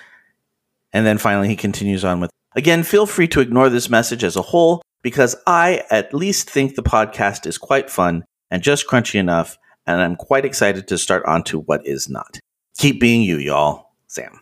And 0.92 1.06
then 1.06 1.18
finally, 1.18 1.48
he 1.48 1.56
continues 1.56 2.04
on 2.04 2.20
with 2.20 2.30
again, 2.56 2.82
feel 2.82 3.06
free 3.06 3.28
to 3.28 3.40
ignore 3.40 3.68
this 3.68 3.88
message 3.88 4.24
as 4.24 4.36
a 4.36 4.42
whole 4.42 4.82
because 5.02 5.36
I 5.46 5.84
at 5.90 6.12
least 6.12 6.50
think 6.50 6.74
the 6.74 6.82
podcast 6.82 7.46
is 7.46 7.58
quite 7.58 7.90
fun 7.90 8.24
and 8.50 8.62
just 8.62 8.88
crunchy 8.88 9.20
enough 9.20 9.56
and 9.86 10.00
I'm 10.00 10.16
quite 10.16 10.44
excited 10.44 10.88
to 10.88 10.98
start 10.98 11.24
on 11.26 11.42
to 11.44 11.60
what 11.60 11.86
is 11.86 12.08
not. 12.08 12.38
Keep 12.78 13.00
being 13.00 13.22
you, 13.22 13.36
y'all. 13.36 13.92
Sam. 14.06 14.40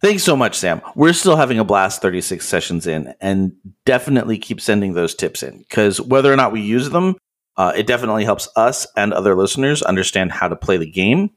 Thanks 0.00 0.24
so 0.24 0.36
much, 0.36 0.56
Sam. 0.56 0.82
We're 0.94 1.12
still 1.12 1.36
having 1.36 1.58
a 1.58 1.64
blast 1.64 2.02
36 2.02 2.46
sessions 2.46 2.86
in, 2.86 3.14
and 3.20 3.52
definitely 3.84 4.36
keep 4.36 4.60
sending 4.60 4.92
those 4.92 5.14
tips 5.14 5.42
in 5.42 5.58
because 5.58 6.00
whether 6.00 6.32
or 6.32 6.36
not 6.36 6.52
we 6.52 6.60
use 6.60 6.90
them, 6.90 7.16
uh, 7.56 7.72
it 7.74 7.86
definitely 7.86 8.24
helps 8.24 8.48
us 8.56 8.86
and 8.96 9.12
other 9.12 9.34
listeners 9.34 9.82
understand 9.82 10.32
how 10.32 10.48
to 10.48 10.56
play 10.56 10.76
the 10.76 10.90
game. 10.90 11.30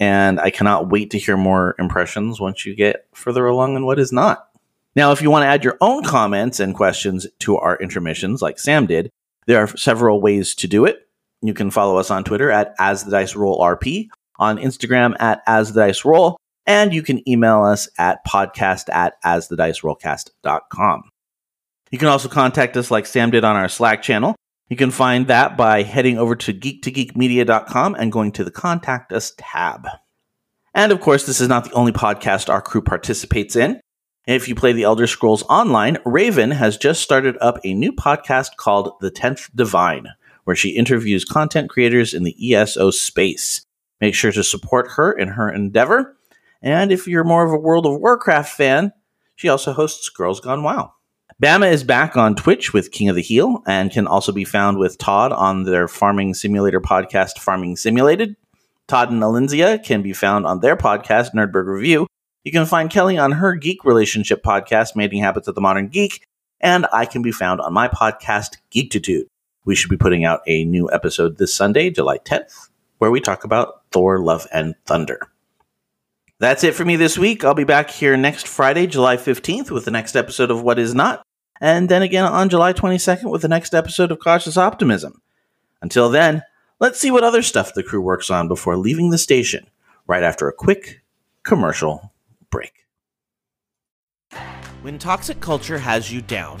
And 0.00 0.40
I 0.40 0.50
cannot 0.50 0.88
wait 0.88 1.10
to 1.10 1.18
hear 1.18 1.36
more 1.36 1.74
impressions 1.78 2.40
once 2.40 2.64
you 2.64 2.74
get 2.74 3.06
further 3.12 3.46
along 3.46 3.76
in 3.76 3.84
what 3.84 3.98
is 3.98 4.12
not. 4.12 4.48
Now, 4.94 5.12
if 5.12 5.20
you 5.20 5.30
want 5.30 5.42
to 5.42 5.48
add 5.48 5.64
your 5.64 5.76
own 5.80 6.02
comments 6.02 6.58
and 6.58 6.74
questions 6.74 7.26
to 7.40 7.58
our 7.58 7.76
intermissions, 7.76 8.40
like 8.40 8.58
Sam 8.58 8.86
did, 8.86 9.10
there 9.46 9.58
are 9.58 9.76
several 9.76 10.20
ways 10.20 10.54
to 10.56 10.66
do 10.66 10.86
it. 10.86 11.05
You 11.42 11.54
can 11.54 11.70
follow 11.70 11.98
us 11.98 12.10
on 12.10 12.24
Twitter 12.24 12.50
at 12.50 12.74
As 12.78 13.04
the 13.04 13.10
Dice 13.10 13.36
Roll 13.36 13.60
RP, 13.60 14.08
on 14.38 14.58
Instagram 14.58 15.14
at 15.20 15.42
As 15.46 15.72
the 15.72 15.80
Dice 15.82 16.04
Roll, 16.04 16.36
and 16.66 16.92
you 16.92 17.02
can 17.02 17.26
email 17.28 17.62
us 17.62 17.88
at 17.98 18.24
podcast 18.26 18.88
at 18.92 19.14
asthedicerollcast.com. 19.24 21.02
You 21.90 21.98
can 21.98 22.08
also 22.08 22.28
contact 22.28 22.76
us 22.76 22.90
like 22.90 23.06
Sam 23.06 23.30
did 23.30 23.44
on 23.44 23.56
our 23.56 23.68
Slack 23.68 24.02
channel. 24.02 24.34
You 24.68 24.76
can 24.76 24.90
find 24.90 25.28
that 25.28 25.56
by 25.56 25.84
heading 25.84 26.18
over 26.18 26.34
to 26.34 26.52
geek2geekmedia.com 26.52 27.94
and 27.94 28.10
going 28.10 28.32
to 28.32 28.44
the 28.44 28.50
Contact 28.50 29.12
Us 29.12 29.32
tab. 29.38 29.86
And 30.74 30.90
of 30.90 31.00
course, 31.00 31.24
this 31.24 31.40
is 31.40 31.48
not 31.48 31.64
the 31.64 31.72
only 31.72 31.92
podcast 31.92 32.48
our 32.48 32.60
crew 32.60 32.82
participates 32.82 33.54
in. 33.54 33.80
If 34.26 34.48
you 34.48 34.56
play 34.56 34.72
the 34.72 34.82
Elder 34.82 35.06
Scrolls 35.06 35.44
Online, 35.44 35.98
Raven 36.04 36.50
has 36.50 36.76
just 36.76 37.00
started 37.00 37.38
up 37.40 37.60
a 37.62 37.74
new 37.74 37.92
podcast 37.92 38.56
called 38.56 38.94
The 39.00 39.12
Tenth 39.12 39.48
Divine, 39.54 40.08
where 40.46 40.56
she 40.56 40.70
interviews 40.70 41.24
content 41.24 41.68
creators 41.68 42.14
in 42.14 42.22
the 42.22 42.54
ESO 42.54 42.92
space. 42.92 43.66
Make 44.00 44.14
sure 44.14 44.30
to 44.30 44.44
support 44.44 44.92
her 44.92 45.10
in 45.10 45.28
her 45.28 45.50
endeavor. 45.50 46.16
And 46.62 46.92
if 46.92 47.08
you're 47.08 47.24
more 47.24 47.44
of 47.44 47.52
a 47.52 47.58
World 47.58 47.84
of 47.84 48.00
Warcraft 48.00 48.56
fan, 48.56 48.92
she 49.34 49.48
also 49.48 49.72
hosts 49.72 50.08
Girls 50.08 50.38
Gone 50.38 50.62
WoW. 50.62 50.92
Bama 51.42 51.70
is 51.70 51.82
back 51.82 52.16
on 52.16 52.36
Twitch 52.36 52.72
with 52.72 52.92
King 52.92 53.08
of 53.08 53.16
the 53.16 53.22
Heel 53.22 53.60
and 53.66 53.90
can 53.90 54.06
also 54.06 54.30
be 54.30 54.44
found 54.44 54.78
with 54.78 54.98
Todd 54.98 55.32
on 55.32 55.64
their 55.64 55.88
farming 55.88 56.32
simulator 56.32 56.80
podcast, 56.80 57.38
Farming 57.38 57.76
Simulated. 57.76 58.36
Todd 58.86 59.10
and 59.10 59.22
Alinzia 59.22 59.82
can 59.82 60.00
be 60.00 60.12
found 60.12 60.46
on 60.46 60.60
their 60.60 60.76
podcast, 60.76 61.34
Nerdberg 61.34 61.66
Review. 61.66 62.06
You 62.44 62.52
can 62.52 62.66
find 62.66 62.88
Kelly 62.88 63.18
on 63.18 63.32
her 63.32 63.56
geek 63.56 63.84
relationship 63.84 64.44
podcast, 64.44 64.94
Mating 64.94 65.22
Habits 65.22 65.48
of 65.48 65.56
the 65.56 65.60
Modern 65.60 65.88
Geek, 65.88 66.24
and 66.60 66.86
I 66.92 67.04
can 67.04 67.20
be 67.20 67.32
found 67.32 67.60
on 67.60 67.72
my 67.72 67.88
podcast, 67.88 68.58
Geektitude. 68.70 69.24
We 69.66 69.74
should 69.74 69.90
be 69.90 69.96
putting 69.96 70.24
out 70.24 70.42
a 70.46 70.64
new 70.64 70.88
episode 70.92 71.38
this 71.38 71.52
Sunday, 71.52 71.90
July 71.90 72.18
10th, 72.18 72.68
where 72.98 73.10
we 73.10 73.20
talk 73.20 73.42
about 73.42 73.82
Thor, 73.90 74.20
Love, 74.20 74.46
and 74.52 74.76
Thunder. 74.86 75.20
That's 76.38 76.62
it 76.62 76.76
for 76.76 76.84
me 76.84 76.94
this 76.94 77.18
week. 77.18 77.44
I'll 77.44 77.52
be 77.52 77.64
back 77.64 77.90
here 77.90 78.16
next 78.16 78.46
Friday, 78.46 78.86
July 78.86 79.16
15th, 79.16 79.72
with 79.72 79.84
the 79.84 79.90
next 79.90 80.14
episode 80.14 80.52
of 80.52 80.62
What 80.62 80.78
Is 80.78 80.94
Not, 80.94 81.26
and 81.60 81.88
then 81.88 82.02
again 82.02 82.24
on 82.24 82.48
July 82.48 82.74
22nd 82.74 83.28
with 83.28 83.42
the 83.42 83.48
next 83.48 83.74
episode 83.74 84.12
of 84.12 84.20
Cautious 84.20 84.56
Optimism. 84.56 85.20
Until 85.82 86.10
then, 86.10 86.44
let's 86.78 87.00
see 87.00 87.10
what 87.10 87.24
other 87.24 87.42
stuff 87.42 87.74
the 87.74 87.82
crew 87.82 88.00
works 88.00 88.30
on 88.30 88.46
before 88.46 88.76
leaving 88.76 89.10
the 89.10 89.18
station, 89.18 89.66
right 90.06 90.22
after 90.22 90.46
a 90.46 90.52
quick 90.52 91.02
commercial 91.42 92.12
break. 92.50 92.86
When 94.82 95.00
toxic 95.00 95.40
culture 95.40 95.78
has 95.78 96.12
you 96.12 96.22
down, 96.22 96.60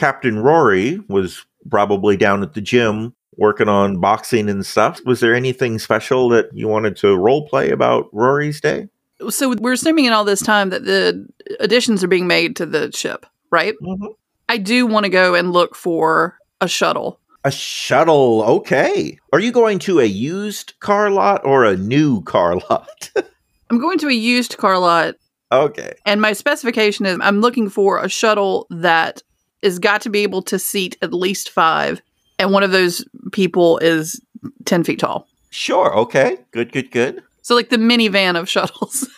Captain 0.00 0.38
Rory 0.38 0.98
was 1.08 1.44
probably 1.68 2.16
down 2.16 2.42
at 2.42 2.54
the 2.54 2.62
gym 2.62 3.14
working 3.36 3.68
on 3.68 4.00
boxing 4.00 4.48
and 4.48 4.64
stuff. 4.64 4.98
Was 5.04 5.20
there 5.20 5.34
anything 5.34 5.78
special 5.78 6.30
that 6.30 6.48
you 6.54 6.68
wanted 6.68 6.96
to 6.96 7.14
role 7.18 7.46
play 7.46 7.70
about 7.70 8.08
Rory's 8.10 8.62
day? 8.62 8.88
So 9.28 9.54
we're 9.56 9.74
assuming 9.74 10.06
in 10.06 10.14
all 10.14 10.24
this 10.24 10.40
time 10.40 10.70
that 10.70 10.86
the 10.86 11.28
additions 11.58 12.02
are 12.02 12.08
being 12.08 12.26
made 12.26 12.56
to 12.56 12.64
the 12.64 12.90
ship, 12.92 13.26
right? 13.50 13.74
Mm-hmm. 13.82 14.06
I 14.48 14.56
do 14.56 14.86
want 14.86 15.04
to 15.04 15.10
go 15.10 15.34
and 15.34 15.52
look 15.52 15.76
for 15.76 16.38
a 16.62 16.66
shuttle. 16.66 17.20
A 17.44 17.50
shuttle, 17.50 18.42
okay. 18.42 19.18
Are 19.34 19.40
you 19.40 19.52
going 19.52 19.78
to 19.80 20.00
a 20.00 20.06
used 20.06 20.80
car 20.80 21.10
lot 21.10 21.44
or 21.44 21.66
a 21.66 21.76
new 21.76 22.22
car 22.22 22.56
lot? 22.70 23.10
I'm 23.70 23.78
going 23.78 23.98
to 23.98 24.08
a 24.08 24.14
used 24.14 24.56
car 24.56 24.78
lot. 24.78 25.16
Okay. 25.52 25.92
And 26.06 26.22
my 26.22 26.32
specification 26.32 27.04
is 27.04 27.18
I'm 27.20 27.42
looking 27.42 27.68
for 27.68 28.02
a 28.02 28.08
shuttle 28.08 28.66
that 28.70 29.22
is 29.62 29.78
got 29.78 30.00
to 30.02 30.10
be 30.10 30.20
able 30.20 30.42
to 30.42 30.58
seat 30.58 30.96
at 31.02 31.12
least 31.12 31.50
five, 31.50 32.00
and 32.38 32.52
one 32.52 32.62
of 32.62 32.70
those 32.72 33.04
people 33.32 33.78
is 33.78 34.20
10 34.64 34.84
feet 34.84 34.98
tall. 34.98 35.26
Sure, 35.50 35.94
okay. 35.96 36.38
Good, 36.52 36.72
good, 36.72 36.90
good. 36.90 37.22
So, 37.42 37.54
like 37.54 37.70
the 37.70 37.76
minivan 37.76 38.38
of 38.38 38.48
shuttles. 38.48 39.08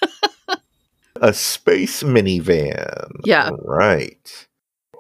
a 1.17 1.33
space 1.33 2.03
minivan. 2.03 3.11
Yeah. 3.25 3.51
Right. 3.65 4.47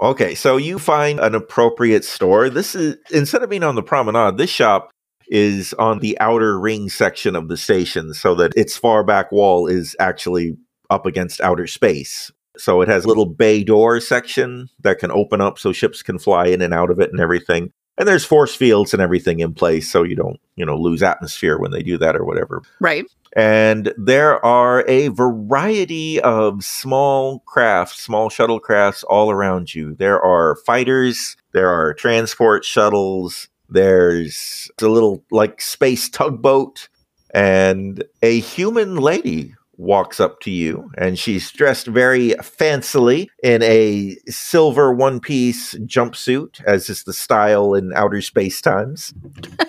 Okay, 0.01 0.35
so 0.35 0.57
you 0.57 0.79
find 0.79 1.21
an 1.21 1.35
appropriate 1.35 2.05
store. 2.05 2.51
This 2.51 2.75
is 2.75 2.97
instead 3.13 3.43
of 3.43 3.51
being 3.51 3.63
on 3.63 3.77
the 3.77 3.83
promenade, 3.83 4.37
this 4.37 4.51
shop 4.51 4.91
is 5.29 5.73
on 5.75 6.01
the 6.01 6.19
outer 6.19 6.59
ring 6.59 6.89
section 6.89 7.37
of 7.37 7.49
the 7.49 7.57
station 7.57 8.13
so 8.13 8.35
that 8.35 8.53
its 8.57 8.77
far 8.77 9.05
back 9.05 9.31
wall 9.31 9.67
is 9.67 9.97
actually 10.01 10.57
up 10.91 11.07
against 11.07 11.41
outer 11.41 11.67
space. 11.67 12.31
So 12.57 12.83
it 12.83 12.89
has 12.89 13.05
a 13.05 13.09
little 13.09 13.27
bay 13.27 13.65
door 13.65 14.01
section 14.01 14.69
that 14.83 14.99
can 14.99 15.11
open 15.11 15.41
up 15.41 15.59
so 15.59 15.73
ships 15.73 16.03
can 16.03 16.19
fly 16.19 16.47
in 16.47 16.61
and 16.63 16.75
out 16.75 16.91
of 16.91 17.01
it 17.01 17.11
and 17.11 17.21
everything. 17.21 17.73
And 17.99 18.09
there's 18.09 18.25
force 18.25 18.55
fields 18.55 18.93
and 18.93 19.03
everything 19.03 19.41
in 19.41 19.55
place 19.55 19.91
so 19.91 20.03
you 20.03 20.17
don't, 20.17 20.41
you 20.57 20.65
know, 20.65 20.77
lose 20.77 21.03
atmosphere 21.03 21.59
when 21.59 21.71
they 21.71 21.83
do 21.83 21.99
that 21.99 22.17
or 22.17 22.25
whatever. 22.25 22.63
Right. 22.81 23.05
And 23.35 23.93
there 23.97 24.45
are 24.45 24.85
a 24.89 25.09
variety 25.09 26.21
of 26.21 26.65
small 26.65 27.41
crafts, 27.41 28.01
small 28.03 28.29
shuttle 28.29 28.61
crafts 28.61 29.05
all 29.05 29.31
around 29.31 29.75
you. 29.75 29.95
There 29.95 30.21
are 30.21 30.57
fighters, 30.67 31.37
there 31.53 31.69
are 31.69 31.95
transport 31.95 32.65
shuttles, 32.65 33.49
there's 33.69 34.71
a 34.81 34.87
little 34.87 35.25
like 35.31 35.63
space 35.63 36.09
tugboat, 36.09 36.89
and 37.35 38.05
a 38.23 38.41
human 38.41 38.97
lady 38.97 39.55
walks 39.83 40.21
up 40.21 40.41
to 40.41 40.51
you 40.51 40.91
and 40.97 41.19
she's 41.19 41.51
dressed 41.51 41.87
very 41.89 42.31
fancily 42.41 43.27
in 43.43 43.63
a 43.63 44.17
silver 44.29 44.95
one 44.95 45.21
piece 45.21 45.75
jumpsuit, 45.75 46.63
as 46.65 46.89
is 46.89 47.03
the 47.05 47.13
style 47.13 47.75
in 47.75 47.93
outer 47.95 48.21
space 48.21 48.61
times. 48.61 49.13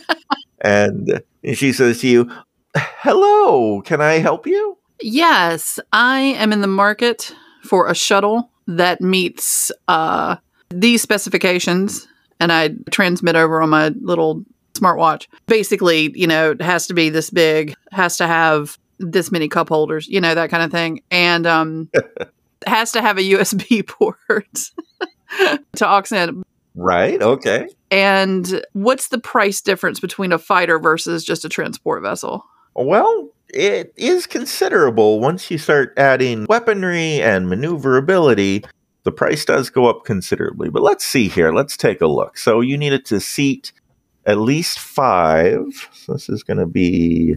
and 0.62 1.24
she 1.54 1.74
says 1.74 2.02
to 2.02 2.08
you, 2.08 2.32
Hello, 2.76 3.82
can 3.82 4.02
I 4.02 4.14
help 4.14 4.48
you? 4.48 4.78
Yes, 5.02 5.80
I 5.92 6.20
am 6.20 6.54
in 6.54 6.62
the 6.62 6.68
market 6.68 7.36
for 7.64 7.88
a 7.88 7.96
shuttle 7.96 8.50
that 8.68 9.02
meets 9.02 9.72
uh, 9.88 10.38
these 10.70 11.02
specifications, 11.02 12.08
and 12.40 12.52
I 12.52 12.70
transmit 12.92 13.36
over 13.36 13.62
on 13.62 13.70
my 13.70 13.90
little 14.02 14.44
smartwatch. 14.74 15.28
Basically, 15.48 16.12
you 16.18 16.26
know, 16.28 16.52
it 16.52 16.62
has 16.62 16.88
to 16.88 16.94
be 16.94 17.10
this 17.10 17.30
big, 17.30 17.76
has 17.92 18.18
to 18.18 18.28
have 18.28 18.78
this 19.12 19.32
many 19.32 19.48
cup 19.48 19.70
holders, 19.70 20.08
you 20.08 20.22
know, 20.22 20.36
that 20.36 20.50
kind 20.50 20.64
of 20.64 20.72
thing, 20.72 21.02
and 21.12 21.46
um, 21.46 21.90
has 22.68 22.92
to 22.94 23.02
have 23.02 23.18
a 23.18 23.22
USB 23.22 23.86
port 23.88 24.18
to 25.76 25.88
aux 25.88 26.04
in. 26.12 26.44
Right. 26.76 27.22
Okay. 27.22 27.68
And 27.92 28.66
what's 28.74 29.10
the 29.10 29.20
price 29.20 29.62
difference 29.62 30.00
between 30.00 30.32
a 30.32 30.40
fighter 30.40 30.80
versus 30.80 31.24
just 31.24 31.46
a 31.46 31.50
transport 31.50 32.02
vessel? 32.02 32.46
Well, 32.74 33.30
it 33.50 33.94
is 33.96 34.26
considerable 34.26 35.20
once 35.20 35.52
you 35.52 35.60
start 35.60 35.94
adding 35.98 36.48
weaponry 36.50 37.22
and 37.22 37.48
maneuverability. 37.48 38.66
The 39.04 39.12
price 39.12 39.46
does 39.46 39.70
go 39.70 39.86
up 39.86 40.06
considerably. 40.06 40.70
But 40.70 40.82
let's 40.82 41.06
see 41.06 41.28
here. 41.28 41.54
Let's 41.54 41.78
take 41.78 42.02
a 42.02 42.08
look. 42.08 42.38
So 42.38 42.62
you 42.62 42.78
needed 42.78 43.06
to 43.06 43.20
seat 43.20 43.72
at 44.26 44.40
least 44.40 44.80
five. 44.80 45.90
So 45.94 46.14
this 46.14 46.30
is 46.30 46.42
going 46.42 46.58
to 46.58 46.66
be 46.66 47.36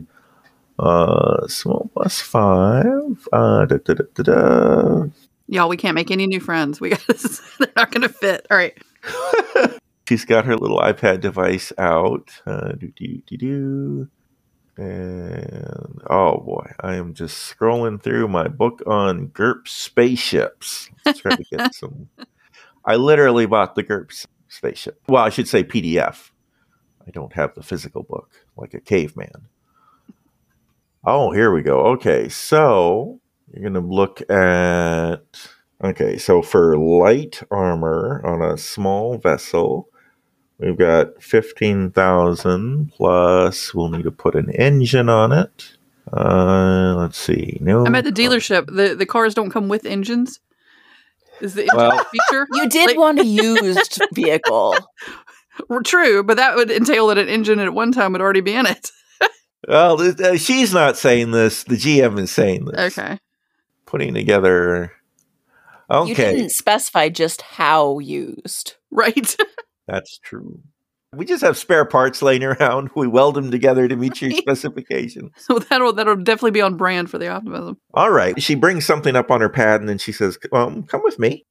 uh, 0.78 1.46
small 1.48 1.90
plus 1.94 2.20
five. 2.20 3.28
Uh, 3.32 3.66
da, 3.66 3.76
da, 3.78 3.94
da. 4.22 5.04
Y'all, 5.48 5.68
we 5.68 5.76
can't 5.76 5.94
make 5.94 6.10
any 6.10 6.26
new 6.26 6.40
friends. 6.40 6.80
We 6.80 6.90
got 6.90 7.06
they're 7.58 7.68
not 7.76 7.90
going 7.90 8.02
to 8.02 8.08
fit. 8.08 8.46
All 8.50 8.56
right. 8.56 8.76
She's 10.08 10.24
got 10.24 10.44
her 10.44 10.56
little 10.56 10.78
iPad 10.80 11.20
device 11.20 11.72
out. 11.78 12.30
Uh, 12.46 12.72
do, 12.72 12.92
do, 12.96 13.22
do, 13.26 13.36
do. 13.36 14.08
And 14.76 16.02
oh 16.10 16.38
boy, 16.38 16.70
I 16.80 16.96
am 16.96 17.14
just 17.14 17.56
scrolling 17.56 18.00
through 18.00 18.28
my 18.28 18.46
book 18.46 18.82
on 18.86 19.28
GURP 19.28 19.66
spaceships. 19.66 20.90
Let's 21.04 21.20
try 21.20 21.34
to 21.34 21.44
get 21.44 21.74
some. 21.74 22.08
I 22.84 22.96
literally 22.96 23.46
bought 23.46 23.74
the 23.74 23.82
GURP 23.82 24.26
spaceship. 24.48 25.00
Well, 25.08 25.24
I 25.24 25.30
should 25.30 25.48
say 25.48 25.64
PDF. 25.64 26.30
I 27.06 27.10
don't 27.10 27.32
have 27.32 27.54
the 27.54 27.62
physical 27.62 28.02
book 28.02 28.30
like 28.56 28.74
a 28.74 28.80
caveman. 28.80 29.48
Oh, 31.06 31.30
here 31.30 31.52
we 31.52 31.62
go. 31.62 31.86
Okay, 31.92 32.28
so 32.28 33.20
you're 33.52 33.62
going 33.62 33.74
to 33.74 33.80
look 33.94 34.28
at 34.28 35.22
Okay, 35.84 36.16
so 36.16 36.40
for 36.42 36.76
light 36.78 37.42
armor 37.50 38.22
on 38.24 38.40
a 38.40 38.56
small 38.56 39.18
vessel, 39.18 39.88
we've 40.58 40.78
got 40.78 41.22
15,000 41.22 42.92
plus 42.92 43.74
we'll 43.74 43.90
need 43.90 44.04
to 44.04 44.10
put 44.10 44.34
an 44.34 44.50
engine 44.52 45.08
on 45.10 45.32
it. 45.32 45.76
Uh, 46.12 46.94
let's 46.96 47.18
see. 47.18 47.58
No. 47.60 47.84
I'm 47.84 47.94
at 47.94 48.04
the 48.04 48.12
dealership. 48.12 48.66
The 48.74 48.94
the 48.94 49.06
cars 49.06 49.34
don't 49.34 49.50
come 49.50 49.68
with 49.68 49.84
engines. 49.84 50.40
Is 51.40 51.54
the 51.54 51.62
engine 51.62 51.76
Well- 51.76 52.00
a 52.00 52.04
feature? 52.04 52.46
You 52.54 52.68
did 52.68 52.96
want 52.96 53.18
a 53.18 53.24
used 53.26 54.00
vehicle. 54.14 54.76
True, 55.84 56.22
but 56.22 56.36
that 56.36 56.54
would 56.56 56.70
entail 56.70 57.08
that 57.08 57.18
an 57.18 57.28
engine 57.28 57.58
at 57.58 57.74
one 57.74 57.90
time 57.92 58.12
would 58.12 58.20
already 58.20 58.40
be 58.40 58.54
in 58.54 58.66
it. 58.66 58.90
Well, 59.66 60.00
uh, 60.00 60.36
she's 60.36 60.72
not 60.72 60.96
saying 60.96 61.32
this. 61.32 61.64
The 61.64 61.74
GM 61.76 62.18
is 62.20 62.30
saying 62.30 62.66
this. 62.66 62.98
Okay. 62.98 63.18
Putting 63.84 64.14
together. 64.14 64.92
Okay. 65.90 66.08
You 66.08 66.14
Okay, 66.14 66.36
didn't 66.36 66.50
specify 66.50 67.08
just 67.08 67.42
how 67.42 67.98
used. 67.98 68.74
Right. 68.90 69.36
that's 69.86 70.18
true. 70.18 70.60
We 71.14 71.24
just 71.24 71.42
have 71.42 71.56
spare 71.56 71.84
parts 71.84 72.20
laying 72.20 72.44
around. 72.44 72.90
We 72.94 73.06
weld 73.06 73.36
them 73.36 73.50
together 73.50 73.88
to 73.88 73.96
meet 73.96 74.20
your 74.20 74.32
specifications. 74.32 75.32
So 75.38 75.58
that'll 75.58 75.92
that'll 75.92 76.16
definitely 76.16 76.50
be 76.50 76.60
on 76.60 76.76
brand 76.76 77.10
for 77.10 77.18
the 77.18 77.28
optimism. 77.28 77.78
All 77.94 78.10
right. 78.10 78.40
She 78.42 78.54
brings 78.54 78.84
something 78.84 79.16
up 79.16 79.30
on 79.30 79.40
her 79.40 79.48
pad 79.48 79.80
and 79.80 79.88
then 79.88 79.98
she 79.98 80.12
says, 80.12 80.38
um, 80.52 80.82
Come 80.84 81.02
with 81.02 81.18
me. 81.18 81.44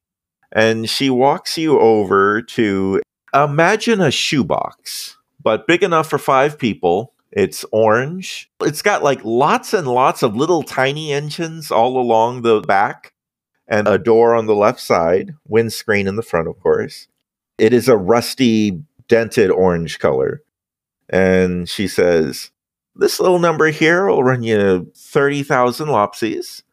And 0.51 0.89
she 0.89 1.09
walks 1.09 1.57
you 1.57 1.79
over 1.79 2.41
to 2.41 3.01
imagine 3.33 4.01
a 4.01 4.11
shoebox, 4.11 5.17
but 5.41 5.67
big 5.67 5.83
enough 5.83 6.09
for 6.09 6.17
five 6.17 6.57
people. 6.59 7.13
It's 7.35 7.65
orange. 7.73 8.49
It's 8.61 8.81
got 8.81 9.03
like 9.03 9.19
lots 9.25 9.73
and 9.73 9.87
lots 9.87 10.23
of 10.23 10.37
little 10.37 10.63
tiny 10.63 11.11
engines 11.11 11.69
all 11.69 11.99
along 11.99 12.41
the 12.41 12.61
back 12.61 13.13
and 13.67 13.87
a 13.89 13.97
door 13.97 14.33
on 14.33 14.45
the 14.45 14.55
left 14.55 14.79
side, 14.79 15.35
windscreen 15.45 16.07
in 16.07 16.15
the 16.15 16.23
front, 16.23 16.47
of 16.47 16.57
course. 16.61 17.07
It 17.57 17.73
is 17.73 17.89
a 17.89 17.97
rusty, 17.97 18.81
dented 19.09 19.51
orange 19.51 19.99
color. 19.99 20.43
And 21.09 21.67
she 21.67 21.89
says, 21.89 22.51
This 22.95 23.19
little 23.19 23.39
number 23.39 23.67
here 23.67 24.07
will 24.07 24.23
run 24.23 24.41
you 24.41 24.91
30,000 24.95 25.87
lopsies. 25.89 26.63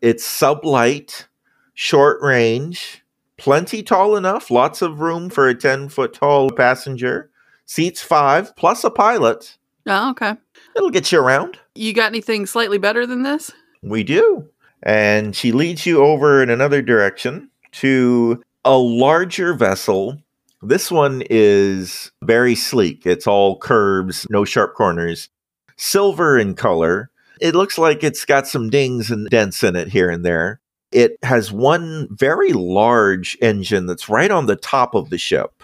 It's 0.00 0.26
sublight, 0.26 1.26
short 1.74 2.22
range, 2.22 3.02
plenty 3.36 3.82
tall 3.82 4.16
enough, 4.16 4.50
lots 4.50 4.80
of 4.80 5.00
room 5.00 5.28
for 5.28 5.46
a 5.46 5.54
10 5.54 5.90
foot 5.90 6.14
tall 6.14 6.50
passenger, 6.50 7.30
seats 7.66 8.00
five, 8.00 8.56
plus 8.56 8.82
a 8.82 8.90
pilot. 8.90 9.58
Oh, 9.86 10.10
okay. 10.10 10.34
It'll 10.74 10.90
get 10.90 11.12
you 11.12 11.20
around. 11.20 11.58
You 11.74 11.92
got 11.92 12.08
anything 12.08 12.46
slightly 12.46 12.78
better 12.78 13.06
than 13.06 13.22
this? 13.22 13.52
We 13.82 14.02
do. 14.02 14.48
And 14.82 15.34
she 15.34 15.52
leads 15.52 15.86
you 15.86 16.02
over 16.04 16.42
in 16.42 16.50
another 16.50 16.82
direction 16.82 17.50
to 17.72 18.42
a 18.64 18.76
larger 18.76 19.54
vessel. 19.54 20.18
This 20.62 20.90
one 20.90 21.22
is 21.30 22.10
very 22.22 22.54
sleek. 22.54 23.06
It's 23.06 23.26
all 23.26 23.58
curves, 23.58 24.26
no 24.28 24.44
sharp 24.44 24.74
corners, 24.74 25.28
silver 25.76 26.38
in 26.38 26.54
color. 26.54 27.10
It 27.40 27.54
looks 27.54 27.78
like 27.78 28.02
it's 28.02 28.24
got 28.24 28.48
some 28.48 28.70
dings 28.70 29.10
and 29.10 29.28
dents 29.28 29.62
in 29.62 29.76
it 29.76 29.88
here 29.88 30.10
and 30.10 30.24
there. 30.24 30.60
It 30.92 31.18
has 31.22 31.52
one 31.52 32.08
very 32.10 32.52
large 32.52 33.36
engine 33.42 33.86
that's 33.86 34.08
right 34.08 34.30
on 34.30 34.46
the 34.46 34.56
top 34.56 34.94
of 34.94 35.10
the 35.10 35.18
ship. 35.18 35.62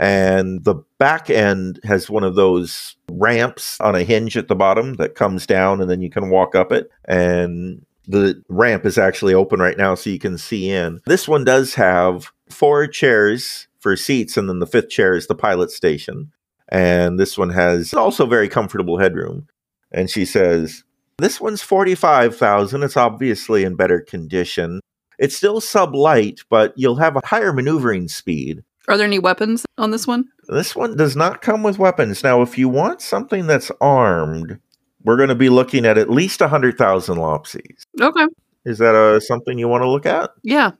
And 0.00 0.64
the 0.64 0.76
back 1.04 1.28
end 1.28 1.78
has 1.84 2.08
one 2.08 2.24
of 2.24 2.34
those 2.34 2.96
ramps 3.10 3.78
on 3.78 3.94
a 3.94 4.04
hinge 4.04 4.38
at 4.38 4.48
the 4.48 4.54
bottom 4.54 4.94
that 4.94 5.14
comes 5.14 5.46
down 5.46 5.82
and 5.82 5.90
then 5.90 6.00
you 6.00 6.08
can 6.08 6.30
walk 6.30 6.54
up 6.54 6.72
it. 6.72 6.90
And 7.04 7.84
the 8.08 8.42
ramp 8.48 8.86
is 8.86 8.96
actually 8.96 9.34
open 9.34 9.60
right 9.60 9.76
now 9.76 9.96
so 9.96 10.08
you 10.08 10.18
can 10.18 10.38
see 10.38 10.70
in. 10.70 11.02
This 11.04 11.28
one 11.28 11.44
does 11.44 11.74
have 11.74 12.32
four 12.48 12.86
chairs 12.86 13.68
for 13.80 13.96
seats, 13.96 14.38
and 14.38 14.48
then 14.48 14.60
the 14.60 14.66
fifth 14.66 14.88
chair 14.88 15.14
is 15.14 15.26
the 15.26 15.34
pilot 15.34 15.70
station. 15.70 16.32
And 16.70 17.20
this 17.20 17.36
one 17.36 17.50
has 17.50 17.92
also 17.92 18.24
very 18.24 18.48
comfortable 18.48 18.96
headroom. 18.98 19.46
And 19.92 20.08
she 20.08 20.24
says, 20.24 20.84
This 21.18 21.38
one's 21.38 21.60
45,000. 21.60 22.82
It's 22.82 22.96
obviously 22.96 23.62
in 23.62 23.76
better 23.76 24.00
condition. 24.00 24.80
It's 25.18 25.36
still 25.36 25.60
sublight, 25.60 26.40
but 26.48 26.72
you'll 26.76 26.96
have 26.96 27.16
a 27.16 27.26
higher 27.26 27.52
maneuvering 27.52 28.08
speed. 28.08 28.64
Are 28.88 28.96
there 28.96 29.06
any 29.06 29.18
weapons 29.18 29.64
on 29.78 29.90
this 29.90 30.06
one? 30.06 30.28
This 30.48 30.76
one 30.76 30.96
does 30.96 31.16
not 31.16 31.42
come 31.42 31.62
with 31.62 31.78
weapons. 31.78 32.22
Now, 32.22 32.42
if 32.42 32.58
you 32.58 32.68
want 32.68 33.00
something 33.00 33.46
that's 33.46 33.70
armed, 33.80 34.58
we're 35.02 35.16
going 35.16 35.30
to 35.30 35.34
be 35.34 35.48
looking 35.48 35.86
at 35.86 35.98
at 35.98 36.10
least 36.10 36.40
100,000 36.40 37.16
lopsies. 37.16 37.82
Okay. 38.00 38.26
Is 38.64 38.78
that 38.78 38.94
uh, 38.94 39.20
something 39.20 39.58
you 39.58 39.68
want 39.68 39.82
to 39.82 39.88
look 39.88 40.06
at? 40.06 40.30
Yeah. 40.42 40.72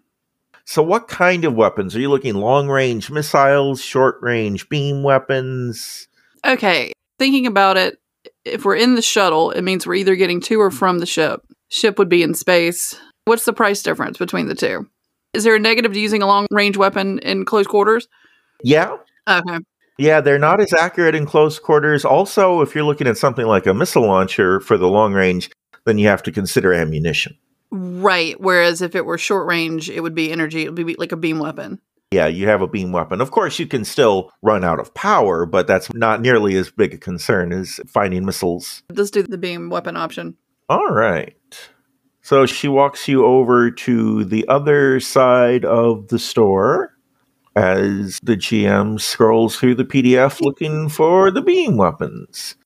So, 0.66 0.82
what 0.82 1.08
kind 1.08 1.44
of 1.44 1.54
weapons? 1.54 1.94
Are 1.94 2.00
you 2.00 2.08
looking 2.08 2.34
long 2.34 2.68
range 2.68 3.10
missiles, 3.10 3.82
short 3.82 4.16
range 4.22 4.68
beam 4.68 5.02
weapons? 5.02 6.08
Okay. 6.46 6.92
Thinking 7.18 7.46
about 7.46 7.76
it, 7.76 7.98
if 8.44 8.64
we're 8.64 8.76
in 8.76 8.94
the 8.94 9.02
shuttle, 9.02 9.50
it 9.50 9.62
means 9.62 9.86
we're 9.86 9.94
either 9.94 10.16
getting 10.16 10.40
to 10.42 10.60
or 10.60 10.70
from 10.70 10.98
the 10.98 11.06
ship. 11.06 11.42
Ship 11.68 11.98
would 11.98 12.08
be 12.08 12.22
in 12.22 12.34
space. 12.34 12.98
What's 13.26 13.44
the 13.44 13.52
price 13.52 13.82
difference 13.82 14.18
between 14.18 14.48
the 14.48 14.54
two? 14.54 14.88
Is 15.34 15.44
there 15.44 15.56
a 15.56 15.58
negative 15.58 15.92
to 15.92 16.00
using 16.00 16.22
a 16.22 16.26
long 16.26 16.46
range 16.50 16.76
weapon 16.76 17.18
in 17.18 17.44
close 17.44 17.66
quarters? 17.66 18.08
Yeah. 18.62 18.96
Okay. 19.28 19.58
Yeah, 19.98 20.20
they're 20.20 20.38
not 20.38 20.60
as 20.60 20.72
accurate 20.72 21.14
in 21.14 21.26
close 21.26 21.58
quarters. 21.58 22.04
Also, 22.04 22.60
if 22.60 22.74
you're 22.74 22.84
looking 22.84 23.06
at 23.06 23.18
something 23.18 23.46
like 23.46 23.66
a 23.66 23.74
missile 23.74 24.06
launcher 24.06 24.60
for 24.60 24.76
the 24.76 24.88
long 24.88 25.12
range, 25.12 25.50
then 25.84 25.98
you 25.98 26.08
have 26.08 26.22
to 26.24 26.32
consider 26.32 26.72
ammunition. 26.72 27.36
Right. 27.70 28.40
Whereas 28.40 28.82
if 28.82 28.94
it 28.94 29.04
were 29.04 29.18
short 29.18 29.46
range, 29.46 29.90
it 29.90 30.00
would 30.00 30.14
be 30.14 30.30
energy. 30.30 30.64
It 30.64 30.74
would 30.74 30.86
be 30.86 30.94
like 30.94 31.12
a 31.12 31.16
beam 31.16 31.38
weapon. 31.38 31.80
Yeah, 32.10 32.28
you 32.28 32.46
have 32.46 32.62
a 32.62 32.68
beam 32.68 32.92
weapon. 32.92 33.20
Of 33.20 33.32
course, 33.32 33.58
you 33.58 33.66
can 33.66 33.84
still 33.84 34.30
run 34.40 34.62
out 34.62 34.78
of 34.78 34.94
power, 34.94 35.46
but 35.46 35.66
that's 35.66 35.92
not 35.92 36.20
nearly 36.20 36.54
as 36.56 36.70
big 36.70 36.94
a 36.94 36.98
concern 36.98 37.52
as 37.52 37.80
finding 37.88 38.24
missiles. 38.24 38.84
Let's 38.92 39.10
do 39.10 39.24
the 39.24 39.38
beam 39.38 39.68
weapon 39.68 39.96
option. 39.96 40.36
All 40.68 40.90
right. 40.90 41.36
So 42.24 42.46
she 42.46 42.68
walks 42.68 43.06
you 43.06 43.26
over 43.26 43.70
to 43.70 44.24
the 44.24 44.48
other 44.48 44.98
side 44.98 45.66
of 45.66 46.08
the 46.08 46.18
store 46.18 46.96
as 47.54 48.18
the 48.22 48.34
GM 48.34 48.98
scrolls 48.98 49.58
through 49.58 49.74
the 49.74 49.84
PDF 49.84 50.40
looking 50.40 50.88
for 50.88 51.30
the 51.30 51.42
beam 51.42 51.76
weapons. 51.76 52.56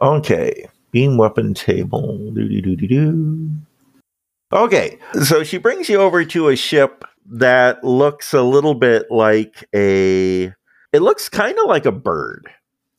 Okay, 0.00 0.66
beam 0.90 1.18
weapon 1.18 1.52
table. 1.52 2.32
Okay, 4.54 4.98
so 5.22 5.44
she 5.44 5.58
brings 5.58 5.90
you 5.90 6.00
over 6.00 6.24
to 6.24 6.48
a 6.48 6.56
ship 6.56 7.04
that 7.26 7.84
looks 7.84 8.32
a 8.32 8.42
little 8.42 8.74
bit 8.74 9.10
like 9.10 9.68
a. 9.74 10.44
It 10.94 11.02
looks 11.02 11.28
kind 11.28 11.58
of 11.58 11.66
like 11.66 11.84
a 11.84 11.92
bird. 11.92 12.48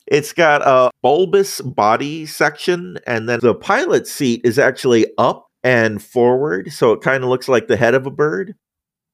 It's 0.06 0.32
got 0.32 0.62
a 0.62 0.92
bulbous 1.02 1.60
body 1.62 2.26
section, 2.26 2.98
and 3.08 3.28
then 3.28 3.40
the 3.42 3.56
pilot 3.56 4.06
seat 4.06 4.40
is 4.44 4.56
actually 4.56 5.06
up 5.18 5.50
and 5.64 6.00
forward, 6.00 6.70
so 6.72 6.92
it 6.92 7.00
kind 7.00 7.24
of 7.24 7.30
looks 7.30 7.48
like 7.48 7.66
the 7.66 7.76
head 7.76 7.94
of 7.94 8.06
a 8.06 8.10
bird. 8.10 8.54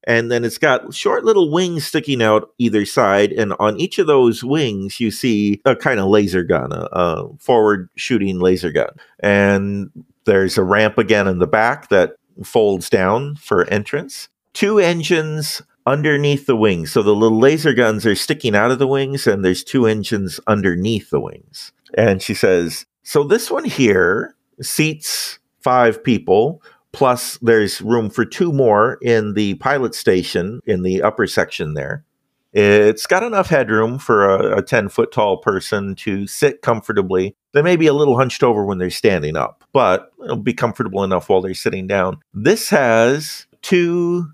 And 0.04 0.30
then 0.30 0.44
it's 0.44 0.58
got 0.58 0.94
short 0.94 1.24
little 1.24 1.52
wings 1.52 1.86
sticking 1.86 2.22
out 2.22 2.50
either 2.58 2.84
side, 2.84 3.32
and 3.32 3.54
on 3.60 3.78
each 3.78 3.98
of 3.98 4.06
those 4.06 4.42
wings, 4.42 4.98
you 4.98 5.10
see 5.10 5.60
a 5.64 5.76
kind 5.76 6.00
of 6.00 6.06
laser 6.06 6.42
gun, 6.42 6.72
a, 6.72 6.88
a 6.92 7.28
forward 7.38 7.88
shooting 7.96 8.40
laser 8.40 8.72
gun. 8.72 8.90
And 9.20 9.90
there's 10.24 10.58
a 10.58 10.64
ramp 10.64 10.98
again 10.98 11.28
in 11.28 11.38
the 11.38 11.46
back 11.46 11.88
that 11.90 12.16
folds 12.44 12.90
down 12.90 13.36
for 13.36 13.64
entrance. 13.68 14.28
Two 14.54 14.78
engines 14.78 15.62
underneath 15.86 16.46
the 16.46 16.56
wings. 16.56 16.92
So 16.92 17.02
the 17.02 17.14
little 17.14 17.38
laser 17.38 17.74
guns 17.74 18.06
are 18.06 18.14
sticking 18.14 18.56
out 18.56 18.70
of 18.70 18.78
the 18.78 18.86
wings, 18.86 19.26
and 19.26 19.44
there's 19.44 19.62
two 19.62 19.86
engines 19.86 20.40
underneath 20.46 21.10
the 21.10 21.20
wings. 21.20 21.72
And 21.94 22.22
she 22.22 22.34
says, 22.34 22.86
So 23.02 23.22
this 23.22 23.50
one 23.50 23.64
here 23.64 24.34
seats 24.62 25.39
five 25.60 26.02
people, 26.02 26.62
plus 26.92 27.38
there's 27.38 27.80
room 27.80 28.10
for 28.10 28.24
two 28.24 28.52
more 28.52 28.98
in 29.02 29.34
the 29.34 29.54
pilot 29.54 29.94
station 29.94 30.60
in 30.66 30.82
the 30.82 31.02
upper 31.02 31.26
section 31.26 31.74
there. 31.74 32.04
It's 32.52 33.06
got 33.06 33.22
enough 33.22 33.48
headroom 33.48 33.98
for 33.98 34.28
a, 34.28 34.58
a 34.58 34.62
10 34.62 34.88
foot 34.88 35.12
tall 35.12 35.36
person 35.36 35.94
to 35.96 36.26
sit 36.26 36.62
comfortably. 36.62 37.36
They 37.52 37.62
may 37.62 37.76
be 37.76 37.86
a 37.86 37.92
little 37.92 38.16
hunched 38.16 38.42
over 38.42 38.64
when 38.64 38.78
they're 38.78 38.90
standing 38.90 39.36
up, 39.36 39.62
but 39.72 40.10
it'll 40.24 40.36
be 40.36 40.52
comfortable 40.52 41.04
enough 41.04 41.28
while 41.28 41.40
they're 41.40 41.54
sitting 41.54 41.86
down. 41.86 42.18
This 42.34 42.70
has 42.70 43.46
two 43.62 44.26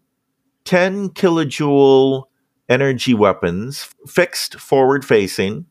10 0.64 1.11
kilojoule 1.11 2.24
energy 2.68 3.14
weapons 3.14 3.89
fixed 4.07 4.59
forward 4.59 5.05
facing 5.05 5.66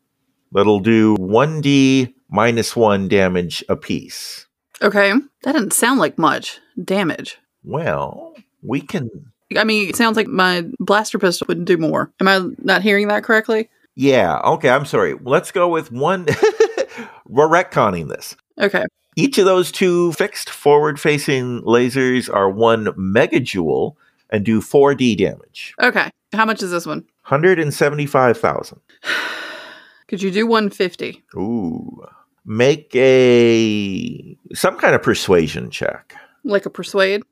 that'll 0.52 0.80
do 0.80 1.18
1d 1.18 2.14
minus 2.30 2.76
1 2.76 3.08
damage 3.08 3.64
apiece. 3.70 4.45
Okay. 4.82 5.14
That 5.44 5.54
didn't 5.54 5.74
sound 5.74 6.00
like 6.00 6.18
much 6.18 6.60
damage. 6.84 7.38
Well, 7.64 8.36
we 8.62 8.82
can. 8.82 9.10
I 9.58 9.64
mean, 9.64 9.90
it 9.90 9.96
sounds 9.96 10.18
like 10.18 10.28
my 10.28 10.66
blaster 10.80 11.20
pistol 11.20 11.46
wouldn't 11.48 11.68
do 11.68 11.78
more. 11.78 12.12
Am 12.20 12.28
I 12.28 12.42
not 12.60 12.82
hearing 12.82 13.08
that 13.08 13.24
correctly? 13.24 13.70
Yeah, 13.96 14.40
okay, 14.40 14.70
I'm 14.70 14.86
sorry. 14.86 15.16
Let's 15.22 15.52
go 15.52 15.70
with 15.70 15.92
one. 15.92 16.26
We're 17.28 17.48
retconning 17.48 18.10
this. 18.10 18.36
Okay. 18.60 18.84
Each 19.16 19.38
of 19.38 19.46
those 19.46 19.72
two 19.72 20.12
fixed 20.14 20.50
forward 20.50 21.00
facing 21.00 21.62
lasers 21.62 22.34
are 22.34 22.50
one 22.50 22.88
megajoule, 22.88 23.96
and 24.30 24.44
do 24.44 24.62
4d 24.62 25.18
damage. 25.18 25.74
Okay. 25.82 26.10
How 26.34 26.46
much 26.46 26.62
is 26.62 26.72
this 26.72 26.86
one? 26.86 27.00
175,000. 27.28 28.80
Could 30.08 30.22
you 30.22 30.32
do 30.32 30.46
150? 30.46 31.24
Ooh. 31.36 32.06
Make 32.46 32.96
a 32.96 34.38
some 34.54 34.78
kind 34.78 34.94
of 34.96 35.02
persuasion 35.02 35.70
check. 35.72 36.14
Like 36.44 36.66
a 36.66 36.70
persuade? 36.70 37.24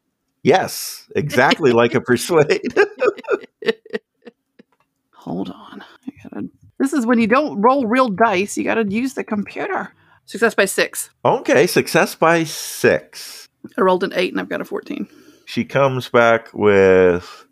Yes, 0.41 1.07
exactly 1.16 1.72
like 1.72 1.93
a 1.93 2.01
persuade. 2.09 2.74
Hold 5.14 5.51
on. 5.51 5.84
Gotta, 6.24 6.49
this 6.80 6.93
is 6.93 7.05
when 7.05 7.20
you 7.20 7.28
don't 7.28 7.61
roll 7.61 7.86
real 7.86 8.09
dice. 8.09 8.57
You 8.57 8.64
got 8.64 8.76
to 8.76 8.86
use 8.89 9.14
the 9.14 9.24
computer. 9.24 9.93
Success 10.26 10.55
by 10.55 10.66
six. 10.66 11.09
okay, 11.26 11.68
success 11.68 12.16
by 12.16 12.43
6. 12.45 13.49
I 13.78 13.82
rolled 13.82 14.03
an 14.05 14.14
eight 14.16 14.32
and 14.32 14.39
I've 14.39 14.47
got 14.49 14.61
a 14.61 14.66
14. 14.66 15.05
She 15.45 15.66
comes 15.66 16.07
back 16.09 16.47
with 16.53 17.45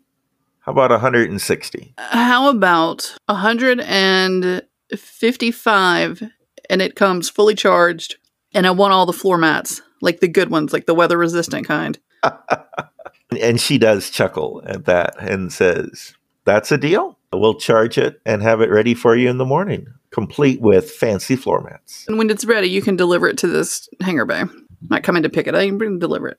how 0.60 0.72
about 0.72 0.90
160? 0.90 1.94
How 1.98 2.48
about 2.48 3.14
155 3.26 6.22
and 6.70 6.82
it 6.82 6.96
comes 6.96 7.28
fully 7.28 7.54
charged 7.54 8.16
and 8.54 8.66
I 8.66 8.70
want 8.70 8.92
all 8.92 9.06
the 9.06 9.12
floor 9.12 9.38
mats, 9.38 9.80
like 10.00 10.20
the 10.20 10.28
good 10.28 10.50
ones, 10.50 10.72
like 10.72 10.86
the 10.86 10.94
weather 10.94 11.18
resistant 11.18 11.66
kind. 11.66 11.98
And 13.40 13.60
she 13.60 13.78
does 13.78 14.10
chuckle 14.10 14.62
at 14.66 14.84
that 14.86 15.14
and 15.18 15.52
says, 15.52 16.14
That's 16.44 16.72
a 16.72 16.78
deal. 16.78 17.18
We'll 17.32 17.54
charge 17.54 17.96
it 17.96 18.20
and 18.26 18.42
have 18.42 18.60
it 18.60 18.70
ready 18.70 18.94
for 18.94 19.16
you 19.16 19.30
in 19.30 19.38
the 19.38 19.44
morning, 19.44 19.86
complete 20.10 20.60
with 20.60 20.90
fancy 20.90 21.36
floor 21.36 21.62
mats. 21.62 22.04
And 22.06 22.18
when 22.18 22.28
it's 22.28 22.44
ready, 22.44 22.68
you 22.68 22.82
can 22.82 22.96
deliver 22.96 23.26
it 23.26 23.38
to 23.38 23.46
this 23.46 23.88
hangar 24.02 24.26
bay. 24.26 24.40
I'm 24.40 24.66
Not 24.90 25.02
coming 25.02 25.22
to 25.22 25.30
pick 25.30 25.46
it. 25.46 25.54
I 25.54 25.66
can 25.66 25.78
bring 25.78 25.98
deliver 25.98 26.28
it. 26.28 26.38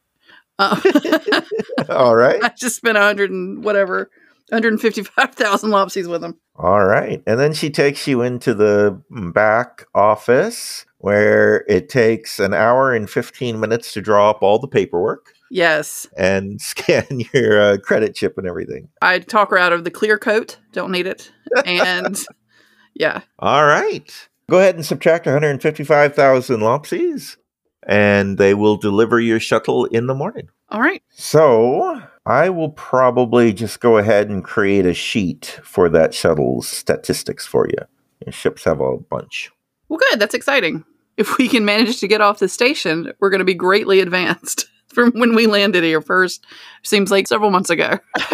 Uh, 0.59 0.79
All 1.89 2.15
right. 2.15 2.43
I 2.43 2.49
just 2.49 2.75
spent 2.75 2.97
a 2.97 3.01
hundred 3.01 3.31
and 3.31 3.63
whatever, 3.63 4.11
155,000 4.53 5.69
lopsies 5.71 6.09
with 6.09 6.21
them. 6.21 6.37
All 6.55 6.85
right. 6.85 7.21
And 7.25 7.39
then 7.39 7.53
she 7.53 7.69
takes 7.69 8.07
you 8.07 8.21
into 8.21 8.53
the 8.53 9.01
back 9.33 9.85
office 9.95 10.85
where 10.99 11.65
it 11.67 11.89
takes 11.89 12.39
an 12.39 12.53
hour 12.53 12.93
and 12.93 13.09
15 13.09 13.59
minutes 13.59 13.91
to 13.93 14.01
draw 14.01 14.29
up 14.29 14.41
all 14.41 14.59
the 14.59 14.67
paperwork 14.67 15.33
Yes. 15.51 16.07
and 16.17 16.61
scan 16.61 17.05
your 17.33 17.61
uh, 17.61 17.77
credit 17.77 18.15
chip 18.15 18.37
and 18.37 18.47
everything. 18.47 18.87
I 19.01 19.19
talk 19.19 19.49
her 19.49 19.57
out 19.57 19.73
of 19.73 19.83
the 19.83 19.91
clear 19.91 20.17
coat. 20.17 20.57
Don't 20.71 20.91
need 20.91 21.07
it. 21.07 21.31
And 21.65 22.17
yeah. 22.93 23.21
All 23.39 23.65
right. 23.65 24.11
Go 24.49 24.59
ahead 24.59 24.75
and 24.75 24.85
subtract 24.85 25.25
155,000 25.25 26.59
lopsies 26.61 27.37
and 27.85 28.37
they 28.37 28.53
will 28.53 28.77
deliver 28.77 29.19
your 29.19 29.39
shuttle 29.39 29.85
in 29.85 30.07
the 30.07 30.15
morning. 30.15 30.47
All 30.69 30.79
right. 30.81 31.01
So 31.09 32.01
I 32.25 32.49
will 32.49 32.69
probably 32.69 33.51
just 33.53 33.79
go 33.79 33.97
ahead 33.97 34.29
and 34.29 34.43
create 34.43 34.85
a 34.85 34.93
sheet 34.93 35.59
for 35.63 35.89
that 35.89 36.13
shuttle's 36.13 36.67
statistics 36.67 37.45
for 37.45 37.67
you. 37.67 37.85
Your 38.25 38.31
ships 38.31 38.63
have 38.63 38.79
a 38.79 38.97
bunch. 38.97 39.51
Well, 39.89 39.99
good. 40.09 40.19
That's 40.19 40.33
exciting. 40.33 40.85
If 41.17 41.37
we 41.37 41.47
can 41.47 41.65
manage 41.65 41.99
to 41.99 42.07
get 42.07 42.21
off 42.21 42.39
the 42.39 42.47
station, 42.47 43.11
we're 43.19 43.29
going 43.29 43.39
to 43.39 43.45
be 43.45 43.53
greatly 43.53 43.99
advanced 43.99 44.67
from 44.87 45.11
when 45.11 45.35
we 45.35 45.47
landed 45.47 45.83
here 45.83 46.01
first. 46.01 46.45
Seems 46.83 47.11
like 47.11 47.27
several 47.27 47.51
months 47.51 47.69
ago. 47.69 47.99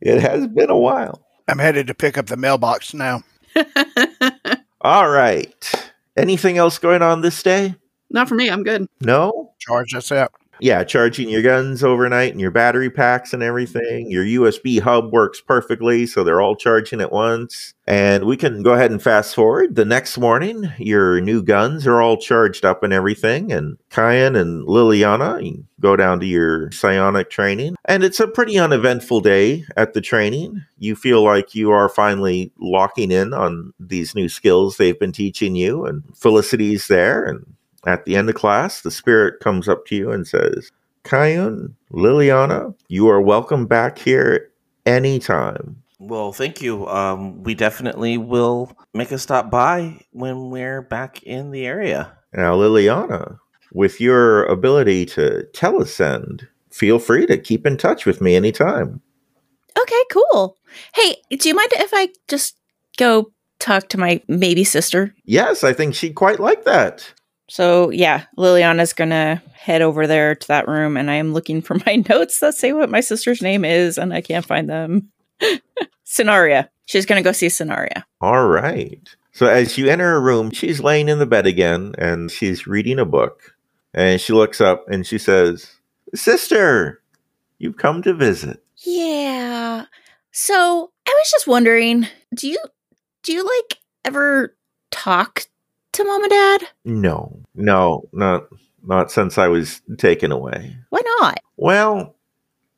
It 0.00 0.20
has 0.20 0.46
been 0.46 0.70
a 0.70 0.78
while. 0.78 1.22
I'm 1.48 1.58
headed 1.58 1.86
to 1.88 1.94
pick 1.94 2.18
up 2.18 2.26
the 2.26 2.36
mailbox 2.36 2.94
now. 2.94 3.22
All 4.80 5.08
right. 5.08 5.90
Anything 6.16 6.58
else 6.58 6.78
going 6.78 7.02
on 7.02 7.20
this 7.20 7.42
day? 7.42 7.74
Not 8.10 8.28
for 8.28 8.34
me. 8.34 8.48
I'm 8.48 8.62
good. 8.62 8.86
No? 9.00 9.52
Charge 9.58 9.94
us 9.94 10.12
out. 10.12 10.32
Yeah, 10.60 10.84
charging 10.84 11.28
your 11.28 11.42
guns 11.42 11.84
overnight 11.84 12.32
and 12.32 12.40
your 12.40 12.50
battery 12.50 12.90
packs 12.90 13.32
and 13.32 13.42
everything. 13.42 14.10
Your 14.10 14.24
USB 14.24 14.80
hub 14.80 15.12
works 15.12 15.40
perfectly, 15.40 16.06
so 16.06 16.24
they're 16.24 16.40
all 16.40 16.56
charging 16.56 17.00
at 17.00 17.12
once. 17.12 17.74
And 17.86 18.24
we 18.24 18.36
can 18.36 18.62
go 18.62 18.74
ahead 18.74 18.90
and 18.90 19.02
fast 19.02 19.34
forward. 19.34 19.74
The 19.74 19.84
next 19.84 20.18
morning, 20.18 20.70
your 20.78 21.20
new 21.20 21.42
guns 21.42 21.86
are 21.86 22.02
all 22.02 22.18
charged 22.18 22.64
up 22.64 22.82
and 22.82 22.92
everything. 22.92 23.50
And 23.50 23.78
Kyan 23.90 24.36
and 24.36 24.66
Liliana 24.66 25.64
go 25.80 25.96
down 25.96 26.20
to 26.20 26.26
your 26.26 26.70
psionic 26.70 27.30
training. 27.30 27.76
And 27.86 28.04
it's 28.04 28.20
a 28.20 28.28
pretty 28.28 28.58
uneventful 28.58 29.20
day 29.20 29.64
at 29.76 29.94
the 29.94 30.00
training. 30.00 30.64
You 30.78 30.96
feel 30.96 31.22
like 31.22 31.54
you 31.54 31.70
are 31.70 31.88
finally 31.88 32.52
locking 32.60 33.10
in 33.10 33.32
on 33.32 33.72
these 33.80 34.14
new 34.14 34.28
skills 34.28 34.76
they've 34.76 34.98
been 34.98 35.12
teaching 35.12 35.56
you. 35.56 35.86
And 35.86 36.02
Felicity's 36.14 36.88
there 36.88 37.24
and 37.24 37.54
at 37.86 38.04
the 38.04 38.16
end 38.16 38.28
of 38.28 38.34
class, 38.34 38.82
the 38.82 38.90
spirit 38.90 39.40
comes 39.40 39.68
up 39.68 39.86
to 39.86 39.96
you 39.96 40.10
and 40.10 40.26
says, 40.26 40.72
Kyan, 41.04 41.74
Liliana, 41.92 42.74
you 42.88 43.08
are 43.08 43.20
welcome 43.20 43.66
back 43.66 43.98
here 43.98 44.50
anytime. 44.84 45.82
Well, 46.00 46.32
thank 46.32 46.62
you. 46.62 46.86
Um, 46.86 47.42
we 47.42 47.54
definitely 47.54 48.18
will 48.18 48.76
make 48.94 49.10
a 49.10 49.18
stop 49.18 49.50
by 49.50 50.00
when 50.12 50.50
we're 50.50 50.82
back 50.82 51.22
in 51.22 51.50
the 51.50 51.66
area. 51.66 52.16
Now, 52.32 52.56
Liliana, 52.56 53.38
with 53.72 54.00
your 54.00 54.44
ability 54.44 55.06
to 55.06 55.46
telesend, 55.54 56.46
feel 56.70 56.98
free 56.98 57.26
to 57.26 57.38
keep 57.38 57.66
in 57.66 57.76
touch 57.76 58.06
with 58.06 58.20
me 58.20 58.36
anytime. 58.36 59.00
Okay, 59.80 60.04
cool. 60.10 60.56
Hey, 60.94 61.16
do 61.30 61.48
you 61.48 61.54
mind 61.54 61.70
if 61.74 61.90
I 61.92 62.08
just 62.28 62.56
go 62.96 63.32
talk 63.58 63.88
to 63.88 63.98
my 63.98 64.22
maybe 64.28 64.64
sister? 64.64 65.14
Yes, 65.24 65.64
I 65.64 65.72
think 65.72 65.94
she'd 65.94 66.14
quite 66.14 66.40
like 66.40 66.64
that. 66.64 67.12
So 67.48 67.90
yeah, 67.90 68.24
Liliana's 68.36 68.92
gonna 68.92 69.42
head 69.54 69.82
over 69.82 70.06
there 70.06 70.34
to 70.34 70.48
that 70.48 70.68
room, 70.68 70.96
and 70.96 71.10
I 71.10 71.14
am 71.14 71.32
looking 71.32 71.62
for 71.62 71.76
my 71.86 71.96
notes 72.08 72.40
that 72.40 72.54
say 72.54 72.72
what 72.72 72.90
my 72.90 73.00
sister's 73.00 73.42
name 73.42 73.64
is, 73.64 73.98
and 73.98 74.12
I 74.12 74.20
can't 74.20 74.46
find 74.46 74.68
them. 74.68 75.10
Scenaria. 76.04 76.70
She's 76.86 77.06
gonna 77.06 77.22
go 77.22 77.32
see 77.32 77.48
Scenaria. 77.48 78.06
All 78.20 78.46
right. 78.46 79.00
So 79.32 79.46
as 79.46 79.78
you 79.78 79.88
enter 79.88 80.04
her 80.04 80.20
room, 80.20 80.50
she's 80.50 80.80
laying 80.80 81.08
in 81.08 81.20
the 81.20 81.26
bed 81.26 81.46
again 81.46 81.94
and 81.96 82.28
she's 82.28 82.66
reading 82.66 82.98
a 82.98 83.04
book. 83.04 83.54
And 83.94 84.20
she 84.20 84.32
looks 84.32 84.60
up 84.60 84.84
and 84.88 85.06
she 85.06 85.16
says, 85.16 85.76
Sister, 86.12 87.00
you've 87.58 87.76
come 87.76 88.02
to 88.02 88.14
visit. 88.14 88.64
Yeah. 88.78 89.84
So 90.32 90.90
I 91.06 91.10
was 91.10 91.30
just 91.30 91.46
wondering, 91.46 92.08
do 92.34 92.48
you 92.48 92.58
do 93.22 93.32
you 93.32 93.44
like 93.44 93.78
ever 94.04 94.56
talk 94.90 95.46
to 95.98 96.04
mom 96.04 96.22
and 96.22 96.30
dad? 96.30 96.68
No, 96.84 97.40
no, 97.54 98.08
not 98.12 98.44
not 98.82 99.10
since 99.10 99.36
I 99.36 99.48
was 99.48 99.82
taken 99.98 100.32
away. 100.32 100.76
Why 100.90 101.00
not? 101.20 101.38
Well, 101.56 102.16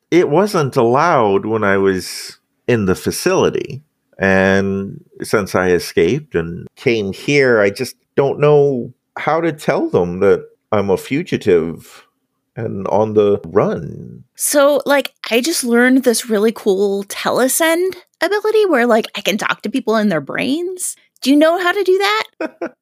it 0.09 0.29
wasn't 0.29 0.75
allowed 0.75 1.45
when 1.45 1.63
I 1.63 1.77
was 1.77 2.39
in 2.67 2.85
the 2.85 2.95
facility. 2.95 3.83
And 4.17 5.03
since 5.23 5.55
I 5.55 5.69
escaped 5.69 6.35
and 6.35 6.67
came 6.75 7.13
here, 7.13 7.59
I 7.59 7.69
just 7.69 7.95
don't 8.15 8.39
know 8.39 8.93
how 9.17 9.41
to 9.41 9.51
tell 9.51 9.89
them 9.89 10.19
that 10.19 10.47
I'm 10.71 10.89
a 10.89 10.97
fugitive 10.97 12.07
and 12.55 12.87
on 12.87 13.13
the 13.13 13.39
run. 13.45 14.23
So 14.35 14.81
like 14.85 15.13
I 15.29 15.41
just 15.41 15.63
learned 15.63 16.03
this 16.03 16.29
really 16.29 16.51
cool 16.51 17.03
telesend 17.05 17.95
ability 18.21 18.65
where 18.65 18.85
like 18.85 19.07
I 19.15 19.21
can 19.21 19.37
talk 19.37 19.61
to 19.61 19.69
people 19.69 19.95
in 19.97 20.09
their 20.09 20.21
brains. 20.21 20.95
Do 21.21 21.29
you 21.29 21.35
know 21.35 21.59
how 21.59 21.71
to 21.71 21.83
do 21.83 21.97
that? 21.97 22.73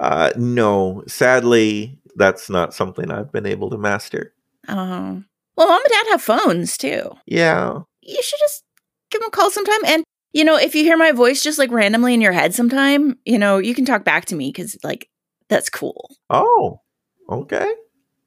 Uh, 0.00 0.30
no, 0.36 1.02
sadly, 1.06 1.98
that's 2.16 2.48
not 2.48 2.74
something 2.74 3.10
I've 3.10 3.32
been 3.32 3.46
able 3.46 3.70
to 3.70 3.78
master. 3.78 4.32
Oh. 4.68 5.22
Well, 5.56 5.68
mom 5.68 5.82
and 5.84 5.90
dad 5.90 6.06
have 6.10 6.22
phones 6.22 6.76
too. 6.76 7.12
Yeah. 7.26 7.80
You 8.00 8.22
should 8.22 8.38
just 8.40 8.64
give 9.10 9.20
them 9.20 9.28
a 9.28 9.30
call 9.30 9.50
sometime. 9.50 9.84
And, 9.86 10.04
you 10.32 10.44
know, 10.44 10.56
if 10.56 10.74
you 10.74 10.82
hear 10.82 10.96
my 10.96 11.12
voice 11.12 11.42
just 11.42 11.58
like 11.58 11.70
randomly 11.70 12.14
in 12.14 12.20
your 12.20 12.32
head 12.32 12.54
sometime, 12.54 13.18
you 13.24 13.38
know, 13.38 13.58
you 13.58 13.74
can 13.74 13.84
talk 13.84 14.04
back 14.04 14.24
to 14.26 14.34
me 14.34 14.48
because, 14.48 14.76
like, 14.82 15.08
that's 15.48 15.70
cool. 15.70 16.16
Oh, 16.30 16.80
okay. 17.28 17.72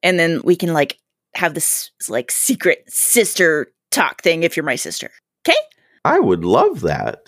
And 0.04 0.18
then 0.18 0.42
we 0.44 0.56
can, 0.56 0.74
like, 0.74 1.00
have 1.36 1.54
this, 1.54 1.92
like, 2.08 2.32
secret 2.32 2.86
sister 2.88 3.74
talk 3.92 4.22
thing 4.22 4.44
if 4.44 4.56
you're 4.56 4.64
my 4.64 4.76
sister. 4.76 5.10
Okay? 5.48 5.58
I 6.06 6.20
would 6.20 6.46
love 6.46 6.82
that. 6.82 7.24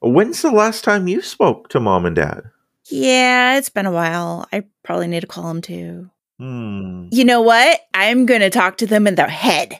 When's 0.00 0.42
the 0.42 0.50
last 0.50 0.84
time 0.84 1.08
you 1.08 1.22
spoke 1.22 1.68
to 1.70 1.80
mom 1.80 2.04
and 2.04 2.16
dad? 2.16 2.42
Yeah, 2.90 3.56
it's 3.58 3.68
been 3.68 3.86
a 3.86 3.92
while. 3.92 4.46
I 4.52 4.64
probably 4.84 5.06
need 5.06 5.20
to 5.20 5.26
call 5.26 5.50
him 5.50 5.62
too. 5.62 6.10
Hmm. 6.38 7.08
You 7.10 7.24
know 7.24 7.42
what? 7.42 7.80
I'm 7.94 8.26
going 8.26 8.40
to 8.40 8.50
talk 8.50 8.78
to 8.78 8.86
them 8.86 9.06
in 9.06 9.14
their 9.14 9.28
head. 9.28 9.78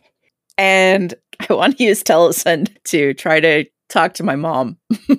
And 0.58 1.14
I 1.48 1.54
want 1.54 1.78
to 1.78 1.84
use 1.84 2.02
Telesend 2.02 2.76
to 2.84 3.14
try 3.14 3.40
to 3.40 3.64
talk 3.88 4.14
to 4.14 4.22
my 4.22 4.36
mom. 4.36 4.78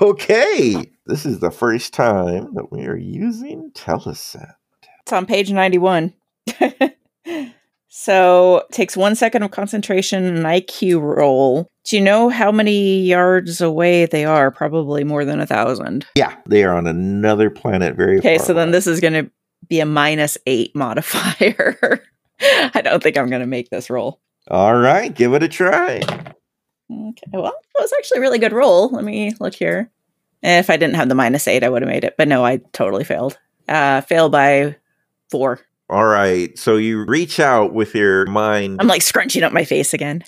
Okay. 0.00 0.90
This 1.06 1.26
is 1.26 1.40
the 1.40 1.50
first 1.50 1.92
time 1.92 2.54
that 2.54 2.70
we 2.70 2.86
are 2.86 2.96
using 2.96 3.72
Telesend. 3.74 4.54
It's 5.02 5.12
on 5.12 5.26
page 5.26 5.50
91. 5.50 6.14
so 7.94 8.58
it 8.58 8.72
takes 8.72 8.96
one 8.96 9.14
second 9.14 9.42
of 9.42 9.50
concentration 9.50 10.24
and 10.24 10.46
IQ 10.46 11.02
roll. 11.02 11.70
Do 11.84 11.96
you 11.96 12.02
know 12.02 12.30
how 12.30 12.50
many 12.50 13.02
yards 13.02 13.60
away 13.60 14.06
they 14.06 14.24
are? 14.24 14.50
Probably 14.50 15.04
more 15.04 15.26
than 15.26 15.40
a 15.40 15.46
thousand. 15.46 16.06
Yeah, 16.14 16.34
they 16.46 16.64
are 16.64 16.74
on 16.74 16.86
another 16.86 17.50
planet 17.50 17.94
very 17.94 18.16
Okay, 18.16 18.38
so 18.38 18.54
then 18.54 18.70
this 18.70 18.86
is 18.86 18.98
going 18.98 19.12
to 19.12 19.30
be 19.68 19.80
a 19.80 19.84
minus 19.84 20.38
eight 20.46 20.70
modifier. 20.74 22.02
I 22.40 22.80
don't 22.80 23.02
think 23.02 23.18
I'm 23.18 23.28
going 23.28 23.42
to 23.42 23.46
make 23.46 23.68
this 23.68 23.90
roll. 23.90 24.22
All 24.48 24.74
right, 24.74 25.14
give 25.14 25.34
it 25.34 25.42
a 25.42 25.48
try. 25.48 25.96
Okay. 25.98 27.26
Well, 27.30 27.42
that 27.42 27.80
was 27.82 27.92
actually 27.98 28.18
a 28.18 28.22
really 28.22 28.38
good 28.38 28.54
roll. 28.54 28.88
Let 28.88 29.04
me 29.04 29.34
look 29.38 29.52
here. 29.52 29.90
If 30.42 30.70
I 30.70 30.78
didn't 30.78 30.96
have 30.96 31.10
the 31.10 31.14
minus 31.14 31.46
eight, 31.46 31.62
I 31.62 31.68
would 31.68 31.82
have 31.82 31.90
made 31.90 32.04
it. 32.04 32.14
But 32.16 32.28
no, 32.28 32.42
I 32.42 32.62
totally 32.72 33.04
failed. 33.04 33.38
Uh, 33.68 34.00
failed 34.00 34.32
by 34.32 34.76
four. 35.30 35.60
All 35.92 36.06
right, 36.06 36.58
so 36.58 36.76
you 36.76 37.04
reach 37.04 37.38
out 37.38 37.74
with 37.74 37.94
your 37.94 38.24
mind. 38.24 38.78
I'm 38.80 38.86
like 38.86 39.02
scrunching 39.02 39.42
up 39.42 39.52
my 39.52 39.66
face 39.66 39.92
again. 39.92 40.24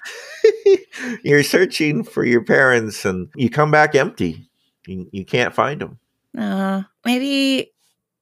You're 1.24 1.42
searching 1.42 2.04
for 2.04 2.22
your 2.22 2.44
parents, 2.44 3.06
and 3.06 3.30
you 3.34 3.48
come 3.48 3.70
back 3.70 3.94
empty. 3.94 4.46
You, 4.86 5.08
you 5.10 5.24
can't 5.24 5.54
find 5.54 5.80
them. 5.80 5.98
Uh, 6.36 6.82
maybe 7.06 7.72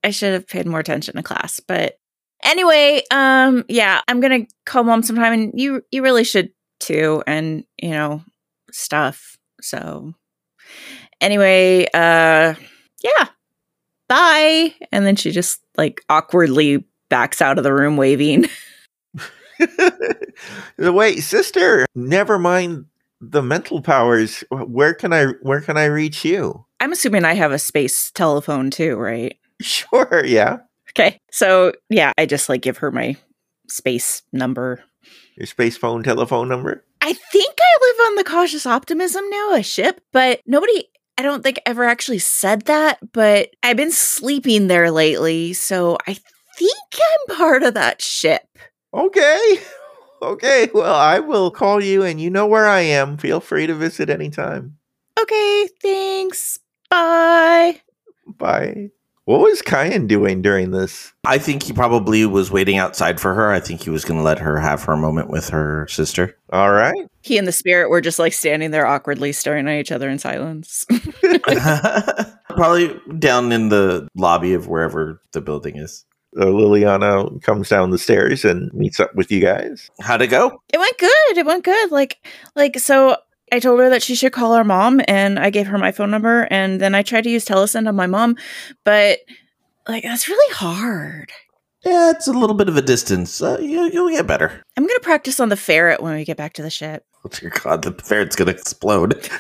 I 0.05 0.11
should 0.11 0.35
have 0.35 0.47
paid 0.47 0.67
more 0.69 0.79
attention 0.79 1.17
to 1.17 1.23
class. 1.25 1.59
But 1.59 1.99
anyway, 2.45 3.03
um, 3.11 3.65
yeah, 3.69 4.03
I'm 4.07 4.21
gonna 4.21 4.47
call 4.65 4.85
mom 4.85 5.03
sometime, 5.03 5.33
and 5.33 5.53
you 5.61 5.83
you 5.91 6.05
really 6.05 6.23
should 6.23 6.53
too, 6.79 7.25
and 7.27 7.65
you 7.77 7.91
know 7.91 8.23
stuff. 8.71 9.37
So 9.61 10.15
anyway, 11.21 11.87
uh, 11.93 12.55
yeah, 13.03 13.27
bye. 14.09 14.75
And 14.93 15.05
then 15.05 15.17
she 15.17 15.33
just 15.33 15.61
like 15.77 16.03
awkwardly 16.09 16.85
backs 17.13 17.43
out 17.43 17.59
of 17.59 17.65
the 17.65 17.75
room, 17.75 17.99
waving. 17.99 18.47
Wait, 20.79 21.21
sister, 21.21 21.85
never 21.95 22.39
mind 22.39 22.87
the 23.21 23.43
mental 23.43 23.83
powers. 23.83 24.43
Where 24.51 24.95
can 24.95 25.13
I 25.13 25.27
where 25.43 25.61
can 25.61 25.77
I 25.77 25.85
reach 25.85 26.25
you? 26.25 26.65
I'm 26.81 26.91
assuming 26.91 27.27
I 27.27 27.35
have 27.35 27.53
a 27.53 27.59
space 27.59 28.11
telephone 28.13 28.71
too, 28.71 28.97
right? 28.97 29.37
Sure, 29.61 30.25
yeah. 30.25 30.57
Okay. 30.91 31.21
So 31.31 31.73
yeah, 31.89 32.13
I 32.19 32.27
just 32.27 32.49
like 32.49 32.63
give 32.63 32.79
her 32.79 32.91
my 32.91 33.15
space 33.69 34.23
number. 34.33 34.83
Your 35.37 35.47
space 35.47 35.77
phone 35.77 36.03
telephone 36.03 36.49
number? 36.49 36.85
I 37.01 37.13
think 37.13 37.55
I 37.61 37.79
live 37.81 38.07
on 38.07 38.15
the 38.17 38.25
cautious 38.25 38.67
optimism 38.67 39.23
now, 39.31 39.53
a 39.53 39.63
ship, 39.63 40.01
but 40.13 40.41
nobody 40.47 40.89
I 41.17 41.23
don't 41.23 41.45
think 41.45 41.61
ever 41.67 41.85
actually 41.85 42.19
said 42.19 42.63
that, 42.63 42.99
but 43.13 43.51
I've 43.63 43.77
been 43.77 43.93
sleeping 43.93 44.67
there 44.67 44.91
lately, 44.91 45.53
so 45.53 45.99
I 46.09 46.17
think 46.57 46.79
I'm 46.95 47.37
part 47.37 47.63
of 47.63 47.75
that 47.75 48.03
ship. 48.03 48.43
Okay. 48.95 49.59
Okay, 50.23 50.71
well, 50.73 50.95
I 50.95 51.19
will 51.19 51.51
call 51.51 51.83
you 51.83 52.05
and 52.05 52.21
you 52.21 52.31
know 52.31 52.47
where 52.47 52.69
I 52.69 52.83
am. 52.83 53.17
Feel 53.17 53.41
free 53.41 53.67
to 53.67 53.75
visit 53.75 54.09
anytime. 54.09 54.77
Okay, 55.21 55.69
thanks. 55.83 56.61
Bye. 56.89 57.81
Bye. 58.39 58.91
What 59.25 59.41
was 59.41 59.63
Kyan 59.63 60.07
doing 60.07 60.43
during 60.43 60.73
this? 60.73 61.13
I 61.25 61.39
think 61.39 61.63
he 61.63 61.73
probably 61.73 62.27
was 62.27 62.51
waiting 62.51 62.77
outside 62.77 63.21
for 63.21 63.35
her. 63.35 63.51
I 63.51 63.61
think 63.61 63.83
he 63.83 63.91
was 63.91 64.05
going 64.05 64.19
to 64.19 64.25
let 64.25 64.39
her 64.41 64.59
have 64.59 64.83
her 64.85 64.97
moment 64.97 65.31
with 65.31 65.49
her 65.49 65.87
sister. 65.89 66.37
All 66.53 66.73
right. 66.73 67.07
He 67.23 67.39
and 67.39 67.47
the 67.47 67.53
spirit 67.53 67.89
were 67.89 68.01
just 68.01 68.19
like 68.19 68.33
standing 68.33 68.73
there 68.73 68.87
awkwardly 68.87 69.33
staring 69.33 69.69
at 69.69 69.79
each 69.79 69.93
other 69.93 70.09
in 70.09 70.19
silence. 70.19 70.85
Probably 72.49 73.01
down 73.19 73.53
in 73.53 73.69
the 73.71 74.09
lobby 74.17 74.55
of 74.55 74.69
wherever 74.69 75.21
the 75.33 75.41
building 75.41 75.77
is. 75.77 76.05
Uh, 76.37 76.47
Liliana 76.47 77.43
comes 77.43 77.69
down 77.69 77.91
the 77.91 77.99
stairs 77.99 78.45
and 78.45 78.73
meets 78.73 78.99
up 79.01 79.15
with 79.15 79.31
you 79.31 79.41
guys. 79.41 79.91
How'd 80.01 80.23
it 80.23 80.29
go? 80.29 80.63
It 80.73 80.79
went 80.79 80.99
good. 80.99 81.37
It 81.37 81.47
went 81.47 81.65
good. 81.65 81.91
Like 81.91 82.27
like 82.57 82.79
so 82.79 83.17
I 83.53 83.59
told 83.59 83.81
her 83.81 83.91
that 83.91 84.03
she 84.03 84.15
should 84.15 84.33
call 84.33 84.55
her 84.55 84.65
mom 84.65 85.03
and 85.09 85.39
I 85.39 85.51
gave 85.51 85.67
her 85.67 85.79
my 85.79 85.93
phone 85.93 86.11
number 86.11 86.49
and 86.51 86.81
then 86.81 86.95
I 86.95 87.03
tried 87.03 87.25
to 87.25 87.31
use 87.31 87.45
Telesend 87.45 87.87
on 87.87 87.97
my 87.97 88.07
mom, 88.07 88.37
but 88.85 89.19
like 89.87 90.05
that's 90.05 90.29
really 90.29 90.55
hard. 90.55 91.31
Yeah, 91.85 92.11
it's 92.11 92.29
a 92.29 92.33
little 92.33 92.55
bit 92.57 92.69
of 92.69 92.77
a 92.77 92.83
distance. 92.83 93.43
Uh, 93.43 93.59
you, 93.61 93.91
you'll 93.93 94.11
get 94.11 94.27
better. 94.27 94.63
I'm 94.77 94.87
gonna 94.87 95.01
practice 95.01 95.41
on 95.41 95.49
the 95.49 95.57
ferret 95.57 96.01
when 96.01 96.15
we 96.15 96.25
get 96.25 96.37
back 96.37 96.53
to 96.55 96.63
the 96.63 96.71
ship. 96.71 97.05
Oh, 97.25 97.29
dear 97.29 97.51
God, 97.51 97.83
the 97.83 97.93
ferret's 97.93 98.35
going 98.35 98.47
to 98.47 98.55
explode. 98.55 99.13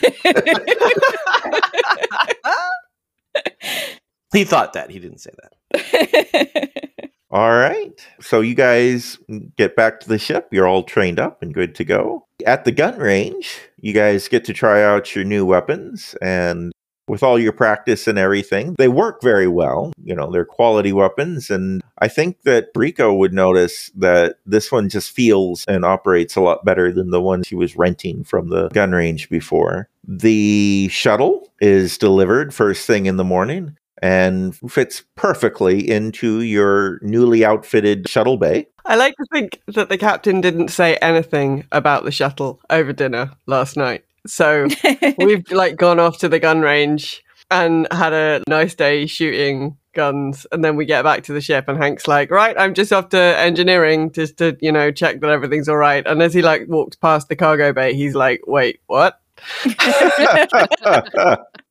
he 4.32 4.44
thought 4.44 4.74
that. 4.74 4.90
He 4.90 5.00
didn't 5.00 5.18
say 5.18 5.30
that. 5.42 5.52
All 7.30 7.52
right. 7.52 8.06
So 8.20 8.42
you 8.42 8.54
guys 8.54 9.18
get 9.56 9.74
back 9.74 10.00
to 10.00 10.08
the 10.08 10.18
ship. 10.18 10.48
You're 10.50 10.68
all 10.68 10.82
trained 10.82 11.18
up 11.18 11.40
and 11.40 11.54
good 11.54 11.74
to 11.76 11.84
go. 11.84 12.26
At 12.44 12.66
the 12.66 12.72
gun 12.72 12.98
range, 12.98 13.58
you 13.80 13.94
guys 13.94 14.28
get 14.28 14.44
to 14.44 14.52
try 14.52 14.82
out 14.82 15.14
your 15.14 15.24
new 15.24 15.46
weapons 15.46 16.14
and 16.20 16.72
with 17.08 17.22
all 17.22 17.38
your 17.38 17.52
practice 17.52 18.06
and 18.06 18.18
everything, 18.18 18.74
they 18.78 18.88
work 18.88 19.22
very 19.22 19.48
well. 19.48 19.92
You 20.02 20.14
know, 20.14 20.30
they're 20.30 20.44
quality 20.44 20.92
weapons. 20.92 21.50
And 21.50 21.82
I 21.98 22.08
think 22.08 22.42
that 22.42 22.68
Rico 22.74 23.12
would 23.12 23.32
notice 23.32 23.90
that 23.96 24.36
this 24.46 24.70
one 24.70 24.88
just 24.88 25.10
feels 25.10 25.64
and 25.66 25.84
operates 25.84 26.36
a 26.36 26.40
lot 26.40 26.64
better 26.64 26.92
than 26.92 27.10
the 27.10 27.20
one 27.20 27.42
she 27.42 27.54
was 27.54 27.76
renting 27.76 28.24
from 28.24 28.48
the 28.48 28.68
gun 28.68 28.92
range 28.92 29.28
before. 29.28 29.88
The 30.06 30.88
shuttle 30.90 31.50
is 31.60 31.98
delivered 31.98 32.54
first 32.54 32.86
thing 32.86 33.06
in 33.06 33.16
the 33.16 33.24
morning 33.24 33.76
and 34.02 34.56
fits 34.70 35.04
perfectly 35.14 35.88
into 35.88 36.42
your 36.42 36.98
newly 37.02 37.44
outfitted 37.44 38.08
shuttle 38.08 38.36
bay. 38.36 38.66
I 38.84 38.96
like 38.96 39.14
to 39.14 39.24
think 39.32 39.62
that 39.68 39.88
the 39.88 39.96
captain 39.96 40.40
didn't 40.40 40.68
say 40.68 40.96
anything 40.96 41.64
about 41.70 42.04
the 42.04 42.10
shuttle 42.10 42.60
over 42.68 42.92
dinner 42.92 43.30
last 43.46 43.76
night. 43.76 44.04
So 44.26 44.66
we've 45.18 45.48
like 45.52 45.76
gone 45.76 46.00
off 46.00 46.18
to 46.18 46.28
the 46.28 46.40
gun 46.40 46.60
range 46.60 47.22
and 47.50 47.86
had 47.92 48.12
a 48.12 48.42
nice 48.48 48.74
day 48.74 49.06
shooting 49.06 49.76
guns 49.94 50.46
and 50.50 50.64
then 50.64 50.74
we 50.74 50.86
get 50.86 51.02
back 51.02 51.22
to 51.22 51.32
the 51.32 51.40
ship 51.40 51.66
and 51.68 51.78
Hank's 51.78 52.08
like, 52.08 52.30
"Right, 52.30 52.58
I'm 52.58 52.74
just 52.74 52.92
off 52.92 53.10
to 53.10 53.18
engineering 53.18 54.10
just 54.10 54.38
to, 54.38 54.56
you 54.60 54.72
know, 54.72 54.90
check 54.90 55.20
that 55.20 55.30
everything's 55.30 55.68
all 55.68 55.76
right." 55.76 56.04
And 56.06 56.22
as 56.22 56.34
he 56.34 56.42
like 56.42 56.66
walks 56.66 56.96
past 56.96 57.28
the 57.28 57.36
cargo 57.36 57.72
bay, 57.72 57.94
he's 57.94 58.14
like, 58.14 58.40
"Wait, 58.46 58.80
what?" 58.86 59.20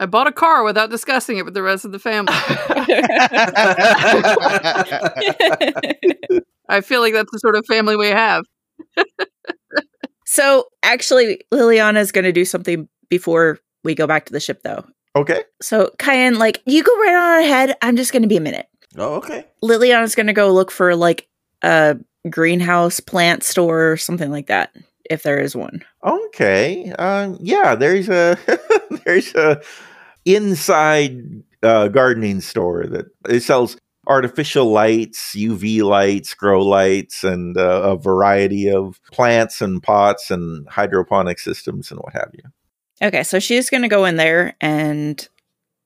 I 0.00 0.06
bought 0.06 0.26
a 0.26 0.32
car 0.32 0.64
without 0.64 0.90
discussing 0.90 1.38
it 1.38 1.44
with 1.44 1.54
the 1.54 1.62
rest 1.62 1.84
of 1.84 1.92
the 1.92 1.98
family. 1.98 2.32
I 6.68 6.82
feel 6.82 7.00
like 7.00 7.14
that's 7.14 7.32
the 7.32 7.38
sort 7.38 7.56
of 7.56 7.64
family 7.66 7.96
we 7.96 8.08
have. 8.08 8.44
So 10.30 10.66
actually, 10.82 11.40
Liliana's 11.54 12.12
going 12.12 12.26
to 12.26 12.32
do 12.32 12.44
something 12.44 12.86
before 13.08 13.58
we 13.82 13.94
go 13.94 14.06
back 14.06 14.26
to 14.26 14.32
the 14.32 14.40
ship, 14.40 14.60
though. 14.62 14.84
Okay. 15.16 15.42
So 15.62 15.90
Kyan, 15.98 16.38
like, 16.38 16.60
you 16.66 16.82
go 16.82 16.94
right 17.00 17.14
on 17.14 17.44
ahead. 17.44 17.76
I'm 17.80 17.96
just 17.96 18.12
going 18.12 18.22
to 18.22 18.28
be 18.28 18.36
a 18.36 18.40
minute. 18.40 18.66
Oh, 18.98 19.14
okay. 19.14 19.46
Liliana's 19.64 20.14
going 20.14 20.26
to 20.26 20.34
go 20.34 20.52
look 20.52 20.70
for 20.70 20.94
like 20.94 21.26
a 21.62 21.96
greenhouse 22.28 23.00
plant 23.00 23.42
store 23.42 23.92
or 23.92 23.96
something 23.96 24.30
like 24.30 24.48
that, 24.48 24.76
if 25.10 25.22
there 25.22 25.38
is 25.38 25.56
one. 25.56 25.84
Okay. 26.04 26.92
Um, 26.98 27.38
yeah, 27.40 27.74
there's 27.74 28.08
a 28.08 28.38
there's 29.04 29.34
a 29.34 29.60
inside 30.24 31.42
uh, 31.62 31.88
gardening 31.88 32.40
store 32.40 32.86
that 32.86 33.06
it 33.28 33.40
sells 33.40 33.76
artificial 34.06 34.70
lights, 34.70 35.34
UV 35.34 35.82
lights, 35.82 36.34
grow 36.34 36.62
lights, 36.62 37.24
and 37.24 37.56
uh, 37.56 37.82
a 37.82 37.96
variety 37.96 38.70
of 38.70 39.00
plants 39.12 39.60
and 39.60 39.82
pots 39.82 40.30
and 40.30 40.66
hydroponic 40.68 41.38
systems 41.38 41.90
and 41.90 42.00
what 42.00 42.14
have 42.14 42.30
you. 42.32 42.42
Okay, 43.06 43.22
so 43.22 43.38
she's 43.38 43.70
going 43.70 43.82
to 43.82 43.88
go 43.88 44.04
in 44.06 44.16
there 44.16 44.56
and 44.60 45.28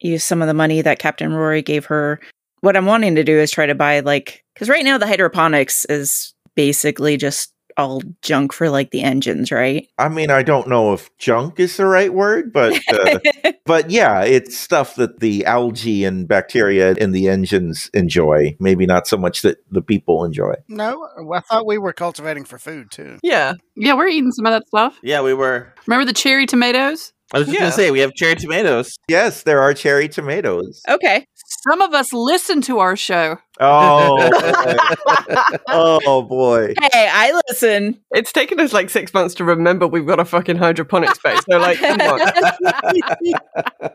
use 0.00 0.24
some 0.24 0.40
of 0.40 0.48
the 0.48 0.54
money 0.54 0.80
that 0.80 0.98
Captain 0.98 1.32
Rory 1.32 1.62
gave 1.62 1.86
her. 1.86 2.20
What 2.60 2.76
I'm 2.76 2.86
wanting 2.86 3.16
to 3.16 3.24
do 3.24 3.38
is 3.38 3.50
try 3.50 3.66
to 3.66 3.74
buy, 3.74 4.00
like, 4.00 4.44
because 4.54 4.68
right 4.68 4.84
now 4.84 4.98
the 4.98 5.06
hydroponics 5.06 5.84
is 5.86 6.32
basically 6.54 7.16
just 7.16 7.52
all 7.82 8.00
junk 8.22 8.52
for 8.52 8.70
like 8.70 8.90
the 8.90 9.02
engines, 9.02 9.52
right? 9.52 9.86
I 9.98 10.08
mean, 10.08 10.30
I 10.30 10.42
don't 10.42 10.68
know 10.68 10.92
if 10.92 11.10
junk 11.18 11.60
is 11.60 11.76
the 11.76 11.86
right 11.86 12.12
word, 12.12 12.52
but 12.52 12.78
uh, 12.92 13.18
but 13.66 13.90
yeah, 13.90 14.22
it's 14.24 14.56
stuff 14.56 14.94
that 14.96 15.20
the 15.20 15.44
algae 15.44 16.04
and 16.04 16.26
bacteria 16.26 16.92
in 16.92 17.12
the 17.12 17.28
engines 17.28 17.90
enjoy. 17.92 18.56
Maybe 18.60 18.86
not 18.86 19.06
so 19.06 19.16
much 19.16 19.42
that 19.42 19.58
the 19.70 19.82
people 19.82 20.24
enjoy. 20.24 20.54
No, 20.68 21.08
I 21.34 21.40
thought 21.40 21.66
we 21.66 21.78
were 21.78 21.92
cultivating 21.92 22.44
for 22.44 22.58
food 22.58 22.90
too. 22.90 23.18
Yeah. 23.22 23.54
Yeah, 23.76 23.94
we're 23.94 24.08
eating 24.08 24.32
some 24.32 24.46
of 24.46 24.52
that 24.52 24.66
stuff. 24.68 24.98
Yeah, 25.02 25.22
we 25.22 25.34
were. 25.34 25.72
Remember 25.86 26.04
the 26.04 26.12
cherry 26.12 26.46
tomatoes? 26.46 27.12
I 27.34 27.38
was 27.38 27.46
just 27.46 27.54
Yeah. 27.54 27.60
going 27.60 27.70
to 27.70 27.76
say, 27.76 27.90
we 27.90 28.00
have 28.00 28.12
cherry 28.14 28.34
tomatoes. 28.34 28.98
Yes, 29.08 29.42
there 29.44 29.62
are 29.62 29.72
cherry 29.72 30.06
tomatoes. 30.08 30.82
Okay. 30.86 31.24
Some 31.60 31.82
of 31.82 31.92
us 31.92 32.12
listen 32.12 32.60
to 32.62 32.78
our 32.78 32.96
show. 32.96 33.38
Oh, 33.60 34.30
oh 35.68 36.22
boy. 36.22 36.74
Hey, 36.80 37.08
I 37.12 37.40
listen. 37.48 38.00
It's 38.10 38.32
taken 38.32 38.58
us 38.60 38.72
like 38.72 38.90
six 38.90 39.12
months 39.12 39.34
to 39.36 39.44
remember 39.44 39.86
we've 39.86 40.06
got 40.06 40.18
a 40.18 40.24
fucking 40.24 40.56
hydroponic 40.56 41.14
space. 41.14 41.40
So 41.48 41.58
like, 41.58 41.78
come 41.78 42.00
on. 42.00 42.20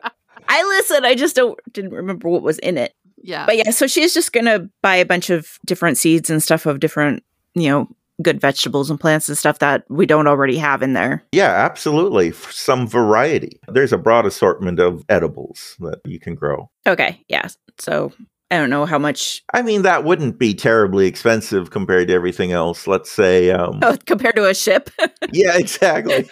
I 0.47 0.63
listen. 0.63 1.03
I 1.03 1.15
just 1.15 1.35
don't 1.35 1.59
didn't 1.73 1.91
remember 1.91 2.29
what 2.29 2.43
was 2.43 2.59
in 2.59 2.77
it. 2.77 2.93
Yeah. 3.21 3.45
But 3.45 3.57
yeah, 3.57 3.71
so 3.71 3.87
she's 3.87 4.13
just 4.13 4.31
gonna 4.31 4.69
buy 4.81 4.95
a 4.95 5.05
bunch 5.05 5.29
of 5.29 5.59
different 5.65 5.97
seeds 5.97 6.29
and 6.29 6.41
stuff 6.41 6.65
of 6.65 6.79
different, 6.79 7.23
you 7.55 7.69
know, 7.69 7.89
good 8.21 8.41
vegetables 8.41 8.89
and 8.89 8.99
plants 8.99 9.29
and 9.29 9.37
stuff 9.37 9.59
that 9.59 9.83
we 9.89 10.05
don't 10.05 10.27
already 10.27 10.57
have 10.57 10.81
in 10.81 10.93
there. 10.93 11.23
Yeah, 11.31 11.51
absolutely. 11.51 12.31
Some 12.31 12.87
variety. 12.87 13.59
There's 13.67 13.93
a 13.93 13.97
broad 13.97 14.25
assortment 14.25 14.79
of 14.79 15.03
edibles 15.09 15.75
that 15.79 15.99
you 16.05 16.19
can 16.19 16.35
grow. 16.35 16.69
Okay, 16.87 17.23
yeah. 17.27 17.47
So 17.79 18.11
I 18.49 18.57
don't 18.57 18.69
know 18.69 18.85
how 18.85 18.97
much 18.97 19.43
I 19.53 19.61
mean, 19.61 19.83
that 19.83 20.03
wouldn't 20.03 20.39
be 20.39 20.53
terribly 20.53 21.05
expensive 21.07 21.69
compared 21.69 22.07
to 22.07 22.13
everything 22.13 22.51
else. 22.51 22.87
Let's 22.87 23.11
say, 23.11 23.51
um, 23.51 23.79
oh, 23.83 23.97
compared 24.05 24.35
to 24.37 24.47
a 24.47 24.55
ship. 24.55 24.89
yeah, 25.31 25.57
exactly. 25.57 26.29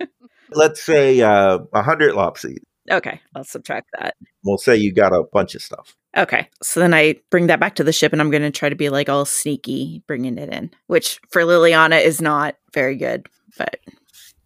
Let's 0.50 0.82
say 0.82 1.20
uh, 1.20 1.60
a 1.72 1.82
hundred 1.82 2.14
lopsies. 2.14 2.58
okay, 2.90 3.20
I'll 3.34 3.44
subtract 3.44 3.90
that. 3.98 4.16
We'll 4.44 4.58
say 4.58 4.76
you 4.76 4.92
got 4.92 5.14
a 5.14 5.24
bunch 5.32 5.54
of 5.54 5.62
stuff. 5.62 5.96
Okay, 6.16 6.48
so 6.62 6.80
then 6.80 6.92
I 6.92 7.16
bring 7.30 7.46
that 7.46 7.60
back 7.60 7.76
to 7.76 7.84
the 7.84 7.92
ship, 7.92 8.12
and 8.12 8.20
I'm 8.20 8.30
going 8.30 8.42
to 8.42 8.50
try 8.50 8.68
to 8.68 8.74
be 8.74 8.90
like 8.90 9.08
all 9.08 9.24
sneaky, 9.24 10.02
bringing 10.06 10.36
it 10.36 10.52
in, 10.52 10.70
which 10.86 11.20
for 11.30 11.42
Liliana 11.42 12.04
is 12.04 12.20
not 12.20 12.56
very 12.74 12.96
good. 12.96 13.26
But 13.56 13.80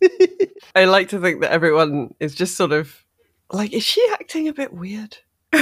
I 0.77 0.85
like 0.85 1.09
to 1.09 1.21
think 1.21 1.41
that 1.41 1.51
everyone 1.51 2.15
is 2.21 2.35
just 2.35 2.57
sort 2.57 2.73
of 2.73 3.05
like, 3.51 3.73
is 3.73 3.85
she 3.85 4.07
acting 4.13 4.47
a 4.49 4.53
bit 4.53 4.73
weird? 4.73 5.19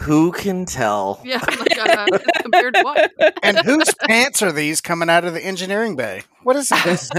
Who 0.00 0.30
can 0.30 0.66
tell? 0.66 1.20
Yeah, 1.26 1.44
like, 1.58 1.78
uh, 1.78 2.06
compared 2.40 2.74
to 2.74 2.82
what? 2.82 3.12
And 3.42 3.58
whose 3.58 3.92
pants 4.06 4.42
are 4.42 4.52
these 4.52 4.80
coming 4.80 5.10
out 5.10 5.24
of 5.24 5.34
the 5.34 5.44
engineering 5.44 5.96
bay? 5.96 6.22
What 6.44 6.54
is 6.54 6.68
this? 6.68 7.10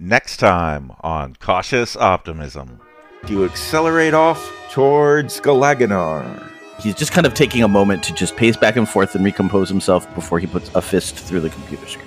Next 0.00 0.36
time 0.36 0.92
on 1.00 1.34
Cautious 1.40 1.96
Optimism, 1.96 2.80
you 3.26 3.44
accelerate 3.44 4.14
off 4.14 4.48
towards 4.70 5.40
Galaganar. 5.40 6.48
He's 6.78 6.94
just 6.94 7.10
kind 7.10 7.26
of 7.26 7.34
taking 7.34 7.64
a 7.64 7.68
moment 7.68 8.04
to 8.04 8.14
just 8.14 8.36
pace 8.36 8.56
back 8.56 8.76
and 8.76 8.88
forth 8.88 9.16
and 9.16 9.24
recompose 9.24 9.68
himself 9.68 10.08
before 10.14 10.38
he 10.38 10.46
puts 10.46 10.72
a 10.76 10.80
fist 10.80 11.16
through 11.16 11.40
the 11.40 11.50
computer 11.50 11.84
screen. 11.88 12.06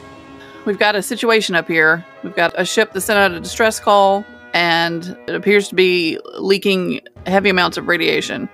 We've 0.63 0.79
got 0.79 0.95
a 0.95 1.01
situation 1.01 1.53
up 1.53 1.67
here. 1.67 2.05
We've 2.23 2.33
got 2.33 2.57
a 2.57 2.63
ship 2.63 2.93
that 2.93 3.01
sent 3.01 3.19
out 3.19 3.33
a 3.33 3.41
distress 3.41 3.77
call, 3.81 4.23
and 4.53 5.17
it 5.27 5.35
appears 5.35 5.67
to 5.67 5.75
be 5.75 6.17
leaking 6.39 7.01
heavy 7.25 7.49
amounts 7.49 7.75
of 7.75 7.89
radiation. 7.89 8.47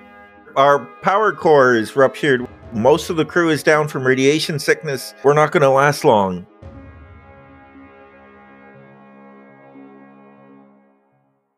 Our 0.56 0.80
power 1.04 1.32
core 1.32 1.76
is 1.76 1.96
ruptured. 1.96 2.48
Most 2.74 3.12
of 3.12 3.18
the 3.18 3.26
crew 3.26 3.52
is 3.52 3.62
down 3.62 3.88
from 3.88 4.04
radiation 4.04 4.58
sickness. 4.58 5.14
We're 5.24 5.36
not 5.36 5.52
going 5.52 5.62
to 5.62 5.70
last 5.70 6.04
long. 6.04 6.47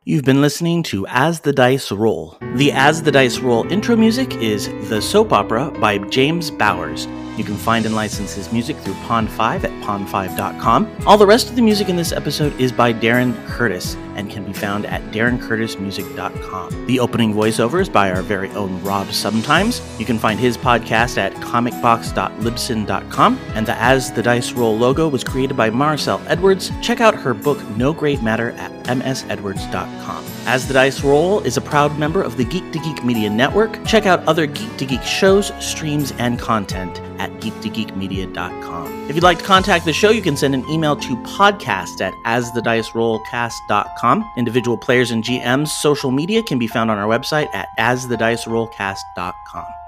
You've 0.10 0.26
been 0.26 0.41
listening 0.41 0.82
to 0.86 1.05
As 1.05 1.41
the 1.41 1.53
Dice 1.53 1.91
Roll. 1.91 2.36
The 2.55 2.72
As 2.72 3.03
the 3.03 3.12
Dice 3.12 3.38
Roll 3.38 3.72
intro 3.72 3.95
music 3.95 4.34
is 4.38 4.68
The 4.89 4.99
Soap 4.99 5.32
Opera 5.32 5.70
by 5.80 5.99
James 5.99 6.49
Bowers. 6.49 7.05
You 7.38 7.43
can 7.43 7.55
find 7.55 7.86
and 7.86 7.93
license 7.93 8.34
his 8.34 8.51
music 8.51 8.76
through 8.78 8.95
Pond5 8.95 9.66
at 9.66 9.84
pond5.com. 9.84 11.03
All 11.05 11.16
the 11.16 11.28
rest 11.28 11.51
of 11.51 11.55
the 11.55 11.62
music 11.62 11.89
in 11.89 11.95
this 11.95 12.12
episode 12.12 12.60
is 12.60 12.72
by 12.72 12.91
Darren 12.91 13.36
Curtis 13.45 13.93
and 14.16 14.32
can 14.32 14.45
be 14.45 14.51
found 14.51 14.88
at 14.88 15.03
darrencurtismusic.com. 15.12 16.88
The 16.88 16.99
opening 16.99 17.36
voiceover 17.36 17.80
is 17.80 17.88
by 17.88 18.10
our 18.10 18.24
very 18.24 18.49
own 18.53 18.82
Rob 18.82 19.12
Sometimes. 19.12 19.80
You 19.99 20.07
can 20.07 20.18
find 20.18 20.39
his 20.39 20.57
podcast 20.57 21.20
at 21.20 21.36
comicbox.libsyn.com. 21.36 23.39
And 23.53 23.68
the 23.68 23.76
As 23.76 24.12
the 24.12 24.24
Dice 24.24 24.53
Roll 24.53 24.76
logo 24.76 25.07
was 25.07 25.24
created 25.24 25.55
by 25.55 25.70
Marcel 25.70 26.20
Edwards. 26.26 26.72
Check 26.82 26.99
out 26.99 27.14
her 27.14 27.36
book 27.36 27.64
No 27.78 27.93
Great 27.93 28.24
Matter 28.24 28.53
at 28.53 28.78
msedwards.com. 28.90 30.26
As 30.46 30.68
the 30.68 30.74
Dice 30.74 31.04
Roll 31.04 31.40
is 31.42 31.58
a 31.58 31.62
proud 31.62 31.98
member 31.98 32.22
of 32.22 32.38
the 32.38 32.44
Geek 32.44 32.72
to 32.72 32.78
Geek 32.80 33.04
Media 33.04 33.30
Network. 33.30 33.84
Check 33.86 34.06
out 34.06 34.24
other 34.28 34.46
Geek 34.46 34.78
to 34.78 34.86
Geek 34.86 35.02
shows, 35.04 35.52
streams, 35.64 36.12
and 36.14 36.40
content 36.40 37.00
at 37.20 37.32
geektogeekmedia.com. 37.42 39.10
If 39.10 39.16
you'd 39.16 39.24
like 39.24 39.40
to 39.40 39.46
contact 39.46 39.86
the 39.86 39.94
show, 39.94 40.12
you 40.12 40.22
can 40.22 40.38
send 40.38 40.54
an 40.54 40.64
email 40.70 40.96
to 40.96 41.16
podcast 41.18 42.00
at 42.02 42.14
asthedicerollcast.com. 42.26 44.32
Individual 44.38 44.78
players 44.78 45.10
and 45.12 45.24
GMs' 45.24 45.70
social 45.70 46.12
media 46.12 46.44
can 46.44 46.60
be 46.60 46.68
found 46.68 46.92
on 46.92 46.98
our 46.98 47.08
website 47.08 47.48
at 47.54 47.70
asthedicerollcast.com. 47.78 49.78